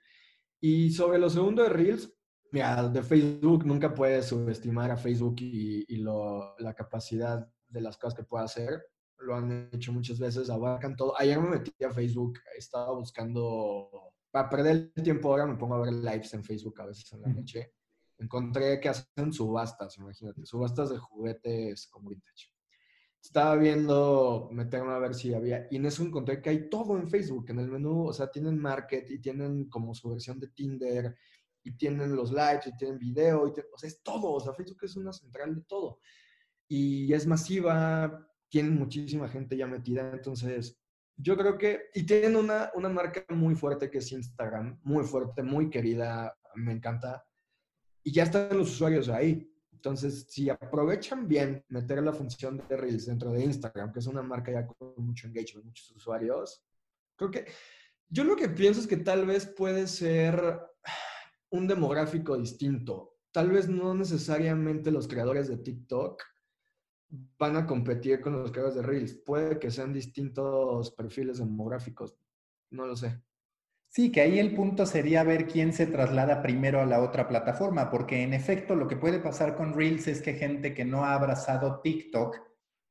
Y 0.60 0.90
sobre 0.90 1.18
lo 1.18 1.30
segundo 1.30 1.62
de 1.62 1.70
Reels, 1.70 2.14
mira, 2.52 2.86
de 2.86 3.02
Facebook 3.02 3.64
nunca 3.64 3.94
puedes 3.94 4.26
subestimar 4.26 4.90
a 4.90 4.98
Facebook 4.98 5.36
y, 5.38 5.96
la 5.96 6.74
capacidad 6.76 7.48
de 7.66 7.80
las 7.80 7.96
cosas 7.96 8.14
que 8.14 8.24
puede 8.24 8.44
hacer. 8.44 8.84
Lo 9.24 9.34
han 9.36 9.70
hecho 9.72 9.92
muchas 9.92 10.18
veces, 10.18 10.50
abarcan 10.50 10.96
todo. 10.96 11.18
Ayer 11.18 11.40
me 11.40 11.50
metí 11.50 11.72
a 11.84 11.90
Facebook, 11.90 12.38
estaba 12.56 12.92
buscando, 12.92 14.12
para 14.30 14.48
perder 14.48 14.92
el 14.94 15.02
tiempo 15.02 15.30
ahora 15.30 15.46
me 15.46 15.56
pongo 15.56 15.74
a 15.74 15.82
ver 15.82 15.92
lives 15.92 16.34
en 16.34 16.44
Facebook 16.44 16.80
a 16.80 16.86
veces 16.86 17.12
en 17.12 17.22
la 17.22 17.28
noche. 17.28 17.72
Encontré 18.18 18.78
que 18.80 18.88
hacen 18.88 19.32
subastas, 19.32 19.98
imagínate, 19.98 20.44
subastas 20.44 20.90
de 20.90 20.98
juguetes 20.98 21.88
como 21.88 22.10
vintage 22.10 22.54
estaba 23.24 23.56
viendo, 23.56 24.50
meterme 24.52 24.92
a 24.92 24.98
ver 24.98 25.14
si 25.14 25.32
había, 25.32 25.66
y 25.70 25.76
en 25.76 25.86
eso 25.86 26.02
encontré 26.02 26.42
que 26.42 26.50
hay 26.50 26.68
todo 26.68 26.98
en 26.98 27.08
Facebook, 27.08 27.46
en 27.48 27.58
el 27.58 27.70
menú, 27.70 28.06
o 28.08 28.12
sea, 28.12 28.30
tienen 28.30 28.58
Market 28.58 29.10
y 29.10 29.18
tienen 29.18 29.64
como 29.70 29.94
su 29.94 30.10
versión 30.10 30.38
de 30.38 30.48
Tinder, 30.48 31.16
y 31.62 31.72
tienen 31.72 32.14
los 32.14 32.32
likes, 32.32 32.68
y 32.68 32.76
tienen 32.76 32.98
video, 32.98 33.48
y 33.48 33.50
o 33.50 33.78
sea, 33.78 33.88
es 33.88 34.02
todo, 34.02 34.32
o 34.32 34.40
sea, 34.40 34.52
Facebook 34.52 34.84
es 34.84 34.96
una 34.96 35.12
central 35.12 35.54
de 35.54 35.62
todo. 35.62 36.00
Y 36.68 37.12
es 37.14 37.26
masiva, 37.26 38.28
tienen 38.54 38.78
muchísima 38.78 39.28
gente 39.28 39.56
ya 39.56 39.66
metida, 39.66 40.12
entonces 40.12 40.80
yo 41.16 41.36
creo 41.36 41.58
que, 41.58 41.90
y 41.92 42.04
tienen 42.04 42.36
una, 42.36 42.70
una 42.76 42.88
marca 42.88 43.24
muy 43.34 43.56
fuerte 43.56 43.90
que 43.90 43.98
es 43.98 44.12
Instagram, 44.12 44.78
muy 44.84 45.02
fuerte, 45.02 45.42
muy 45.42 45.68
querida, 45.68 46.38
me 46.54 46.70
encanta, 46.70 47.26
y 48.04 48.12
ya 48.12 48.22
están 48.22 48.56
los 48.56 48.70
usuarios 48.70 49.08
ahí. 49.08 49.52
Entonces, 49.72 50.26
si 50.28 50.48
aprovechan 50.50 51.26
bien 51.26 51.64
meter 51.68 52.00
la 52.00 52.12
función 52.12 52.62
de 52.68 52.76
Reels 52.76 53.06
dentro 53.06 53.32
de 53.32 53.42
Instagram, 53.42 53.92
que 53.92 53.98
es 53.98 54.06
una 54.06 54.22
marca 54.22 54.52
ya 54.52 54.68
con 54.68 54.94
mucho 54.98 55.26
engagement, 55.26 55.66
muchos 55.66 55.90
usuarios, 55.90 56.64
creo 57.16 57.32
que 57.32 57.46
yo 58.08 58.22
lo 58.22 58.36
que 58.36 58.50
pienso 58.50 58.78
es 58.78 58.86
que 58.86 58.98
tal 58.98 59.26
vez 59.26 59.46
puede 59.46 59.88
ser 59.88 60.60
un 61.50 61.66
demográfico 61.66 62.38
distinto. 62.38 63.16
Tal 63.32 63.50
vez 63.50 63.68
no 63.68 63.94
necesariamente 63.94 64.92
los 64.92 65.08
creadores 65.08 65.48
de 65.48 65.56
TikTok 65.56 66.22
van 67.38 67.56
a 67.56 67.66
competir 67.66 68.20
con 68.20 68.32
los 68.32 68.50
creadores 68.50 68.76
de 68.76 68.82
Reels. 68.82 69.14
Puede 69.14 69.58
que 69.58 69.70
sean 69.70 69.92
distintos 69.92 70.90
perfiles 70.92 71.38
demográficos. 71.38 72.16
No 72.70 72.86
lo 72.86 72.96
sé. 72.96 73.20
Sí, 73.88 74.10
que 74.10 74.22
ahí 74.22 74.40
el 74.40 74.54
punto 74.54 74.86
sería 74.86 75.22
ver 75.22 75.46
quién 75.46 75.72
se 75.72 75.86
traslada 75.86 76.42
primero 76.42 76.80
a 76.80 76.86
la 76.86 77.00
otra 77.00 77.28
plataforma, 77.28 77.90
porque 77.90 78.22
en 78.22 78.34
efecto 78.34 78.74
lo 78.74 78.88
que 78.88 78.96
puede 78.96 79.20
pasar 79.20 79.54
con 79.54 79.72
Reels 79.72 80.08
es 80.08 80.20
que 80.20 80.34
gente 80.34 80.74
que 80.74 80.84
no 80.84 81.04
ha 81.04 81.14
abrazado 81.14 81.80
TikTok 81.80 82.40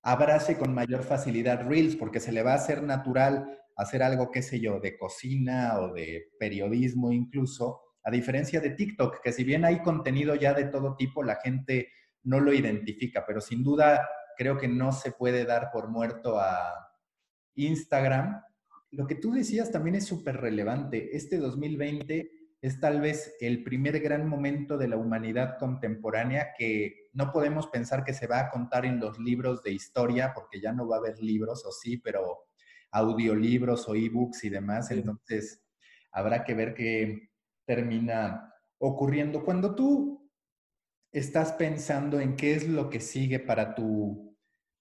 abrace 0.01 0.57
con 0.57 0.74
mayor 0.74 1.03
facilidad 1.03 1.67
Reels, 1.67 1.97
porque 1.97 2.21
se 2.21 2.32
le 2.32 2.43
va 2.43 2.53
a 2.53 2.55
hacer 2.55 2.84
natural 2.84 3.59
hacer 3.76 4.03
algo, 4.03 4.32
qué 4.32 4.41
sé 4.41 4.59
yo, 4.59 4.80
de 4.80 4.97
cocina 4.97 5.80
o 5.80 5.93
de 5.93 6.32
periodismo 6.39 7.11
incluso, 7.11 7.82
a 8.03 8.11
diferencia 8.11 8.59
de 8.59 8.71
TikTok, 8.71 9.21
que 9.21 9.32
si 9.32 9.43
bien 9.43 9.65
hay 9.65 9.82
contenido 9.82 10.36
ya 10.36 10.53
de 10.53 10.65
todo 10.65 10.95
tipo, 10.95 11.24
la 11.24 11.38
gente 11.38 11.89
no 12.24 12.39
lo 12.39 12.53
identifica, 12.53 13.26
pero 13.26 13.41
sin 13.41 13.63
duda 13.63 14.07
creo 14.38 14.57
que 14.57 14.67
no 14.67 14.91
se 14.91 15.11
puede 15.11 15.45
dar 15.45 15.69
por 15.71 15.89
muerto 15.89 16.39
a 16.39 16.89
Instagram 17.55 18.41
lo 18.93 19.07
que 19.07 19.15
tú 19.15 19.32
decías 19.32 19.71
también 19.71 19.95
es 19.95 20.05
súper 20.05 20.38
relevante. 20.38 21.17
Este 21.17 21.38
2020 21.38 22.30
es 22.61 22.80
tal 22.80 23.01
vez 23.01 23.36
el 23.39 23.63
primer 23.63 23.99
gran 23.99 24.30
momento 24.30 24.78
de 24.78 24.88
la 24.88 24.97
humanidad 24.97 25.57
contemporánea 25.57 26.49
que 26.55 27.09
no 27.11 27.32
podemos 27.32 27.67
pensar 27.67 28.03
que 28.03 28.13
se 28.13 28.28
va 28.28 28.39
a 28.39 28.49
contar 28.51 28.86
en 28.86 28.99
los 28.99 29.17
libros 29.17 29.63
de 29.63 29.71
historia, 29.71 30.32
porque 30.36 30.61
ya 30.61 30.74
no 30.74 30.88
va 30.88 30.97
a 30.97 30.99
haber 30.99 31.19
libros, 31.19 31.65
o 31.65 31.71
sí, 31.71 31.97
pero 31.97 32.45
audiolibros 32.91 33.89
o 33.89 33.95
ebooks 33.95 34.43
y 34.43 34.49
demás. 34.49 34.91
Entonces, 34.91 35.65
habrá 36.11 36.43
que 36.43 36.53
ver 36.53 36.76
qué 36.76 37.32
termina 37.65 38.53
ocurriendo. 38.78 39.43
Cuando 39.43 39.74
tú 39.74 40.22
estás 41.14 41.53
pensando 41.53 42.20
en 42.20 42.36
qué 42.36 42.55
es 42.55 42.68
lo 42.68 42.89
que 42.89 42.99
sigue 42.99 43.39
para 43.39 43.76
tu 43.76 44.36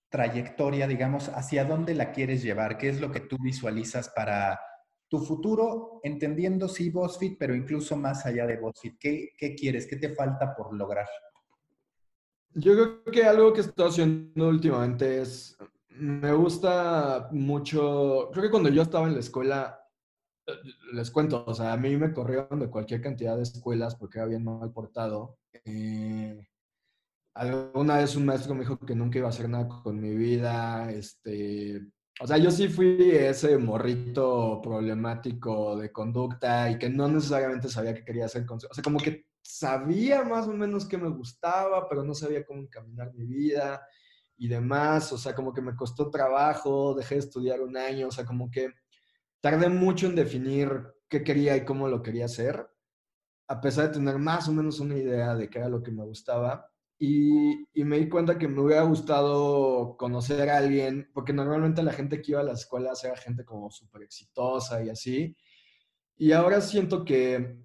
trayectoria, 0.09 0.89
digamos, 0.89 1.29
hacia 1.29 1.65
dónde 1.65 1.95
la 1.95 2.13
quieres 2.13 2.43
llevar, 2.43 2.79
qué 2.79 2.89
es 2.89 3.01
lo 3.01 3.13
que 3.13 3.21
tú 3.21 3.37
visualizas 3.41 4.09
para 4.09 4.59
tu 5.09 5.21
futuro, 5.21 6.01
entendiendo 6.03 6.69
sí 6.69 6.91
BuzzFeed, 6.91 7.37
pero 7.39 7.55
incluso 7.55 7.97
más 7.97 8.25
allá 8.25 8.47
de 8.47 8.59
BuzzFeed. 8.59 8.95
¿Qué, 8.99 9.29
qué 9.37 9.55
quieres? 9.55 9.87
¿Qué 9.87 9.97
te 9.97 10.15
falta 10.15 10.55
por 10.57 10.75
lograr? 10.75 11.07
Yo 12.55 12.73
creo 12.73 13.05
que 13.05 13.25
algo 13.25 13.53
que 13.53 13.61
estoy 13.61 13.89
haciendo 13.89 14.49
últimamente 14.49 15.21
es, 15.21 15.57
me 15.91 16.33
gusta 16.33 17.29
mucho, 17.31 18.31
creo 18.33 18.45
que 18.45 18.51
cuando 18.51 18.71
yo 18.71 18.83
estaba 18.83 19.07
en 19.07 19.15
la 19.15 19.21
escuela, 19.21 19.81
eh, 20.47 20.53
les 20.95 21.11
cuento, 21.11 21.45
o 21.47 21.55
sea, 21.55 21.75
a 21.75 21.77
mí 21.77 21.97
me 21.97 22.13
corrieron 22.13 22.61
de 22.61 22.71
cualquier 22.71 23.01
cantidad 23.03 23.37
de 23.37 23.43
escuelas 23.43 23.97
porque 23.97 24.19
era 24.19 24.27
bien 24.27 24.45
mal 24.45 24.73
portado. 24.73 25.39
Eh, 25.65 26.47
alguna 27.35 27.99
vez 27.99 28.17
un 28.17 28.27
maestro 28.27 28.55
me 28.55 28.61
dijo 28.61 28.79
que 28.79 28.95
nunca 28.95 29.19
iba 29.19 29.29
a 29.29 29.31
hacer 29.31 29.49
nada 29.49 29.69
con 29.69 30.01
mi 30.01 30.15
vida, 30.15 30.91
este, 30.93 31.83
o 32.21 32.27
sea, 32.27 32.37
yo 32.39 32.51
sí 32.51 32.69
fui 32.69 33.11
ese 33.11 33.57
morrito 33.59 34.61
problemático 34.63 35.77
de 35.77 35.91
conducta 35.91 36.71
y 36.71 36.79
que 36.79 36.89
no 36.89 37.09
necesariamente 37.09 37.69
sabía 37.69 37.95
qué 37.95 38.05
quería 38.05 38.27
hacer 38.27 38.45
con... 38.47 38.59
O 38.59 38.75
sea, 38.75 38.83
como 38.85 38.99
que 38.99 39.27
sabía 39.43 40.23
más 40.23 40.47
o 40.47 40.53
menos 40.53 40.87
qué 40.87 40.99
me 40.99 41.09
gustaba, 41.09 41.89
pero 41.89 42.05
no 42.05 42.15
sabía 42.15 42.45
cómo 42.45 42.61
encaminar 42.61 43.13
mi 43.15 43.25
vida 43.25 43.85
y 44.37 44.47
demás. 44.47 45.13
O 45.13 45.19
sea, 45.19 45.35
como 45.35 45.53
que 45.53 45.63
me 45.63 45.75
costó 45.75 46.11
trabajo, 46.11 46.95
dejé 46.95 47.17
de 47.17 47.21
estudiar 47.23 47.61
un 47.61 47.77
año, 47.77 48.09
o 48.09 48.13
sea, 48.13 48.25
como 48.25 48.51
que 48.51 48.71
tardé 49.41 49.69
mucho 49.69 50.07
en 50.07 50.15
definir 50.15 50.71
qué 51.09 51.25
quería 51.25 51.57
y 51.57 51.65
cómo 51.65 51.89
lo 51.89 52.03
quería 52.03 52.27
hacer, 52.27 52.69
a 53.53 53.61
pesar 53.61 53.89
de 53.89 53.95
tener 53.95 54.19
más 54.19 54.49
o 54.49 54.53
menos 54.53 54.81
una 54.81 54.97
idea 54.97 55.35
de 55.35 55.51
qué 55.51 55.59
era 55.59 55.69
lo 55.69 55.83
que 55.83 55.93
me 55.93 56.05
gustaba. 56.05 56.69
y, 56.99 57.67
y, 57.75 57.85
me 57.85 57.99
di 57.99 58.09
cuenta 58.09 58.39
que 58.39 58.49
me 58.49 58.61
hubiera 58.63 58.83
gustado 58.83 59.97
conocer 59.99 60.49
a 60.51 60.59
alguien, 60.59 61.11
porque 61.13 61.33
normalmente 61.33 61.83
la 61.83 61.93
gente 61.93 62.23
que 62.23 62.33
iba 62.33 62.41
a 62.41 62.45
la 62.45 62.53
escuela 62.53 62.93
era 63.03 63.17
gente 63.17 63.45
como 63.45 63.71
súper 63.71 64.03
exitosa 64.03 64.83
y 64.85 64.89
así. 64.91 65.37
Y 66.17 66.33
ahora 66.33 66.61
siento 66.61 67.05
que 67.05 67.59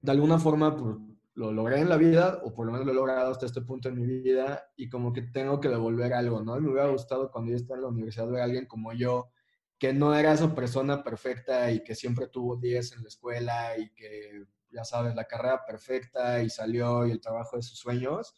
de 0.00 0.12
alguna 0.12 0.38
forma 0.38 0.76
pues, 0.76 0.96
lo 1.34 1.52
logré 1.52 1.80
en 1.80 1.88
la 1.88 1.96
vida, 1.96 2.40
o 2.44 2.52
por 2.52 2.66
lo 2.66 2.72
menos 2.72 2.86
lo 2.86 2.92
he 2.92 2.96
logrado 2.96 3.30
hasta 3.30 3.46
este 3.46 3.62
punto 3.62 3.88
en 3.88 3.96
mi 3.96 4.06
vida, 4.06 4.64
y 4.76 4.88
como 4.88 5.12
que 5.12 5.22
tengo 5.22 5.60
que 5.60 5.68
devolver 5.68 6.12
algo, 6.14 6.42
¿no? 6.42 6.60
me 6.60 6.70
hubiera 6.70 6.88
gustado 6.88 7.30
cuando 7.30 7.50
yo 7.50 7.56
estaba 7.56 7.78
en 7.78 7.82
la 7.82 7.88
universidad 7.90 8.28
ver 8.28 8.40
a 8.40 8.44
alguien 8.44 8.66
como 8.66 8.92
yo, 8.92 9.30
que 9.78 9.92
no 9.94 10.14
era 10.14 10.32
esa 10.32 10.54
persona 10.54 11.02
perfecta 11.02 11.70
y 11.72 11.82
que 11.82 11.94
siempre 11.94 12.28
tuvo 12.28 12.56
10 12.56 12.92
en 12.92 13.02
la 13.02 13.08
escuela 13.08 13.78
y 13.78 13.90
que 13.94 14.44
ya 14.70 14.84
sabes, 14.84 15.14
la 15.14 15.24
carrera 15.24 15.64
perfecta 15.66 16.42
y 16.42 16.50
salió 16.50 17.06
y 17.06 17.10
el 17.12 17.20
trabajo 17.20 17.56
de 17.56 17.62
sus 17.62 17.78
sueños, 17.78 18.34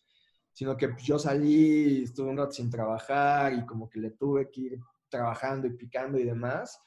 sino 0.53 0.77
que 0.77 0.95
yo 1.03 1.19
salí, 1.19 2.05
estuve 2.05 2.31
un 2.31 2.37
rato 2.37 2.53
sin 2.53 2.71
trabajar 2.71 3.53
y 3.55 3.65
como 3.65 3.89
que 3.89 4.01
le 4.01 4.11
tuve 4.11 4.51
que 4.51 4.61
ir 4.61 4.81
trabajando 5.09 5.67
y 5.67 5.77
picando 5.77 6.19
y 6.19 6.25
demás, 6.25 6.79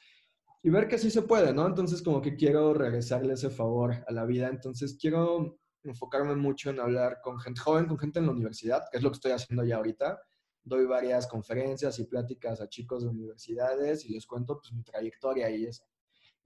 y 0.62 0.70
ver 0.70 0.88
que 0.88 0.98
sí 0.98 1.10
se 1.10 1.22
puede, 1.22 1.52
¿no? 1.52 1.66
Entonces 1.66 2.02
como 2.02 2.20
que 2.20 2.36
quiero 2.36 2.74
regresarle 2.74 3.34
ese 3.34 3.50
favor 3.50 4.04
a 4.06 4.12
la 4.12 4.24
vida, 4.24 4.48
entonces 4.48 4.96
quiero 5.00 5.58
enfocarme 5.84 6.34
mucho 6.34 6.70
en 6.70 6.80
hablar 6.80 7.20
con 7.22 7.38
gente 7.38 7.60
joven, 7.60 7.86
con 7.86 7.98
gente 7.98 8.18
en 8.18 8.26
la 8.26 8.32
universidad, 8.32 8.84
que 8.90 8.98
es 8.98 9.02
lo 9.02 9.10
que 9.10 9.16
estoy 9.16 9.32
haciendo 9.32 9.64
ya 9.64 9.76
ahorita. 9.76 10.20
Doy 10.64 10.84
varias 10.84 11.28
conferencias 11.28 11.98
y 12.00 12.06
pláticas 12.06 12.60
a 12.60 12.68
chicos 12.68 13.04
de 13.04 13.10
universidades 13.10 14.04
y 14.04 14.12
les 14.12 14.26
cuento 14.26 14.58
pues 14.58 14.72
mi 14.72 14.82
trayectoria 14.82 15.48
y 15.50 15.66
es 15.66 15.84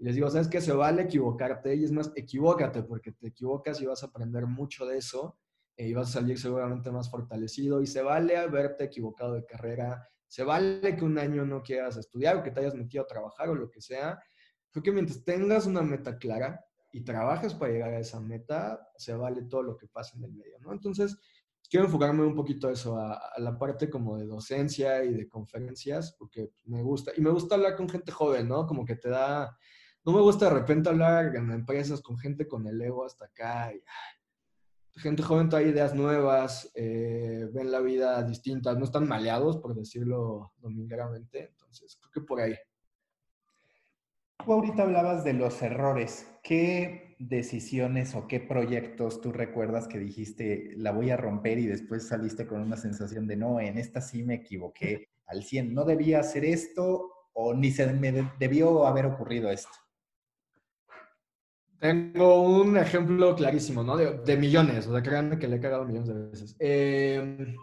y 0.00 0.04
les 0.04 0.14
digo, 0.14 0.30
¿sabes 0.30 0.48
qué? 0.48 0.62
Se 0.62 0.72
vale 0.72 1.02
equivocarte 1.02 1.74
y 1.74 1.84
es 1.84 1.92
más, 1.92 2.10
equivócate 2.16 2.82
porque 2.82 3.12
te 3.12 3.28
equivocas 3.28 3.82
y 3.82 3.86
vas 3.86 4.02
a 4.02 4.06
aprender 4.06 4.46
mucho 4.46 4.86
de 4.86 4.96
eso 4.96 5.38
eh, 5.76 5.88
y 5.88 5.92
vas 5.92 6.08
a 6.08 6.20
salir 6.20 6.38
seguramente 6.38 6.90
más 6.90 7.10
fortalecido 7.10 7.82
y 7.82 7.86
se 7.86 8.00
vale 8.00 8.38
haberte 8.38 8.84
equivocado 8.84 9.34
de 9.34 9.44
carrera, 9.44 10.08
se 10.26 10.42
vale 10.42 10.96
que 10.96 11.04
un 11.04 11.18
año 11.18 11.44
no 11.44 11.62
quieras 11.62 11.98
estudiar 11.98 12.38
o 12.38 12.42
que 12.42 12.50
te 12.50 12.60
hayas 12.60 12.74
metido 12.74 13.04
a 13.04 13.06
trabajar 13.06 13.50
o 13.50 13.54
lo 13.54 13.70
que 13.70 13.82
sea. 13.82 14.18
Creo 14.70 14.82
que 14.82 14.90
mientras 14.90 15.22
tengas 15.22 15.66
una 15.66 15.82
meta 15.82 16.16
clara 16.16 16.64
y 16.92 17.04
trabajes 17.04 17.52
para 17.52 17.70
llegar 17.70 17.92
a 17.92 18.00
esa 18.00 18.20
meta, 18.20 18.80
se 18.96 19.12
vale 19.12 19.42
todo 19.42 19.62
lo 19.62 19.76
que 19.76 19.86
pasa 19.86 20.16
en 20.16 20.24
el 20.24 20.32
medio, 20.32 20.58
¿no? 20.60 20.72
Entonces, 20.72 21.14
quiero 21.68 21.84
enfocarme 21.84 22.24
un 22.24 22.34
poquito 22.34 22.68
a 22.68 22.72
eso, 22.72 22.98
a, 22.98 23.16
a, 23.16 23.38
la 23.38 23.58
parte 23.58 23.90
como 23.90 24.16
de 24.16 24.24
docencia 24.24 25.04
y 25.04 25.12
de 25.12 25.28
conferencias, 25.28 26.16
porque 26.18 26.52
me 26.64 26.82
gusta, 26.82 27.12
y 27.14 27.20
me 27.20 27.30
gusta 27.30 27.56
hablar 27.56 27.76
con 27.76 27.86
gente 27.86 28.10
joven, 28.10 28.48
¿no? 28.48 28.66
Como 28.66 28.86
que 28.86 28.96
te 28.96 29.10
da, 29.10 29.54
no 30.04 30.12
me 30.12 30.20
gusta 30.20 30.46
de 30.46 30.54
repente 30.54 30.88
hablar 30.88 31.36
en 31.36 31.50
empresas 31.50 32.00
con 32.00 32.18
gente 32.18 32.48
con 32.48 32.66
el 32.66 32.80
ego 32.80 33.04
hasta 33.04 33.26
acá. 33.26 33.72
Gente 34.96 35.22
joven 35.22 35.48
trae 35.48 35.68
ideas 35.68 35.94
nuevas, 35.94 36.70
eh, 36.74 37.48
ven 37.52 37.70
la 37.70 37.80
vida 37.80 38.22
distinta, 38.22 38.74
no 38.74 38.84
están 38.84 39.06
maleados, 39.06 39.58
por 39.58 39.74
decirlo 39.74 40.52
domingueramente. 40.58 41.48
Entonces, 41.50 41.96
creo 42.00 42.10
que 42.12 42.20
por 42.22 42.40
ahí. 42.40 42.56
Tú 44.44 44.52
ahorita 44.52 44.82
hablabas 44.82 45.22
de 45.22 45.34
los 45.34 45.60
errores. 45.62 46.26
¿Qué 46.42 47.16
decisiones 47.18 48.14
o 48.14 48.26
qué 48.26 48.40
proyectos 48.40 49.20
tú 49.20 49.30
recuerdas 49.32 49.86
que 49.86 49.98
dijiste, 49.98 50.72
la 50.76 50.90
voy 50.90 51.10
a 51.10 51.18
romper 51.18 51.58
y 51.58 51.66
después 51.66 52.08
saliste 52.08 52.46
con 52.46 52.62
una 52.62 52.78
sensación 52.78 53.26
de, 53.26 53.36
no, 53.36 53.60
en 53.60 53.76
esta 53.76 54.00
sí 54.00 54.22
me 54.22 54.36
equivoqué 54.36 55.10
al 55.26 55.44
100, 55.44 55.74
no 55.74 55.84
debía 55.84 56.20
hacer 56.20 56.46
esto 56.46 57.12
o 57.34 57.54
ni 57.54 57.70
se 57.70 57.92
me 57.92 58.32
debió 58.38 58.86
haber 58.86 59.04
ocurrido 59.04 59.50
esto? 59.50 59.70
Tengo 61.80 62.42
un 62.42 62.76
ejemplo 62.76 63.34
clarísimo, 63.34 63.82
¿no? 63.82 63.96
De, 63.96 64.36
millones, 64.36 64.86
o 64.86 64.92
sea, 64.92 65.02
créanme 65.02 65.38
que 65.38 65.48
le 65.48 65.56
he 65.56 65.60
cagado 65.60 65.86
millones 65.86 66.08
de 66.08 66.14
veces. 66.14 66.56
Eh, 66.58 67.56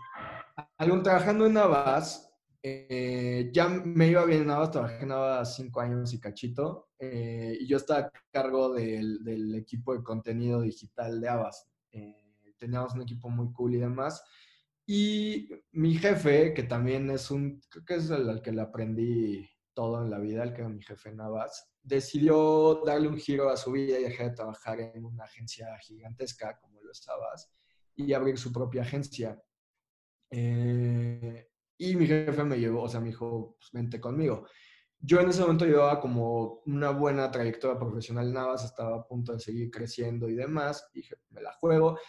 trabajando 1.04 1.46
en 1.46 1.54
Navas, 1.54 2.34
eh, 2.64 3.52
ya 3.54 3.70
me 3.70 4.08
iba 4.08 4.26
bien 4.26 4.42
en 4.42 4.48
Navas, 4.48 4.72
trabajé 4.72 5.04
en 5.04 5.10
Navas 5.10 5.56
cinco 5.56 5.82
años 5.82 6.12
y 6.14 6.20
cachito, 6.20 6.90
eh, 6.98 7.58
y 7.60 7.68
yo 7.68 7.78
estaba 7.78 8.00
a 8.00 8.12
cargo 8.32 8.74
del, 8.74 9.24
del, 9.24 9.54
equipo 9.54 9.96
de 9.96 10.04
contenido 10.04 10.62
digital 10.62 11.22
de 11.22 11.30
Avas. 11.30 11.68
Eh, 11.92 12.54
teníamos 12.58 12.96
un 12.96 13.04
equipo 13.04 13.30
muy 13.30 13.52
cool 13.54 13.76
y 13.76 13.78
demás. 13.78 14.24
Y 14.88 15.50
mi 15.74 15.96
jefe, 15.96 16.56
que 16.56 16.64
también 16.64 17.10
es 17.12 17.30
un, 17.30 17.62
creo 17.70 17.86
que 17.86 17.96
es 17.96 18.10
el 18.10 18.28
al 18.30 18.42
que 18.42 18.52
le 18.52 18.62
aprendí 18.62 19.48
todo 19.78 20.04
en 20.04 20.10
la 20.10 20.18
vida, 20.18 20.42
el 20.42 20.54
que 20.54 20.62
era 20.62 20.70
mi 20.70 20.82
jefe 20.82 21.12
Navas, 21.14 21.70
decidió 21.84 22.82
darle 22.84 23.10
un 23.10 23.18
giro 23.20 23.48
a 23.48 23.56
su 23.56 23.72
vida 23.72 24.00
y 24.00 24.06
dejar 24.06 24.30
de 24.32 24.36
trabajar 24.36 24.80
en 24.80 25.06
una 25.06 25.26
agencia 25.26 25.68
gigantesca 25.78 26.58
como 26.60 26.82
lo 26.82 26.92
estabas 26.92 27.54
y 27.96 28.12
abrir 28.12 28.40
su 28.40 28.52
propia 28.52 28.82
agencia. 28.82 29.40
Eh, 30.32 31.48
y 31.78 31.96
mi 31.96 32.08
jefe 32.08 32.44
me 32.44 32.58
llevó, 32.58 32.82
o 32.82 32.90
sea, 32.90 33.00
me 33.00 33.10
dijo, 33.10 33.56
pues 33.60 33.70
vente 33.72 34.02
conmigo. 34.02 34.48
Yo 35.00 35.20
en 35.20 35.30
ese 35.30 35.42
momento 35.42 35.66
llevaba 35.66 36.00
como 36.00 36.64
una 36.66 36.90
buena 36.90 37.30
trayectoria 37.30 37.78
profesional 37.78 38.34
Navas, 38.34 38.66
estaba 38.66 38.98
a 38.98 39.08
punto 39.08 39.34
de 39.34 39.40
seguir 39.40 39.70
creciendo 39.70 40.28
y 40.28 40.34
demás, 40.34 40.90
dije, 40.92 41.18
me 41.30 41.44
la 41.44 41.54
juego. 41.54 42.00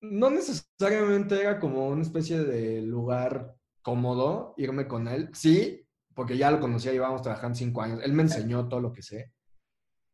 No 0.00 0.28
necesariamente 0.28 1.40
era 1.40 1.60
como 1.60 1.86
una 1.86 2.02
especie 2.02 2.42
de 2.42 2.82
lugar 2.82 3.54
cómodo 3.80 4.54
irme 4.56 4.88
con 4.88 5.06
él. 5.06 5.30
Sí, 5.34 5.83
porque 6.14 6.36
ya 6.36 6.50
lo 6.50 6.60
conocía, 6.60 6.92
llevábamos 6.92 7.22
trabajando 7.22 7.56
cinco 7.56 7.82
años, 7.82 8.00
él 8.02 8.12
me 8.12 8.22
enseñó 8.22 8.68
todo 8.68 8.80
lo 8.80 8.92
que 8.92 9.02
sé. 9.02 9.32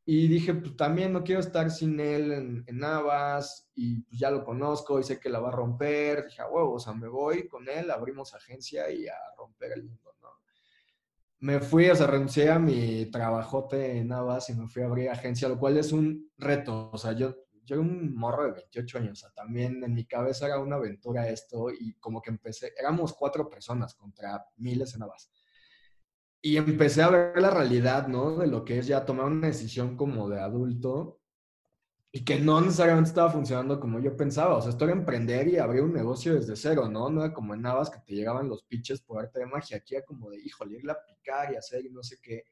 Y 0.06 0.28
dije, 0.28 0.54
pues 0.54 0.76
también 0.76 1.12
no 1.12 1.22
quiero 1.22 1.40
estar 1.40 1.70
sin 1.70 2.00
él 2.00 2.32
en, 2.32 2.64
en 2.66 2.78
Navas 2.78 3.70
y 3.74 4.00
pues 4.02 4.18
ya 4.18 4.30
lo 4.30 4.42
conozco 4.44 4.98
y 4.98 5.04
sé 5.04 5.20
que 5.20 5.28
la 5.28 5.40
va 5.40 5.48
a 5.48 5.52
romper. 5.52 6.24
Dije, 6.24 6.42
huevo, 6.42 6.74
o 6.74 6.80
sea, 6.80 6.94
me 6.94 7.06
voy 7.06 7.46
con 7.46 7.68
él, 7.68 7.90
abrimos 7.90 8.34
agencia 8.34 8.90
y 8.90 9.06
a 9.06 9.14
romper 9.36 9.72
el 9.72 9.84
mundo, 9.84 10.14
¿no? 10.22 10.30
Me 11.40 11.60
fui, 11.60 11.88
o 11.90 11.94
sea, 11.94 12.06
renuncié 12.06 12.50
a 12.50 12.58
mi 12.58 13.06
trabajote 13.06 13.98
en 13.98 14.08
Navas 14.08 14.50
y 14.50 14.54
me 14.54 14.68
fui 14.68 14.82
a 14.82 14.86
abrir 14.86 15.10
agencia, 15.10 15.48
lo 15.48 15.58
cual 15.58 15.76
es 15.76 15.92
un 15.92 16.30
reto. 16.38 16.90
O 16.92 16.98
sea, 16.98 17.12
yo, 17.12 17.36
yo 17.64 17.76
era 17.76 17.80
un 17.80 18.14
morro 18.14 18.44
de 18.46 18.52
28 18.52 18.98
años, 18.98 19.12
o 19.12 19.20
sea, 19.20 19.30
también 19.30 19.84
en 19.84 19.94
mi 19.94 20.06
cabeza 20.06 20.46
era 20.46 20.58
una 20.58 20.76
aventura 20.76 21.28
esto 21.28 21.70
y 21.70 21.94
como 21.94 22.20
que 22.20 22.30
empecé, 22.30 22.72
éramos 22.76 23.12
cuatro 23.12 23.48
personas 23.48 23.94
contra 23.94 24.44
miles 24.56 24.94
en 24.94 25.00
Navas 25.00 25.30
y 26.42 26.56
empecé 26.56 27.02
a 27.02 27.10
ver 27.10 27.40
la 27.40 27.50
realidad, 27.50 28.08
¿no? 28.08 28.36
De 28.36 28.46
lo 28.46 28.64
que 28.64 28.78
es 28.78 28.86
ya 28.86 29.04
tomar 29.04 29.26
una 29.26 29.48
decisión 29.48 29.96
como 29.96 30.28
de 30.28 30.40
adulto 30.40 31.20
y 32.12 32.24
que 32.24 32.40
no 32.40 32.60
necesariamente 32.60 33.10
estaba 33.10 33.30
funcionando 33.30 33.78
como 33.78 34.00
yo 34.00 34.16
pensaba. 34.16 34.56
O 34.56 34.62
sea, 34.62 34.70
esto 34.70 34.84
era 34.84 34.94
emprender 34.94 35.48
y 35.48 35.58
abrir 35.58 35.82
un 35.82 35.92
negocio 35.92 36.34
desde 36.34 36.56
cero, 36.56 36.88
¿no? 36.88 37.10
No 37.10 37.24
era 37.24 37.32
como 37.32 37.54
en 37.54 37.62
Navas 37.62 37.90
que 37.90 38.00
te 38.00 38.14
llegaban 38.14 38.48
los 38.48 38.64
pitches 38.64 39.02
por 39.02 39.20
arte 39.20 39.40
de 39.40 39.46
magia. 39.46 39.76
Aquí 39.76 39.94
era 39.94 40.04
como 40.04 40.30
de, 40.30 40.40
híjole, 40.40 40.78
irle 40.78 40.92
a 40.92 41.04
picar 41.04 41.52
y 41.52 41.56
hacer 41.56 41.84
y 41.84 41.90
no 41.90 42.02
sé 42.02 42.18
qué. 42.20 42.44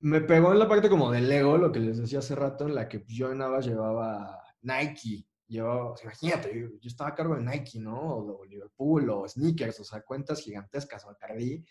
Me 0.00 0.20
pegó 0.20 0.52
en 0.52 0.58
la 0.58 0.68
parte 0.68 0.88
como 0.88 1.10
del 1.12 1.30
ego, 1.30 1.56
lo 1.56 1.70
que 1.70 1.80
les 1.80 1.98
decía 1.98 2.18
hace 2.18 2.34
rato, 2.34 2.66
en 2.66 2.74
la 2.74 2.88
que 2.88 3.04
yo 3.06 3.30
en 3.30 3.38
Navas 3.38 3.66
llevaba 3.66 4.40
Nike. 4.62 5.26
Llevaba, 5.46 5.90
o 5.90 5.96
sea, 5.96 6.06
imagínate, 6.06 6.58
yo, 6.58 6.68
yo, 6.68 6.88
estaba 6.88 7.10
a 7.10 7.14
cargo 7.14 7.36
de 7.36 7.42
Nike, 7.42 7.78
¿no? 7.78 8.00
O, 8.00 8.40
o 8.40 8.44
Liverpool, 8.44 9.08
o 9.10 9.28
Sneakers, 9.28 9.78
o 9.80 9.84
sea, 9.84 10.00
cuentas 10.00 10.40
gigantescas, 10.40 11.04
o 11.04 11.08
Bacardi 11.08 11.64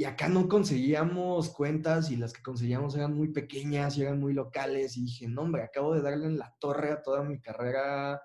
y 0.00 0.04
acá 0.04 0.28
no 0.28 0.48
conseguíamos 0.48 1.50
cuentas 1.50 2.12
y 2.12 2.16
las 2.16 2.32
que 2.32 2.40
conseguíamos 2.40 2.94
eran 2.94 3.16
muy 3.16 3.32
pequeñas 3.32 3.98
y 3.98 4.02
eran 4.02 4.20
muy 4.20 4.32
locales. 4.32 4.96
Y 4.96 5.02
dije, 5.02 5.26
no, 5.26 5.42
hombre, 5.42 5.64
acabo 5.64 5.92
de 5.92 6.02
darle 6.02 6.26
en 6.26 6.38
la 6.38 6.54
torre 6.60 6.92
a 6.92 7.02
toda 7.02 7.24
mi 7.24 7.40
carrera 7.40 8.22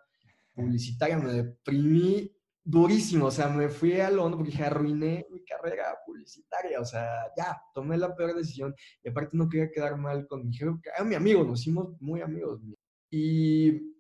publicitaria. 0.54 1.18
Me 1.18 1.34
deprimí 1.34 2.32
durísimo. 2.64 3.26
O 3.26 3.32
sea, 3.32 3.50
me 3.50 3.70
fui 3.70 4.00
a 4.00 4.12
Londres 4.12 4.38
porque 4.38 4.52
dije, 4.52 4.66
arruiné 4.66 5.26
mi 5.32 5.44
carrera 5.44 5.98
publicitaria. 6.06 6.80
O 6.80 6.86
sea, 6.86 7.10
ya, 7.36 7.60
tomé 7.74 7.98
la 7.98 8.16
peor 8.16 8.36
decisión. 8.36 8.76
Y 9.04 9.10
aparte 9.10 9.36
no 9.36 9.50
quería 9.50 9.72
quedar 9.72 9.98
mal 9.98 10.28
con 10.28 10.48
mi 10.48 10.56
jefe, 10.56 10.74
era 10.96 11.04
mi 11.04 11.16
amigo, 11.16 11.44
nos 11.44 11.62
hicimos 11.62 12.00
muy 12.00 12.22
amigos. 12.22 12.62
Y 13.10 13.96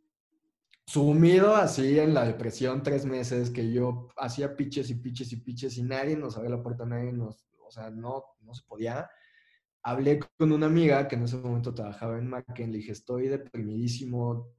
sumido 0.85 1.55
así 1.55 1.97
en 1.97 2.13
la 2.13 2.25
depresión 2.25 2.83
tres 2.83 3.03
meses, 3.03 3.49
que 3.49 3.71
yo 3.73 4.09
hacía 4.17 4.55
pitches 4.55 4.91
y 4.91 4.95
pitches 4.95 5.33
y 5.33 5.37
pitches 5.37 5.75
y 5.79 5.81
nadie 5.81 6.15
nos 6.15 6.37
abría 6.37 6.55
la 6.57 6.61
puerta, 6.61 6.85
nadie 6.85 7.11
nos 7.11 7.43
sea, 7.73 7.89
no, 7.89 8.23
no 8.41 8.53
se 8.53 8.63
podía. 8.63 9.09
Hablé 9.83 10.19
con 10.37 10.51
una 10.51 10.67
amiga 10.67 11.07
que 11.07 11.15
en 11.15 11.23
ese 11.23 11.37
momento 11.37 11.73
trabajaba 11.73 12.17
en 12.17 12.27
Macken, 12.27 12.71
le 12.71 12.77
dije, 12.77 12.93
estoy 12.93 13.27
deprimidísimo, 13.27 14.53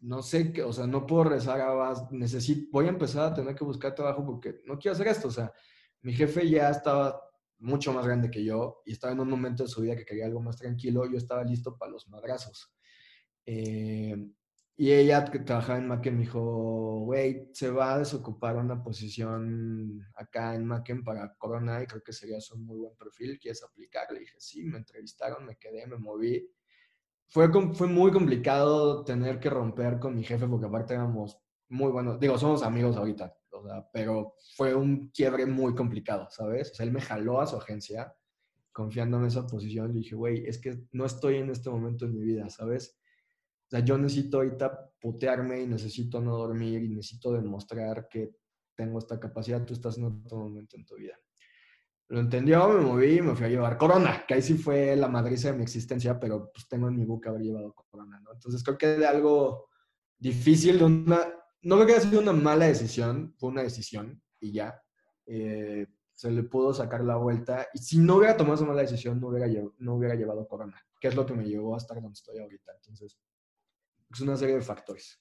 no 0.00 0.22
sé 0.22 0.52
qué, 0.52 0.62
o 0.62 0.72
sea, 0.72 0.86
no 0.86 1.06
puedo 1.06 1.24
rezar 1.24 1.60
a 1.60 2.08
necesito, 2.10 2.68
voy 2.70 2.86
a 2.86 2.90
empezar 2.90 3.32
a 3.32 3.34
tener 3.34 3.54
que 3.54 3.64
buscar 3.64 3.94
trabajo 3.94 4.24
porque 4.24 4.60
no 4.64 4.78
quiero 4.78 4.94
hacer 4.94 5.08
esto, 5.08 5.28
o 5.28 5.32
sea, 5.32 5.52
mi 6.02 6.12
jefe 6.12 6.48
ya 6.48 6.70
estaba 6.70 7.20
mucho 7.58 7.92
más 7.92 8.06
grande 8.06 8.30
que 8.30 8.44
yo 8.44 8.82
y 8.84 8.92
estaba 8.92 9.12
en 9.14 9.20
un 9.20 9.30
momento 9.30 9.62
de 9.62 9.68
su 9.68 9.80
vida 9.80 9.96
que 9.96 10.04
quería 10.04 10.26
algo 10.26 10.40
más 10.40 10.56
tranquilo, 10.56 11.10
yo 11.10 11.16
estaba 11.16 11.42
listo 11.42 11.76
para 11.76 11.90
los 11.92 12.08
madrazos. 12.08 12.72
Eh, 13.46 14.14
y 14.78 14.92
ella 14.92 15.24
que 15.24 15.38
trabajaba 15.38 15.78
en 15.78 15.88
Macken 15.88 16.16
me 16.16 16.20
dijo, 16.20 17.00
güey, 17.00 17.48
se 17.52 17.70
va 17.70 17.94
a 17.94 17.98
desocupar 17.98 18.56
una 18.56 18.82
posición 18.82 20.06
acá 20.14 20.54
en 20.54 20.66
Macken 20.66 21.02
para 21.02 21.34
Corona 21.34 21.82
y 21.82 21.86
creo 21.86 22.02
que 22.02 22.12
sería 22.12 22.36
un 22.54 22.66
muy 22.66 22.78
buen 22.78 22.94
perfil, 22.94 23.38
¿quieres 23.38 23.62
aplicar? 23.62 24.06
Le 24.12 24.20
dije, 24.20 24.36
sí, 24.38 24.64
me 24.64 24.76
entrevistaron, 24.76 25.46
me 25.46 25.56
quedé, 25.56 25.86
me 25.86 25.96
moví. 25.96 26.46
Fue, 27.28 27.50
fue 27.72 27.86
muy 27.86 28.12
complicado 28.12 29.02
tener 29.02 29.40
que 29.40 29.48
romper 29.48 29.98
con 29.98 30.14
mi 30.14 30.22
jefe 30.22 30.46
porque 30.46 30.66
aparte 30.66 30.92
éramos 30.92 31.40
muy 31.70 31.90
bueno. 31.90 32.18
Digo, 32.18 32.36
somos 32.36 32.62
amigos 32.62 32.98
ahorita, 32.98 33.34
o 33.52 33.66
sea, 33.66 33.88
pero 33.90 34.34
fue 34.56 34.74
un 34.74 35.08
quiebre 35.08 35.46
muy 35.46 35.74
complicado, 35.74 36.28
¿sabes? 36.30 36.72
O 36.72 36.74
sea, 36.74 36.84
él 36.84 36.92
me 36.92 37.00
jaló 37.00 37.40
a 37.40 37.46
su 37.46 37.56
agencia 37.56 38.14
confiándome 38.72 39.24
en 39.24 39.28
esa 39.28 39.46
posición. 39.46 39.94
Le 39.94 40.00
dije, 40.00 40.14
güey, 40.14 40.46
es 40.46 40.58
que 40.58 40.82
no 40.92 41.06
estoy 41.06 41.36
en 41.36 41.48
este 41.48 41.70
momento 41.70 42.04
en 42.04 42.12
mi 42.14 42.22
vida, 42.22 42.50
¿sabes? 42.50 42.98
O 43.66 43.70
sea, 43.70 43.80
yo 43.80 43.98
necesito 43.98 44.38
ahorita 44.38 44.92
putearme 45.00 45.60
y 45.62 45.66
necesito 45.66 46.20
no 46.20 46.36
dormir 46.36 46.82
y 46.84 46.88
necesito 46.88 47.32
demostrar 47.32 48.08
que 48.08 48.30
tengo 48.76 48.98
esta 48.98 49.18
capacidad. 49.18 49.64
Tú 49.64 49.74
estás 49.74 49.98
en 49.98 50.04
otro 50.04 50.38
momento 50.38 50.76
en 50.76 50.84
tu 50.84 50.94
vida. 50.94 51.18
Lo 52.08 52.20
entendió, 52.20 52.68
me 52.68 52.80
moví 52.80 53.18
y 53.18 53.22
me 53.22 53.34
fui 53.34 53.46
a 53.46 53.48
llevar 53.48 53.76
Corona, 53.76 54.24
que 54.26 54.34
ahí 54.34 54.42
sí 54.42 54.54
fue 54.54 54.94
la 54.94 55.08
madriza 55.08 55.50
de 55.50 55.56
mi 55.56 55.64
existencia, 55.64 56.20
pero 56.20 56.52
pues 56.52 56.68
tengo 56.68 56.86
en 56.86 56.94
mi 56.94 57.04
boca 57.04 57.30
haber 57.30 57.42
llevado 57.42 57.74
Corona, 57.74 58.20
¿no? 58.20 58.32
Entonces 58.32 58.62
creo 58.62 58.78
que 58.78 58.86
de 58.86 59.06
algo 59.06 59.68
difícil, 60.16 60.78
de 60.78 60.84
una, 60.84 61.18
no 61.62 61.74
creo 61.74 61.86
que 61.86 61.94
haya 61.94 62.02
sido 62.02 62.20
una 62.20 62.32
mala 62.32 62.66
decisión, 62.66 63.34
fue 63.36 63.50
una 63.50 63.62
decisión 63.62 64.22
y 64.38 64.52
ya. 64.52 64.80
Eh, 65.26 65.88
se 66.16 66.30
le 66.30 66.44
pudo 66.44 66.72
sacar 66.72 67.04
la 67.04 67.16
vuelta. 67.16 67.66
Y 67.74 67.78
si 67.78 67.98
no 67.98 68.16
hubiera 68.16 68.36
tomado 68.36 68.54
esa 68.54 68.64
mala 68.64 68.80
decisión, 68.82 69.20
no 69.20 69.28
hubiera, 69.28 69.48
no 69.78 69.96
hubiera 69.96 70.14
llevado 70.14 70.46
Corona, 70.48 70.82
que 70.98 71.08
es 71.08 71.14
lo 71.14 71.26
que 71.26 71.34
me 71.34 71.44
llevó 71.44 71.74
a 71.74 71.78
estar 71.78 72.00
donde 72.00 72.14
estoy 72.14 72.38
ahorita. 72.38 72.72
Entonces, 72.74 73.18
es 74.10 74.20
una 74.20 74.36
serie 74.36 74.56
de 74.56 74.62
factores. 74.62 75.20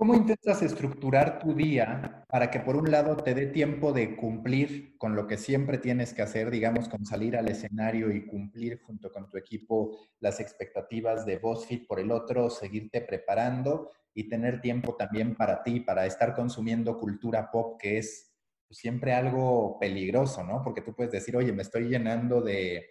¿Cómo 0.00 0.14
intentas 0.14 0.62
estructurar 0.62 1.38
tu 1.40 1.52
día 1.52 2.24
para 2.30 2.50
que 2.50 2.60
por 2.60 2.74
un 2.74 2.90
lado 2.90 3.18
te 3.18 3.34
dé 3.34 3.46
tiempo 3.48 3.92
de 3.92 4.16
cumplir 4.16 4.96
con 4.96 5.14
lo 5.14 5.26
que 5.26 5.36
siempre 5.36 5.76
tienes 5.76 6.14
que 6.14 6.22
hacer, 6.22 6.50
digamos, 6.50 6.88
con 6.88 7.04
salir 7.04 7.36
al 7.36 7.48
escenario 7.48 8.10
y 8.10 8.24
cumplir 8.24 8.80
junto 8.80 9.12
con 9.12 9.28
tu 9.28 9.36
equipo 9.36 9.98
las 10.18 10.40
expectativas 10.40 11.26
de 11.26 11.36
BuzzFeed, 11.36 11.86
por 11.86 12.00
el 12.00 12.12
otro, 12.12 12.48
seguirte 12.48 13.02
preparando 13.02 13.90
y 14.14 14.26
tener 14.26 14.62
tiempo 14.62 14.96
también 14.96 15.36
para 15.36 15.62
ti, 15.62 15.80
para 15.80 16.06
estar 16.06 16.34
consumiendo 16.34 16.96
cultura 16.96 17.50
pop, 17.50 17.78
que 17.78 17.98
es 17.98 18.34
siempre 18.70 19.12
algo 19.12 19.78
peligroso, 19.78 20.42
¿no? 20.42 20.62
Porque 20.62 20.80
tú 20.80 20.94
puedes 20.94 21.12
decir, 21.12 21.36
oye, 21.36 21.52
me 21.52 21.60
estoy 21.60 21.90
llenando 21.90 22.40
de 22.40 22.86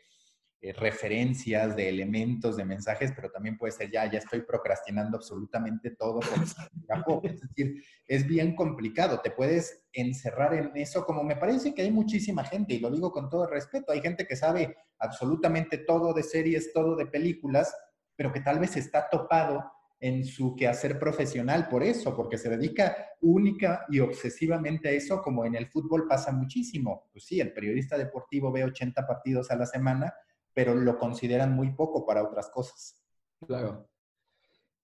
eh, 0.62 0.74
referencias, 0.74 1.76
de 1.76 1.88
elementos, 1.88 2.58
de 2.58 2.66
mensajes, 2.66 3.14
pero 3.16 3.32
también 3.32 3.58
puede 3.58 3.72
ser, 3.72 3.90
ya, 3.90 4.12
ya 4.12 4.20
estoy 4.20 4.42
procrastinando 4.42 5.16
absolutamente 5.16 5.92
todo. 5.92 6.20
es 7.24 7.42
decir, 7.42 7.82
es 8.06 8.28
bien 8.28 8.56
complicado. 8.56 9.22
Te 9.22 9.32
puedes 9.32 9.86
encerrar 9.94 10.54
en 10.54 10.72
eso, 10.76 11.06
como 11.06 11.24
me 11.24 11.38
parece 11.38 11.74
que 11.74 11.84
hay 11.84 11.92
muchísima 11.92 12.44
gente, 12.44 12.74
y 12.74 12.80
lo 12.80 12.92
digo 12.92 13.12
con 13.12 13.30
todo 13.30 13.48
respeto, 13.48 13.94
hay 13.94 14.02
gente 14.02 14.28
que 14.28 14.36
sabe 14.36 14.76
absolutamente 15.00 15.78
todo 15.78 16.14
de 16.14 16.24
series, 16.24 16.74
todo 16.74 16.98
de 16.98 17.06
películas, 17.06 17.74
pero 18.18 18.34
que 18.34 18.42
tal 18.42 18.60
vez 18.60 18.76
está 18.76 19.08
topado 19.10 19.64
en 20.02 20.26
su 20.26 20.56
quehacer 20.56 20.98
profesional 21.00 21.68
por 21.68 21.84
eso, 21.84 22.16
porque 22.16 22.38
se 22.38 22.50
dedica 22.50 22.96
única 23.22 23.86
y 23.90 24.00
obsesivamente 24.00 24.90
a 24.90 24.92
eso, 24.92 25.22
como 25.22 25.46
en 25.46 25.56
el 25.56 25.68
fútbol 25.68 26.08
pasa 26.08 26.32
muchísimo. 26.32 27.10
Pues 27.12 27.26
sí, 27.26 27.40
el 27.40 27.54
periodista 27.54 27.98
deportivo 27.98 28.52
ve 28.52 28.64
80 28.64 29.06
partidos 29.06 29.52
a 29.52 29.56
la 29.56 29.66
semana, 29.66 30.14
pero 30.60 30.76
lo 30.76 30.98
consideran 30.98 31.56
muy 31.56 31.72
poco 31.72 32.06
para 32.06 32.22
otras 32.22 32.50
cosas. 32.50 33.02
Claro. 33.48 33.88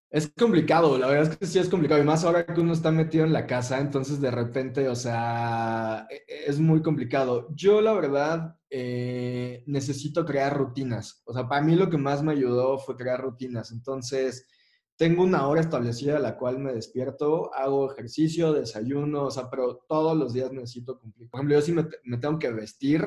Es 0.10 0.30
complicado, 0.30 0.98
la 0.98 1.08
verdad 1.08 1.34
es 1.34 1.38
que 1.38 1.46
sí 1.46 1.60
es 1.60 1.68
complicado, 1.68 2.02
y 2.02 2.06
más 2.06 2.24
ahora 2.24 2.46
que 2.46 2.62
uno 2.62 2.72
está 2.72 2.92
metido 2.92 3.26
en 3.26 3.34
la 3.34 3.46
casa, 3.46 3.82
entonces 3.82 4.22
de 4.22 4.32
repente, 4.32 4.88
o 4.88 4.96
sea, 4.96 6.08
e, 6.10 6.16
e, 6.16 6.50
es 6.50 6.62
muy 6.62 6.82
complicado. 6.82 7.50
Yo 7.54 7.82
la 7.82 7.92
verdad 7.92 8.58
eh, 8.70 9.66
necesito 9.68 10.24
crear 10.24 10.56
rutinas, 10.56 11.22
o 11.26 11.34
sea, 11.34 11.46
para 11.50 11.62
mí 11.62 11.76
lo 11.76 11.90
que 11.90 11.98
más 11.98 12.24
me 12.24 12.32
ayudó 12.32 12.78
fue 12.78 12.96
crear 12.96 13.20
rutinas, 13.20 13.74
entonces 13.74 14.48
tengo 14.96 15.24
una 15.24 15.46
hora 15.46 15.60
establecida 15.60 16.16
a 16.16 16.22
la 16.22 16.38
cual 16.38 16.58
me 16.58 16.72
despierto, 16.72 17.54
hago 17.54 17.92
ejercicio, 17.92 18.54
desayuno, 18.54 19.26
o 19.26 19.32
sea, 19.32 19.50
pero 19.50 19.84
todos 19.90 20.16
los 20.16 20.32
días 20.32 20.54
necesito 20.54 20.98
cumplir. 21.02 21.30
Por 21.30 21.40
ejemplo, 21.40 21.58
yo 21.58 21.62
sí 21.62 21.74
me, 21.74 21.86
me 22.06 22.18
tengo 22.18 22.40
que 22.40 22.50
vestir, 22.54 23.06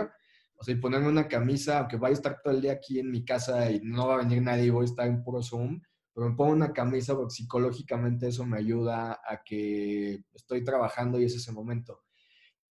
o 0.58 0.64
sea, 0.64 0.74
y 0.74 0.78
ponerme 0.78 1.08
una 1.08 1.28
camisa, 1.28 1.78
aunque 1.78 1.96
vaya 1.96 2.12
a 2.12 2.14
estar 2.14 2.40
todo 2.42 2.52
el 2.52 2.60
día 2.60 2.72
aquí 2.72 2.98
en 2.98 3.10
mi 3.10 3.24
casa 3.24 3.70
y 3.70 3.80
no 3.80 4.08
va 4.08 4.14
a 4.16 4.18
venir 4.18 4.42
nadie 4.42 4.64
y 4.64 4.70
voy 4.70 4.82
a 4.82 4.86
estar 4.86 5.06
en 5.06 5.22
puro 5.22 5.40
Zoom, 5.40 5.80
pero 6.12 6.28
me 6.28 6.34
pongo 6.34 6.52
una 6.52 6.72
camisa 6.72 7.14
porque 7.14 7.34
psicológicamente 7.34 8.26
eso 8.26 8.44
me 8.44 8.58
ayuda 8.58 9.20
a 9.24 9.40
que 9.44 10.24
estoy 10.34 10.64
trabajando 10.64 11.20
y 11.20 11.24
es 11.24 11.36
ese 11.36 11.52
momento. 11.52 12.02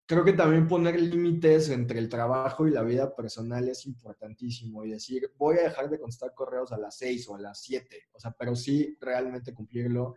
Creo 0.05 0.25
que 0.25 0.33
también 0.33 0.67
poner 0.67 1.01
límites 1.01 1.69
entre 1.69 2.01
el 2.01 2.09
trabajo 2.09 2.67
y 2.67 2.73
la 2.73 2.83
vida 2.83 3.15
personal 3.15 3.69
es 3.69 3.87
importantísimo 3.87 4.85
y 4.85 4.91
decir, 4.91 5.33
voy 5.37 5.59
a 5.59 5.65
dejar 5.65 5.89
de 5.89 6.01
contestar 6.01 6.35
correos 6.35 6.73
a 6.73 6.79
las 6.79 6.97
6 6.99 7.29
o 7.29 7.37
a 7.37 7.41
las 7.41 7.61
7, 7.63 8.09
o 8.13 8.19
sea, 8.19 8.33
pero 8.33 8.57
sí 8.57 8.97
realmente 9.01 9.55
cumplirlo. 9.55 10.17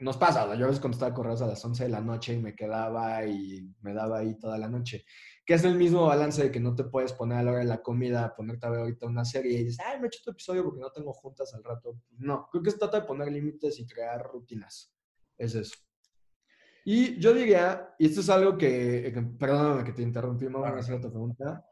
Nos 0.00 0.18
pasa, 0.18 0.54
yo 0.54 0.66
a 0.66 0.68
veces 0.68 0.82
contestaba 0.82 1.14
correos 1.14 1.40
a 1.40 1.46
las 1.46 1.64
11 1.64 1.84
de 1.84 1.88
la 1.88 2.02
noche 2.02 2.34
y 2.34 2.38
me 2.38 2.54
quedaba 2.54 3.24
y 3.24 3.74
me 3.80 3.94
daba 3.94 4.18
ahí 4.18 4.38
toda 4.38 4.58
la 4.58 4.68
noche 4.68 5.06
que 5.44 5.54
es 5.54 5.64
el 5.64 5.74
mismo 5.74 6.06
balance 6.06 6.42
de 6.42 6.50
que 6.52 6.60
no 6.60 6.74
te 6.74 6.84
puedes 6.84 7.12
poner 7.12 7.38
a 7.38 7.42
la 7.42 7.50
hora 7.50 7.60
de 7.60 7.66
la 7.66 7.82
comida, 7.82 8.34
ponerte 8.36 8.66
a 8.66 8.70
ver 8.70 8.80
ahorita 8.80 9.06
una 9.06 9.24
serie 9.24 9.58
y 9.58 9.64
dices, 9.64 9.84
ay, 9.84 9.98
me 9.98 10.04
he 10.04 10.06
hecho 10.06 10.18
este 10.18 10.30
episodio 10.30 10.64
porque 10.64 10.80
no 10.80 10.90
tengo 10.92 11.12
juntas 11.12 11.52
al 11.54 11.64
rato. 11.64 11.98
No, 12.18 12.48
creo 12.50 12.62
que 12.62 12.70
se 12.70 12.78
trata 12.78 13.00
de 13.00 13.06
poner 13.06 13.32
límites 13.32 13.78
y 13.80 13.86
crear 13.86 14.22
rutinas. 14.24 14.94
Es 15.36 15.54
eso. 15.54 15.74
Y 16.84 17.18
yo 17.18 17.32
diría, 17.32 17.94
y 17.98 18.06
esto 18.06 18.20
es 18.20 18.28
algo 18.28 18.56
que, 18.56 19.12
perdóname 19.38 19.84
que 19.84 19.92
te 19.92 20.02
interrumpí, 20.02 20.46
me 20.46 20.58
voy 20.58 20.68
a 20.68 20.74
hacer 20.74 20.94
otra 20.94 21.10
pregunta. 21.10 21.66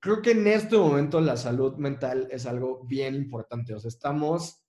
Creo 0.00 0.20
que 0.20 0.32
en 0.32 0.46
este 0.46 0.76
momento 0.76 1.20
la 1.20 1.36
salud 1.36 1.76
mental 1.76 2.28
es 2.30 2.44
algo 2.44 2.84
bien 2.84 3.14
importante. 3.14 3.74
O 3.74 3.80
sea, 3.80 3.88
estamos 3.88 4.62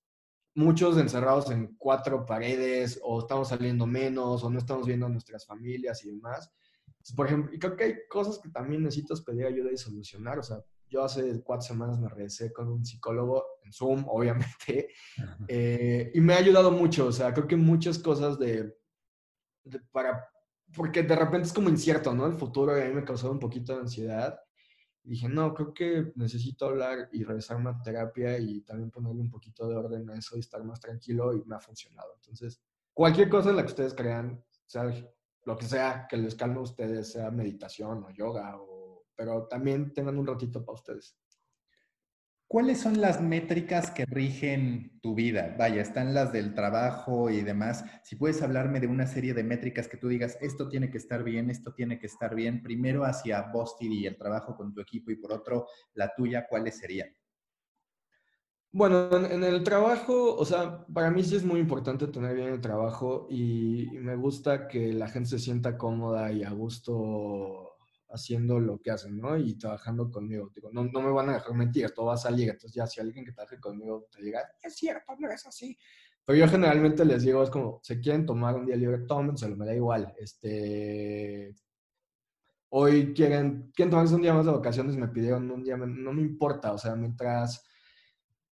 muchos 0.55 0.97
encerrados 0.97 1.51
en 1.51 1.75
cuatro 1.77 2.25
paredes 2.25 2.99
o 3.03 3.19
estamos 3.19 3.49
saliendo 3.49 3.85
menos 3.85 4.43
o 4.43 4.49
no 4.49 4.59
estamos 4.59 4.87
viendo 4.87 5.05
a 5.05 5.09
nuestras 5.09 5.45
familias 5.45 6.03
y 6.05 6.11
demás. 6.11 6.51
Por 7.13 7.27
ejemplo, 7.27 7.53
y 7.53 7.59
creo 7.59 7.75
que 7.75 7.83
hay 7.83 7.95
cosas 8.09 8.39
que 8.39 8.49
también 8.49 8.83
necesitas 8.83 9.21
pedir 9.21 9.45
ayuda 9.45 9.71
y 9.71 9.77
solucionar. 9.77 10.39
O 10.39 10.43
sea, 10.43 10.63
yo 10.89 11.03
hace 11.03 11.41
cuatro 11.43 11.67
semanas 11.67 11.99
me 11.99 12.09
regresé 12.09 12.51
con 12.51 12.67
un 12.67 12.85
psicólogo 12.85 13.45
en 13.63 13.73
Zoom, 13.73 14.05
obviamente, 14.09 14.89
eh, 15.47 16.11
y 16.13 16.21
me 16.21 16.33
ha 16.33 16.37
ayudado 16.37 16.71
mucho. 16.71 17.07
O 17.07 17.11
sea, 17.11 17.33
creo 17.33 17.47
que 17.47 17.55
muchas 17.55 17.99
cosas 17.99 18.39
de, 18.39 18.75
para, 19.91 20.27
porque 20.75 21.03
de 21.03 21.15
repente 21.15 21.47
es 21.47 21.53
como 21.53 21.69
incierto, 21.69 22.13
¿no? 22.13 22.25
El 22.25 22.33
futuro 22.33 22.77
y 22.77 22.81
a 22.81 22.85
mí 22.85 22.93
me 22.93 23.05
causó 23.05 23.31
un 23.31 23.39
poquito 23.39 23.73
de 23.73 23.81
ansiedad. 23.81 24.39
Y 25.03 25.09
dije, 25.09 25.29
no, 25.29 25.53
creo 25.53 25.71
que 25.71 26.11
necesito 26.15 26.65
hablar 26.65 27.09
y 27.11 27.23
regresarme 27.23 27.69
a 27.69 27.79
terapia 27.79 28.39
y 28.39 28.61
también 28.61 28.89
ponerle 28.89 29.21
un 29.21 29.29
poquito 29.29 29.69
de 29.69 29.75
orden 29.75 30.09
a 30.09 30.15
eso 30.15 30.35
y 30.35 30.39
estar 30.39 30.63
más 30.63 30.79
tranquilo 30.79 31.33
y 31.33 31.43
me 31.45 31.55
ha 31.55 31.59
funcionado. 31.59 32.13
Entonces, 32.15 32.59
cualquier 32.91 33.29
cosa 33.29 33.51
en 33.51 33.57
la 33.57 33.61
que 33.61 33.69
ustedes 33.69 33.93
crean, 33.93 34.43
sea 34.65 34.91
lo 35.45 35.57
que 35.57 35.65
sea 35.65 36.07
que 36.09 36.17
les 36.17 36.35
calme 36.35 36.57
a 36.57 36.61
ustedes, 36.61 37.11
sea 37.11 37.31
meditación 37.31 38.03
o 38.03 38.09
yoga, 38.11 38.57
o, 38.57 39.05
pero 39.15 39.47
también 39.47 39.93
tengan 39.93 40.17
un 40.17 40.27
ratito 40.27 40.65
para 40.65 40.75
ustedes. 40.75 41.17
¿Cuáles 42.47 42.79
son 42.79 43.01
las 43.01 43.21
métricas 43.21 43.89
que 43.89 44.05
rigen 44.05 44.99
tu 45.01 45.15
vida? 45.15 45.55
Vaya, 45.57 45.81
están 45.81 46.13
las 46.13 46.31
del 46.31 46.53
trabajo 46.53 47.31
y 47.31 47.41
demás. 47.41 47.83
Si 48.03 48.15
puedes 48.15 48.41
hablarme 48.43 48.79
de 48.79 48.85
una 48.85 49.07
serie 49.07 49.33
de 49.33 49.43
métricas 49.43 49.87
que 49.87 49.97
tú 49.97 50.07
digas, 50.07 50.37
esto 50.41 50.69
tiene 50.69 50.91
que 50.91 50.99
estar 50.99 51.23
bien, 51.23 51.49
esto 51.49 51.73
tiene 51.73 51.97
que 51.97 52.05
estar 52.05 52.35
bien, 52.35 52.61
primero 52.61 53.03
hacia 53.03 53.41
Boston 53.41 53.91
y 53.91 54.05
el 54.05 54.15
trabajo 54.15 54.55
con 54.55 54.73
tu 54.73 54.81
equipo 54.81 55.09
y 55.09 55.15
por 55.15 55.33
otro 55.33 55.67
la 55.95 56.13
tuya, 56.13 56.45
¿cuáles 56.47 56.77
serían? 56.77 57.09
Bueno, 58.75 59.09
en, 59.15 59.41
el 59.41 59.63
trabajo, 59.63 60.35
o 60.35 60.43
sea, 60.43 60.85
para 60.93 61.09
mí 61.09 61.23
sí 61.23 61.37
es 61.37 61.45
muy 61.45 61.61
importante 61.61 62.07
tener 62.07 62.35
bien 62.35 62.49
el 62.49 62.59
trabajo 62.59 63.25
y, 63.29 63.87
me 64.01 64.17
gusta 64.17 64.67
que 64.67 64.91
la 64.91 65.07
gente 65.07 65.29
se 65.29 65.39
sienta 65.39 65.77
cómoda 65.77 66.29
y 66.33 66.43
a 66.43 66.49
gusto 66.51 67.77
haciendo 68.09 68.59
lo 68.59 68.81
que 68.81 68.91
hacen, 68.91 69.17
¿no? 69.17 69.37
Y 69.37 69.57
trabajando 69.57 70.11
conmigo. 70.11 70.51
Digo, 70.53 70.71
no, 70.73 70.83
no 70.83 71.01
me 71.01 71.09
van 71.11 71.29
a 71.29 71.35
dejar 71.35 71.53
mentir, 71.53 71.89
todo 71.91 72.07
va 72.07 72.15
a 72.15 72.17
salir. 72.17 72.49
Entonces 72.49 72.73
ya 72.73 72.85
si 72.85 72.99
alguien 72.99 73.23
que 73.23 73.31
trabaje 73.31 73.61
conmigo 73.61 74.07
te 74.11 74.21
diga, 74.21 74.41
es 74.61 74.75
cierto, 74.75 75.15
no 75.19 75.29
es 75.31 75.45
así. 75.45 75.77
Pero 76.25 76.37
yo 76.39 76.47
generalmente 76.49 77.05
les 77.05 77.23
digo, 77.23 77.43
es 77.43 77.49
como, 77.49 77.79
se 77.81 78.01
quieren 78.01 78.25
tomar 78.25 78.55
un 78.55 78.65
día 78.65 78.75
libre, 78.75 78.97
tómenselo, 79.07 79.55
me 79.55 79.65
da 79.65 79.73
igual. 79.73 80.13
Este, 80.17 81.55
hoy 82.67 83.13
quieren, 83.13 83.71
quieren 83.73 83.91
tomarse 83.91 84.15
un 84.15 84.21
día 84.21 84.33
más 84.33 84.45
de 84.45 84.51
vacaciones, 84.51 84.97
me 84.97 85.07
pidieron 85.07 85.49
un 85.49 85.63
día, 85.63 85.77
no 85.77 86.11
me 86.11 86.21
importa, 86.21 86.73
o 86.73 86.77
sea, 86.77 86.93
mientras 86.97 87.64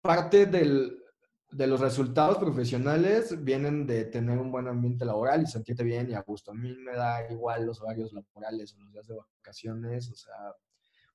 parte 0.03 0.47
de 0.47 1.67
los 1.67 1.81
resultados 1.81 2.39
profesionales 2.39 3.43
vienen 3.45 3.87
de 3.87 4.05
tener 4.05 4.39
un 4.39 4.51
buen 4.51 4.67
ambiente 4.67 5.05
laboral 5.05 5.43
y 5.43 5.47
sentirte 5.47 5.85
bien 5.85 6.11
y 6.11 6.15
a 6.15 6.23
gusto. 6.23 6.51
A 6.51 6.55
mí 6.55 6.75
me 6.77 6.93
da 6.93 7.31
igual 7.31 7.65
los 7.65 7.81
horarios 7.81 8.13
laborales 8.13 8.75
o 8.75 8.81
los 8.81 8.93
días 8.93 9.07
de 9.07 9.15
vacaciones, 9.15 10.11
o 10.11 10.17
sea, 10.17 10.35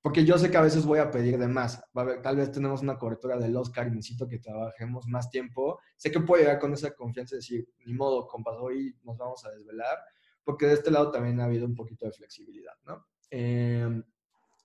porque 0.02 0.24
yo 0.24 0.38
sé 0.38 0.50
que 0.50 0.58
a 0.58 0.62
veces 0.62 0.86
voy 0.86 1.00
a 1.00 1.12
pedir 1.12 1.38
de 1.38 1.48
más. 1.50 1.84
Tal 2.24 2.38
vez 2.38 2.52
tenemos 2.52 2.82
una 2.82 2.98
cobertura 2.98 3.38
del 3.38 3.58
Oscar 3.58 3.88
y 3.88 3.92
necesito 3.92 4.26
que 4.26 4.40
trabajemos 4.40 5.06
más 5.08 5.30
tiempo. 5.30 5.80
Sé 5.98 6.10
que 6.12 6.22
puedo 6.22 6.42
llegar 6.42 6.60
con 6.60 6.72
esa 6.72 6.92
confianza 6.96 7.36
y 7.36 7.40
decir, 7.40 7.68
ni 7.86 7.94
modo, 7.94 8.26
compas, 8.26 8.56
hoy 8.58 8.96
nos 9.04 9.18
vamos 9.18 9.44
a 9.46 9.52
desvelar, 9.52 9.98
porque 10.46 10.66
de 10.66 10.76
este 10.76 10.92
lado 10.92 11.12
también 11.12 11.42
ha 11.42 11.46
habido 11.46 11.66
un 11.66 11.76
poquito 11.76 12.06
de 12.06 12.14
flexibilidad, 12.14 12.74
¿no? 12.86 13.06
Eh, 13.30 14.02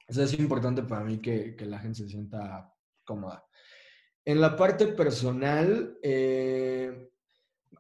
eso 0.07 0.23
es 0.23 0.39
importante 0.39 0.83
para 0.85 1.03
mí 1.03 1.21
que, 1.21 1.57
que 1.57 1.67
la 1.67 1.81
gente 1.81 1.99
se 1.99 2.09
sienta 2.09 2.73
cómoda. 3.05 3.45
En 4.25 4.41
la 4.41 4.57
parte 4.57 4.87
personal, 4.89 5.99
eh, 6.03 7.09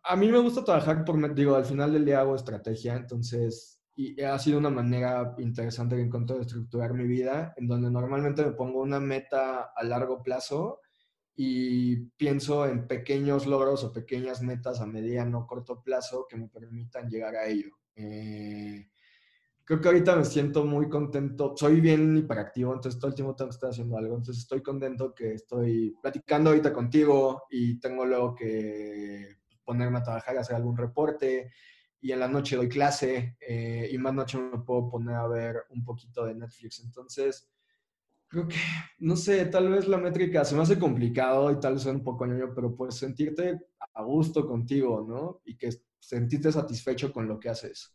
A 0.04 0.16
mí 0.16 0.28
me 0.28 0.38
gusta 0.40 0.64
trabajar 0.64 1.04
por, 1.04 1.34
digo, 1.34 1.56
al 1.56 1.64
final 1.66 1.92
del 1.92 2.04
día 2.04 2.20
hago 2.20 2.36
estrategia, 2.36 2.96
entonces, 2.96 3.82
y 3.96 4.20
ha 4.22 4.38
sido 4.38 4.58
una 4.58 4.70
manera 4.70 5.34
interesante 5.38 5.96
que 5.96 6.02
encontré 6.02 6.36
de 6.36 6.42
estructurar 6.42 6.94
mi 6.94 7.06
vida, 7.06 7.54
en 7.56 7.68
donde 7.68 7.90
normalmente 7.90 8.44
me 8.44 8.52
pongo 8.52 8.80
una 8.82 9.00
meta 9.00 9.72
a 9.76 9.84
largo 9.84 10.22
plazo 10.22 10.80
y 11.36 11.96
pienso 12.18 12.66
en 12.66 12.86
pequeños 12.88 13.46
logros 13.46 13.84
o 13.84 13.92
pequeñas 13.92 14.42
metas 14.42 14.80
a 14.80 14.86
mediano 14.86 15.40
o 15.40 15.46
corto 15.46 15.82
plazo 15.82 16.26
que 16.28 16.36
me 16.38 16.48
permitan 16.48 17.08
llegar 17.10 17.36
a 17.36 17.46
ello. 17.48 17.70
Eh, 17.96 18.91
creo 19.64 19.80
que 19.80 19.88
ahorita 19.88 20.16
me 20.16 20.24
siento 20.24 20.64
muy 20.64 20.88
contento. 20.88 21.54
Soy 21.56 21.80
bien 21.80 22.16
hiperactivo, 22.16 22.74
entonces 22.74 23.00
todo 23.00 23.10
el 23.10 23.14
tiempo 23.14 23.34
tengo 23.34 23.50
que 23.50 23.54
estar 23.54 23.70
haciendo 23.70 23.96
algo. 23.96 24.16
Entonces 24.16 24.42
estoy 24.42 24.62
contento 24.62 25.14
que 25.14 25.34
estoy 25.34 25.96
platicando 26.02 26.50
ahorita 26.50 26.72
contigo 26.72 27.44
y 27.50 27.78
tengo 27.80 28.04
luego 28.04 28.34
que 28.34 29.38
ponerme 29.64 29.98
a 29.98 30.02
trabajar, 30.02 30.36
hacer 30.36 30.56
algún 30.56 30.76
reporte. 30.76 31.52
Y 32.00 32.10
en 32.12 32.20
la 32.20 32.28
noche 32.28 32.56
doy 32.56 32.68
clase 32.68 33.36
eh, 33.40 33.88
y 33.92 33.96
más 33.98 34.12
noche 34.12 34.36
me 34.38 34.58
puedo 34.58 34.90
poner 34.90 35.14
a 35.16 35.28
ver 35.28 35.56
un 35.70 35.84
poquito 35.84 36.24
de 36.24 36.34
Netflix. 36.34 36.80
Entonces, 36.80 37.48
creo 38.26 38.48
que, 38.48 38.56
no 38.98 39.14
sé, 39.16 39.46
tal 39.46 39.68
vez 39.68 39.86
la 39.86 39.98
métrica 39.98 40.44
se 40.44 40.56
me 40.56 40.62
hace 40.62 40.78
complicado 40.78 41.52
y 41.52 41.60
tal 41.60 41.74
vez 41.74 41.82
sea 41.84 41.92
un 41.92 42.02
poco 42.02 42.26
ñoño, 42.26 42.52
pero 42.54 42.74
pues 42.74 42.96
sentirte 42.96 43.60
a 43.94 44.02
gusto 44.02 44.46
contigo, 44.48 45.04
¿no? 45.08 45.42
Y 45.44 45.56
que 45.56 45.70
sentirte 46.00 46.50
satisfecho 46.50 47.12
con 47.12 47.28
lo 47.28 47.38
que 47.38 47.50
haces. 47.50 47.94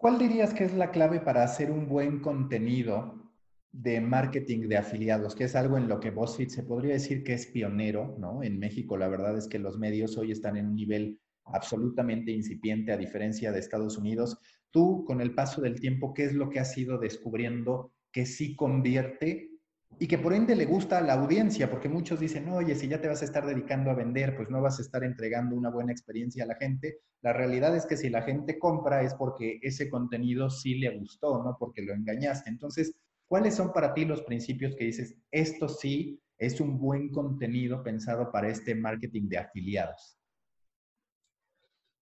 ¿Cuál 0.00 0.18
dirías 0.18 0.54
que 0.54 0.64
es 0.64 0.72
la 0.72 0.92
clave 0.92 1.20
para 1.20 1.44
hacer 1.44 1.70
un 1.70 1.86
buen 1.86 2.20
contenido 2.20 3.30
de 3.70 4.00
marketing 4.00 4.66
de 4.66 4.78
afiliados? 4.78 5.34
Que 5.34 5.44
es 5.44 5.54
algo 5.54 5.76
en 5.76 5.88
lo 5.88 6.00
que 6.00 6.10
BuzzFeed 6.10 6.48
se 6.48 6.62
podría 6.62 6.94
decir 6.94 7.22
que 7.22 7.34
es 7.34 7.46
pionero, 7.48 8.16
¿no? 8.18 8.42
En 8.42 8.58
México 8.58 8.96
la 8.96 9.08
verdad 9.08 9.36
es 9.36 9.46
que 9.46 9.58
los 9.58 9.78
medios 9.78 10.16
hoy 10.16 10.32
están 10.32 10.56
en 10.56 10.68
un 10.68 10.74
nivel 10.74 11.20
absolutamente 11.44 12.30
incipiente 12.30 12.92
a 12.92 12.96
diferencia 12.96 13.52
de 13.52 13.58
Estados 13.58 13.98
Unidos. 13.98 14.38
Tú, 14.70 15.04
con 15.04 15.20
el 15.20 15.34
paso 15.34 15.60
del 15.60 15.78
tiempo, 15.78 16.14
¿qué 16.14 16.24
es 16.24 16.32
lo 16.32 16.48
que 16.48 16.60
has 16.60 16.78
ido 16.78 16.96
descubriendo 16.96 17.92
que 18.10 18.24
sí 18.24 18.56
convierte 18.56 19.49
y 19.98 20.06
que 20.06 20.18
por 20.18 20.32
ende 20.32 20.56
le 20.56 20.64
gusta 20.64 20.98
a 20.98 21.02
la 21.02 21.14
audiencia, 21.14 21.70
porque 21.70 21.88
muchos 21.88 22.20
dicen, 22.20 22.48
oye, 22.48 22.74
si 22.74 22.88
ya 22.88 23.00
te 23.00 23.08
vas 23.08 23.22
a 23.22 23.24
estar 23.24 23.44
dedicando 23.44 23.90
a 23.90 23.94
vender, 23.94 24.36
pues 24.36 24.48
no 24.48 24.62
vas 24.62 24.78
a 24.78 24.82
estar 24.82 25.04
entregando 25.04 25.56
una 25.56 25.70
buena 25.70 25.92
experiencia 25.92 26.44
a 26.44 26.46
la 26.46 26.54
gente. 26.54 27.00
La 27.22 27.32
realidad 27.32 27.76
es 27.76 27.86
que 27.86 27.96
si 27.96 28.08
la 28.08 28.22
gente 28.22 28.58
compra 28.58 29.02
es 29.02 29.14
porque 29.14 29.58
ese 29.62 29.90
contenido 29.90 30.48
sí 30.48 30.76
le 30.76 30.96
gustó, 30.98 31.42
no 31.42 31.56
porque 31.58 31.82
lo 31.82 31.92
engañaste. 31.92 32.48
Entonces, 32.48 32.94
¿cuáles 33.26 33.54
son 33.54 33.72
para 33.72 33.92
ti 33.92 34.04
los 34.04 34.22
principios 34.22 34.74
que 34.76 34.84
dices, 34.84 35.16
esto 35.30 35.68
sí 35.68 36.20
es 36.38 36.60
un 36.60 36.78
buen 36.78 37.10
contenido 37.10 37.82
pensado 37.82 38.30
para 38.32 38.48
este 38.48 38.74
marketing 38.74 39.28
de 39.28 39.38
afiliados? 39.38 40.19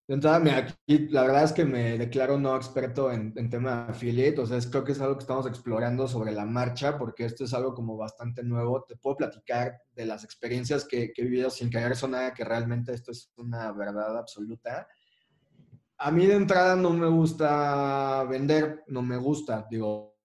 De 0.09 0.15
entrada, 0.15 0.57
aquí 0.57 1.07
la 1.11 1.21
verdad 1.21 1.45
es 1.45 1.53
que 1.53 1.67
me 1.67 1.99
declaro 1.99 2.39
no 2.39 2.57
experto 2.57 3.13
en, 3.13 3.35
en 3.37 3.51
tema 3.51 3.85
de 3.85 3.93
affiliate, 3.93 4.41
o 4.41 4.47
sea, 4.47 4.59
creo 4.71 4.83
que 4.83 4.93
es 4.93 5.01
algo 5.03 5.17
que 5.17 5.23
estamos 5.23 5.47
explorando 5.47 6.09
sobre 6.09 6.33
la 6.33 6.47
marcha, 6.47 6.97
porque 6.97 7.27
esto 7.27 7.45
es 7.45 7.53
algo 7.53 7.75
como 7.75 7.95
bastante 7.99 8.43
nuevo. 8.43 8.87
Te 8.89 8.97
puedo 8.97 9.17
platicar 9.17 9.83
de 9.95 10.07
las 10.07 10.25
experiencias 10.25 10.87
que, 10.87 11.13
he 11.15 11.23
vivido 11.23 11.51
sin 11.51 11.69
caer 11.69 11.93
nada 12.09 12.33
que 12.33 12.43
realmente 12.43 12.95
esto 12.95 13.13
es 13.13 13.31
una 13.37 13.71
verdad 13.73 14.17
absoluta. 14.17 14.89
A 15.99 16.11
mí 16.11 16.25
de 16.25 16.37
entrada 16.37 16.75
no 16.75 16.89
me 16.95 17.09
gusta 17.09 18.25
vender, 18.25 18.85
no 18.87 19.03
me 19.03 19.19
gusta, 19.19 19.67
digo, 19.71 20.17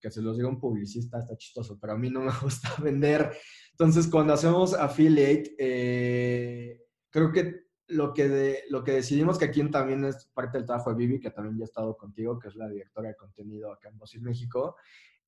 que 0.00 0.10
se 0.10 0.22
los 0.22 0.38
diga 0.38 0.48
un 0.48 0.58
publicista 0.58 1.18
está 1.18 1.36
chistoso, 1.36 1.78
pero 1.78 1.92
a 1.92 1.98
mí 1.98 2.08
no 2.08 2.20
me 2.20 2.32
gusta 2.42 2.74
vender. 2.82 3.36
Entonces, 3.72 4.06
cuando 4.06 4.32
hacemos 4.32 4.72
affiliate, 4.72 5.54
eh, 5.58 6.86
creo 7.10 7.30
que 7.30 7.65
lo 7.88 8.12
que, 8.12 8.28
de, 8.28 8.64
lo 8.70 8.82
que 8.82 8.92
decidimos, 8.92 9.38
que 9.38 9.44
aquí 9.44 9.62
también 9.70 10.04
es 10.04 10.26
parte 10.34 10.58
del 10.58 10.66
trabajo 10.66 10.90
de 10.90 10.96
Vivi, 10.96 11.20
que 11.20 11.30
también 11.30 11.56
ya 11.58 11.64
ha 11.64 11.66
estado 11.66 11.96
contigo, 11.96 12.38
que 12.38 12.48
es 12.48 12.56
la 12.56 12.68
directora 12.68 13.08
de 13.08 13.16
contenido 13.16 13.72
acá 13.72 13.88
en 13.88 13.98
Bosil 13.98 14.22
México, 14.22 14.76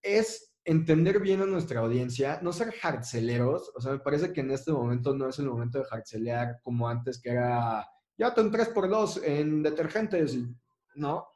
es 0.03 0.55
entender 0.65 1.21
bien 1.21 1.41
a 1.41 1.47
nuestra 1.47 1.81
audiencia, 1.81 2.41
no 2.43 2.53
ser 2.53 2.75
harceleros. 2.83 3.73
O 3.75 3.81
sea, 3.81 3.93
me 3.93 3.99
parece 4.01 4.33
que 4.33 4.41
en 4.41 4.51
este 4.51 4.73
momento 4.73 5.15
no 5.15 5.29
es 5.29 5.39
el 5.39 5.47
momento 5.47 5.79
de 5.79 5.87
harcelear 5.91 6.61
como 6.63 6.89
antes, 6.89 7.21
que 7.21 7.31
era, 7.31 7.87
ya 8.17 8.35
ten 8.35 8.51
3x2 8.51 9.23
en 9.25 9.63
detergentes, 9.63 10.39
¿no? 10.95 11.27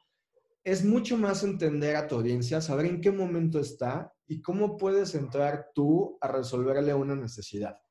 Es 0.63 0.83
mucho 0.83 1.17
más 1.17 1.43
entender 1.43 1.95
a 1.95 2.07
tu 2.07 2.15
audiencia, 2.15 2.61
saber 2.61 2.85
en 2.85 3.01
qué 3.01 3.11
momento 3.11 3.59
está 3.59 4.13
y 4.27 4.41
cómo 4.41 4.77
puedes 4.77 5.15
entrar 5.15 5.71
tú 5.73 6.17
a 6.21 6.27
resolverle 6.27 6.93
una 6.93 7.15
necesidad 7.15 7.82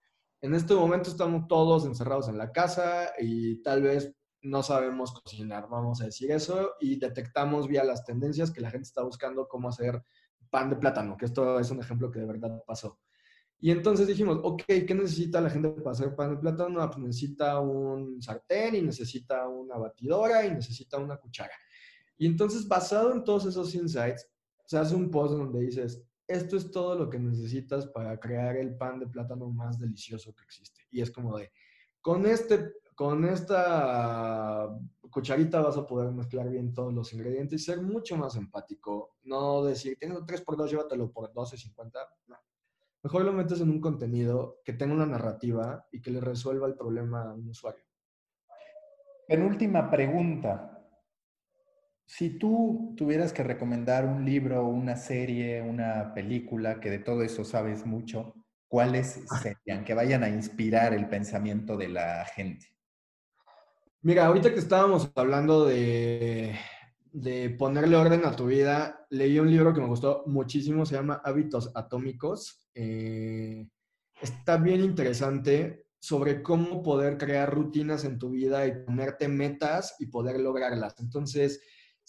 en 0.42 0.54
este 0.54 0.74
momento 0.74 1.08
estamos 1.08 1.46
todos 1.46 1.86
encerrados 1.86 2.28
en 2.28 2.36
la 2.36 2.50
casa 2.50 3.12
y 3.18 3.62
tal 3.62 3.82
vez 3.82 4.12
no 4.42 4.62
sabemos 4.64 5.12
cocinar, 5.12 5.68
vamos 5.70 6.02
a 6.02 6.06
decir 6.06 6.32
eso, 6.32 6.72
y 6.80 6.98
detectamos 6.98 7.68
vía 7.68 7.84
las 7.84 8.04
tendencias 8.04 8.50
que 8.50 8.60
la 8.60 8.70
gente 8.70 8.88
está 8.88 9.04
buscando 9.04 9.46
cómo 9.46 9.68
hacer 9.68 10.02
pan 10.50 10.68
de 10.68 10.76
plátano, 10.76 11.16
que 11.16 11.26
esto 11.26 11.60
es 11.60 11.70
un 11.70 11.78
ejemplo 11.78 12.10
que 12.10 12.18
de 12.18 12.26
verdad 12.26 12.60
pasó. 12.66 12.98
Y 13.60 13.70
entonces 13.70 14.08
dijimos, 14.08 14.40
ok, 14.42 14.64
¿qué 14.66 14.94
necesita 14.96 15.40
la 15.40 15.48
gente 15.48 15.68
para 15.70 15.92
hacer 15.92 16.16
pan 16.16 16.34
de 16.34 16.40
plátano? 16.40 16.82
Ah, 16.82 16.90
pues 16.90 16.98
necesita 16.98 17.60
un 17.60 18.20
sartén 18.20 18.74
y 18.74 18.82
necesita 18.82 19.46
una 19.46 19.78
batidora 19.78 20.44
y 20.44 20.50
necesita 20.50 20.98
una 20.98 21.16
cuchara. 21.16 21.54
Y 22.18 22.26
entonces, 22.26 22.66
basado 22.66 23.12
en 23.12 23.22
todos 23.22 23.46
esos 23.46 23.72
insights, 23.76 24.28
se 24.66 24.76
hace 24.76 24.96
un 24.96 25.08
post 25.08 25.34
donde 25.34 25.60
dices, 25.60 26.02
esto 26.26 26.56
es 26.56 26.70
todo 26.70 26.94
lo 26.94 27.10
que 27.10 27.18
necesitas 27.18 27.86
para 27.86 28.18
crear 28.18 28.56
el 28.56 28.76
pan 28.76 28.98
de 28.98 29.06
plátano 29.06 29.50
más 29.50 29.78
delicioso 29.78 30.34
que 30.34 30.44
existe. 30.44 30.82
Y 30.90 31.00
es 31.00 31.10
como 31.10 31.36
de, 31.36 31.52
con, 32.00 32.26
este, 32.26 32.72
con 32.94 33.24
esta 33.24 34.68
cucharita 35.10 35.60
vas 35.60 35.76
a 35.76 35.86
poder 35.86 36.12
mezclar 36.12 36.48
bien 36.48 36.72
todos 36.72 36.92
los 36.92 37.12
ingredientes 37.12 37.60
y 37.60 37.64
ser 37.64 37.82
mucho 37.82 38.16
más 38.16 38.36
empático. 38.36 39.16
No 39.24 39.64
decir, 39.64 39.96
tengo 39.98 40.24
3 40.24 40.40
por 40.42 40.56
2 40.56 40.70
llévatelo 40.70 41.10
por 41.12 41.32
12.50. 41.32 41.92
No. 42.28 42.36
Mejor 43.02 43.24
lo 43.24 43.32
metes 43.32 43.60
en 43.60 43.70
un 43.70 43.80
contenido 43.80 44.60
que 44.64 44.72
tenga 44.74 44.94
una 44.94 45.06
narrativa 45.06 45.86
y 45.90 46.00
que 46.00 46.10
le 46.10 46.20
resuelva 46.20 46.68
el 46.68 46.74
problema 46.74 47.22
a 47.22 47.34
un 47.34 47.48
usuario. 47.48 47.84
Penúltima 49.26 49.90
pregunta. 49.90 50.81
Si 52.14 52.28
tú 52.28 52.92
tuvieras 52.94 53.32
que 53.32 53.42
recomendar 53.42 54.04
un 54.04 54.22
libro, 54.22 54.66
una 54.66 54.96
serie, 54.96 55.62
una 55.62 56.12
película, 56.12 56.78
que 56.78 56.90
de 56.90 56.98
todo 56.98 57.22
eso 57.22 57.42
sabes 57.42 57.86
mucho, 57.86 58.34
¿cuáles 58.68 59.22
ah. 59.30 59.38
serían? 59.38 59.82
Que 59.82 59.94
vayan 59.94 60.22
a 60.22 60.28
inspirar 60.28 60.92
el 60.92 61.08
pensamiento 61.08 61.74
de 61.78 61.88
la 61.88 62.26
gente. 62.26 62.66
Mira, 64.02 64.26
ahorita 64.26 64.52
que 64.52 64.58
estábamos 64.58 65.10
hablando 65.14 65.64
de, 65.64 66.54
ponerle 67.58 67.96
orden 67.96 68.26
a 68.26 68.36
tu 68.36 68.44
vida, 68.44 69.06
leí 69.08 69.38
un 69.38 69.50
libro 69.50 69.72
que 69.72 69.80
me 69.80 69.86
gustó 69.86 70.22
muchísimo, 70.26 70.84
se 70.84 70.96
llama 70.96 71.22
Hábitos 71.24 71.72
Atómicos. 71.74 72.68
Eh, 72.74 73.66
está 74.20 74.58
bien 74.58 74.82
interesante 74.82 75.86
sobre 75.98 76.42
cómo 76.42 76.82
poder 76.82 77.16
crear 77.16 77.50
rutinas 77.50 78.04
en 78.04 78.18
tu 78.18 78.28
vida 78.28 78.66
y 78.66 78.84
ponerte 78.84 79.28
metas 79.28 79.96
y 79.98 80.08
poder 80.08 80.38
lograrlas. 80.40 81.00
Entonces, 81.00 81.62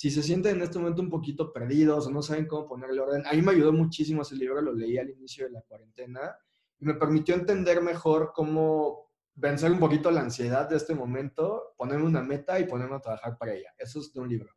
si 0.03 0.11
se 0.11 0.21
sienten 0.21 0.57
en 0.57 0.63
este 0.63 0.79
momento 0.79 1.01
un 1.01 1.09
poquito 1.09 1.53
perdidos 1.53 2.07
o 2.07 2.11
no 2.11 2.21
saben 2.21 2.45
cómo 2.45 2.67
ponerle 2.67 2.99
orden, 2.99 3.25
a 3.25 3.31
mí 3.31 3.41
me 3.41 3.53
ayudó 3.53 3.71
muchísimo 3.71 4.23
ese 4.23 4.35
libro, 4.35 4.61
lo 4.61 4.73
leí 4.73 4.97
al 4.97 5.09
inicio 5.09 5.45
de 5.45 5.51
la 5.51 5.61
cuarentena 5.61 6.35
y 6.77 6.83
me 6.83 6.95
permitió 6.95 7.35
entender 7.35 7.81
mejor 7.81 8.33
cómo 8.35 9.13
vencer 9.33 9.71
un 9.71 9.79
poquito 9.79 10.11
la 10.11 10.19
ansiedad 10.19 10.67
de 10.69 10.75
este 10.75 10.93
momento, 10.93 11.73
ponerme 11.77 12.03
una 12.03 12.21
meta 12.21 12.59
y 12.59 12.65
ponerme 12.65 12.97
a 12.97 12.99
trabajar 12.99 13.37
para 13.37 13.53
ella. 13.53 13.73
Eso 13.77 14.01
es 14.01 14.11
de 14.11 14.19
un 14.19 14.27
libro. 14.27 14.51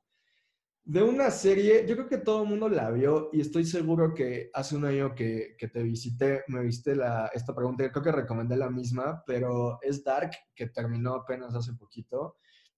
De 0.82 1.04
una 1.04 1.30
serie, 1.30 1.86
yo 1.86 1.94
creo 1.94 2.08
que 2.08 2.18
todo 2.18 2.42
el 2.42 2.48
mundo 2.48 2.68
la 2.68 2.90
vio 2.90 3.30
y 3.32 3.40
estoy 3.40 3.64
seguro 3.64 4.14
que 4.14 4.50
hace 4.52 4.74
un 4.74 4.84
año 4.84 5.14
que, 5.14 5.54
que 5.56 5.68
te 5.68 5.80
visité, 5.80 6.42
me 6.48 6.60
viste 6.64 6.96
la, 6.96 7.30
esta 7.32 7.54
pregunta, 7.54 7.88
creo 7.92 8.02
que 8.02 8.10
recomendé 8.10 8.56
la 8.56 8.68
misma, 8.68 9.22
pero 9.24 9.78
es 9.80 10.02
Dark, 10.02 10.32
que 10.56 10.66
terminó 10.66 11.14
apenas 11.14 11.54
hace 11.54 11.72
poquito 11.74 12.34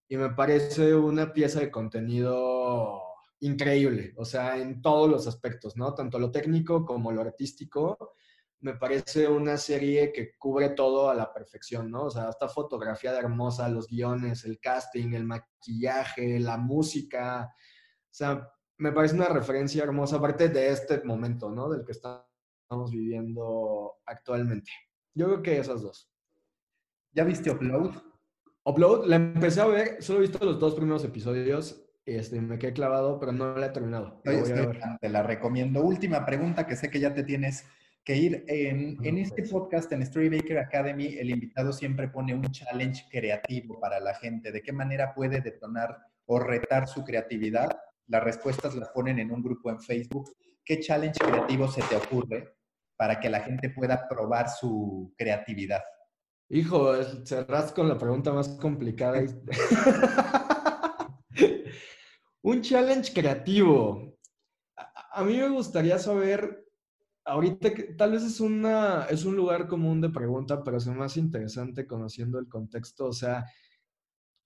y 0.09 0.17
me 0.17 0.31
parece 0.31 0.95
una 0.95 1.33
pieza 1.33 1.61
de 1.61 1.71
contenido 1.71 3.03
increíble, 3.41 4.15
o 4.17 4.25
sea, 4.25 4.59
en 4.59 4.81
todos 4.81 5.09
los 5.09 5.27
aspectos, 5.27 5.77
¿no? 5.77 5.95
Tanto 5.95 6.19
lo 6.19 6.31
técnico 6.31 6.85
como 6.85 7.13
lo 7.13 7.21
artístico. 7.21 8.15
Me 8.61 8.75
parece 8.75 9.29
una 9.29 9.57
serie 9.57 10.13
que 10.13 10.37
cubre 10.37 10.71
todo 10.71 11.11
a 11.11 11.15
la 11.15 11.33
perfección, 11.33 11.91
¿no? 11.91 12.05
O 12.05 12.11
sea, 12.11 12.31
esta 12.31 12.49
fotografía 12.49 13.17
hermosa, 13.17 13.69
los 13.69 13.87
guiones, 13.87 14.45
el 14.45 14.59
casting, 14.59 15.13
el 15.13 15.25
maquillaje, 15.25 16.41
la 16.41 16.57
música. 16.57 17.55
O 17.55 18.15
sea, 18.15 18.51
me 18.79 18.91
parece 18.91 19.15
una 19.15 19.29
referencia 19.29 19.85
hermosa, 19.85 20.17
aparte 20.17 20.49
de 20.49 20.71
este 20.71 21.05
momento, 21.05 21.51
¿no? 21.51 21.69
Del 21.69 21.85
que 21.85 21.93
estamos 21.93 22.91
viviendo 22.91 23.99
actualmente. 24.07 24.73
Yo 25.15 25.27
creo 25.27 25.43
que 25.43 25.59
esas 25.59 25.83
dos. 25.83 26.11
¿Ya 27.13 27.25
viste 27.25 27.51
Upload? 27.51 28.08
Upload, 28.69 29.07
la 29.07 29.17
empecé 29.17 29.63
a 29.63 29.67
ver, 29.67 30.03
solo 30.03 30.19
he 30.19 30.23
visto 30.23 30.45
los 30.45 30.61
dos 30.61 30.75
primeros 30.75 31.03
episodios, 31.03 31.83
este, 32.05 32.39
me 32.39 32.59
quedé 32.59 32.75
clavado, 32.75 33.19
pero 33.19 33.33
no 33.33 33.57
la 33.57 33.67
he 33.67 33.71
terminado. 33.71 34.21
te 35.01 35.09
la 35.09 35.23
recomiendo. 35.23 35.81
Última 35.81 36.27
pregunta 36.27 36.67
que 36.67 36.77
sé 36.77 36.91
que 36.91 37.01
ya 37.01 37.15
te 37.15 37.23
tienes 37.23 37.65
Keir, 38.05 38.45
en, 38.47 38.99
en 39.05 39.19
este 39.19 39.45
podcast, 39.45 39.91
en 39.93 40.05
Storybaker 40.05 40.59
Academy, 40.59 41.17
el 41.19 41.31
invitado 41.31 41.73
siempre 41.73 42.09
pone 42.09 42.35
un 42.35 42.43
challenge 42.51 43.05
creativo 43.11 43.81
para 43.81 44.01
la 44.01 44.15
gente. 44.15 44.53
¿De 44.53 44.61
qué 44.61 44.73
manera 44.73 45.15
puede 45.15 45.41
detonar 45.41 45.97
o 46.27 46.39
retar 46.39 46.89
su 46.89 47.05
creatividad? 47.05 47.71
Las 48.07 48.23
respuestas 48.23 48.75
las 48.75 48.91
ponen 48.91 49.19
en 49.19 49.31
un 49.31 49.43
grupo 49.43 49.71
en 49.71 49.81
Facebook. 49.81 50.31
¿Qué 50.63 50.79
challenge 50.81 51.19
creativo 51.19 51.69
se 51.69 51.81
te 51.83 51.97
ocurre 51.97 52.55
para 52.97 53.19
que 53.19 53.31
la 53.31 53.41
gente 53.41 53.71
pueda 53.71 54.07
probar 54.09 54.51
su 54.51 55.15
creatividad? 55.17 55.83
Hijo, 56.51 56.95
cerras 57.25 57.73
con 57.73 57.89
la 57.89 57.99
pregunta 57.99 58.33
más 58.33 58.49
complicada. 58.49 59.23
un 62.43 62.63
challenge 62.63 63.13
creativo. 63.13 64.17
A, 64.77 65.21
a 65.21 65.25
mí 65.25 65.37
me 65.37 65.49
gustaría 65.51 65.99
saber 65.99 66.69
ahorita 67.29 67.75
que 67.75 67.83
tal 67.95 68.13
vez 68.13 68.23
es, 68.23 68.41
una, 68.41 69.05
es 69.11 69.25
un 69.25 69.37
lugar 69.37 69.69
común 69.69 70.01
de 70.01 70.09
pregunta, 70.11 70.65
pero 70.65 70.79
es 70.79 70.87
más 70.87 71.17
interesante 71.17 71.87
conociendo 71.87 72.39
el 72.39 72.49
contexto. 72.49 73.07
O 73.07 73.13
sea, 73.13 73.45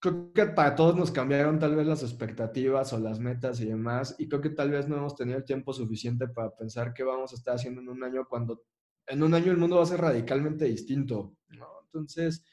creo 0.00 0.32
que 0.32 0.46
para 0.46 0.74
todos 0.74 0.96
nos 0.96 1.12
cambiaron 1.12 1.59
tal 1.59 1.76
vez 1.76 1.86
las 1.86 2.03
expectativas 2.03 2.92
o 2.92 2.98
las 2.98 3.20
metas 3.20 3.61
y 3.61 3.66
demás, 3.66 4.16
y 4.18 4.28
creo 4.28 4.40
que 4.40 4.50
tal 4.50 4.70
vez 4.70 4.88
no 4.88 4.96
hemos 4.96 5.14
tenido 5.14 5.38
el 5.38 5.44
tiempo 5.44 5.72
suficiente 5.72 6.26
para 6.28 6.50
pensar 6.57 6.92
qué 6.92 7.05
vamos 7.05 7.32
a 7.32 7.36
estar 7.36 7.55
haciendo 7.55 7.80
en 7.80 7.88
un 7.88 8.03
año 8.03 8.26
cuando 8.28 8.64
en 9.07 9.22
un 9.22 9.34
año 9.34 9.53
el 9.53 9.59
mundo 9.59 9.76
va 9.76 9.82
a 9.82 9.86
ser 9.86 10.00
radicalmente 10.00 10.64
distinto. 10.64 11.34
¿no? 11.50 11.66
Entonces, 11.93 12.45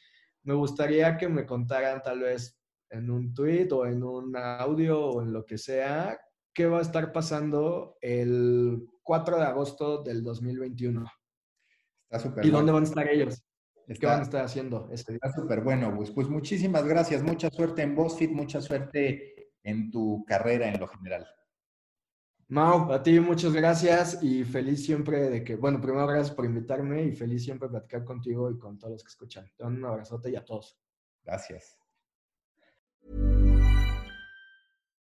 me 0.44 0.54
gustaría 0.54 1.18
que 1.18 1.30
me 1.30 1.46
contaran 1.46 2.02
tal 2.02 2.22
vez 2.22 2.60
en 2.90 3.10
un 3.10 3.34
tweet 3.34 3.70
o 3.72 3.86
en 3.86 4.04
un 4.04 4.36
audio 4.36 5.00
o 5.00 5.22
en 5.22 5.32
lo 5.32 5.46
que 5.46 5.58
sea, 5.58 6.20
qué 6.54 6.66
va 6.66 6.80
a 6.80 6.82
estar 6.82 7.12
pasando 7.12 7.98
el 8.02 8.86
4 9.04 9.38
de 9.38 9.44
agosto 9.44 10.04
del 10.04 10.24
2021. 10.24 11.06
Está 12.10 12.20
súper 12.20 12.46
¿Y 12.46 12.50
dónde 12.50 12.72
van 12.72 12.84
a 12.84 12.88
estar 12.88 13.08
ellos? 13.08 13.44
¿Qué 13.88 14.06
van 14.06 14.20
a 14.20 14.24
estar 14.24 14.46
haciendo 14.46 14.88
este 14.92 15.14
Está 15.14 15.32
súper 15.32 15.62
bueno, 15.62 15.96
Gus. 15.96 16.12
Pues 16.12 16.28
muchísimas 16.30 16.86
gracias. 16.86 17.24
Mucha 17.24 17.50
suerte 17.50 17.82
en 17.82 17.96
BuzzFeed, 17.96 18.32
mucha 18.32 18.62
suerte 18.62 19.52
en 19.64 19.90
tu 19.90 20.24
carrera 20.28 20.68
en 20.68 20.80
lo 20.80 20.88
general. 20.88 21.28
Mau, 22.52 22.91
a 22.91 23.04
ti 23.04 23.20
muchas 23.20 23.54
gracias 23.54 24.24
y 24.24 24.43
feliz 24.43 24.84
siempre 24.84 25.30
de 25.30 25.43
que, 25.43 25.56
bueno, 25.56 25.80
primero 25.80 26.08
gracias 26.08 26.36
por 26.36 26.45
invitarme 26.45 27.04
y 27.04 27.12
feliz 27.12 27.43
siempre 27.43 27.70
platicar 27.70 28.04
contigo 28.04 28.50
y 28.50 28.58
con 28.58 28.80
todos 28.80 28.93
los 28.93 29.04
que 29.04 29.10
escuchan. 29.10 29.52
Te 29.56 29.64
mando 29.64 29.80
un 29.80 29.86
abrazote 29.86 30.32
y 30.32 30.36
a 30.36 30.43
todos. 30.43 30.76
Gracias. 31.24 31.78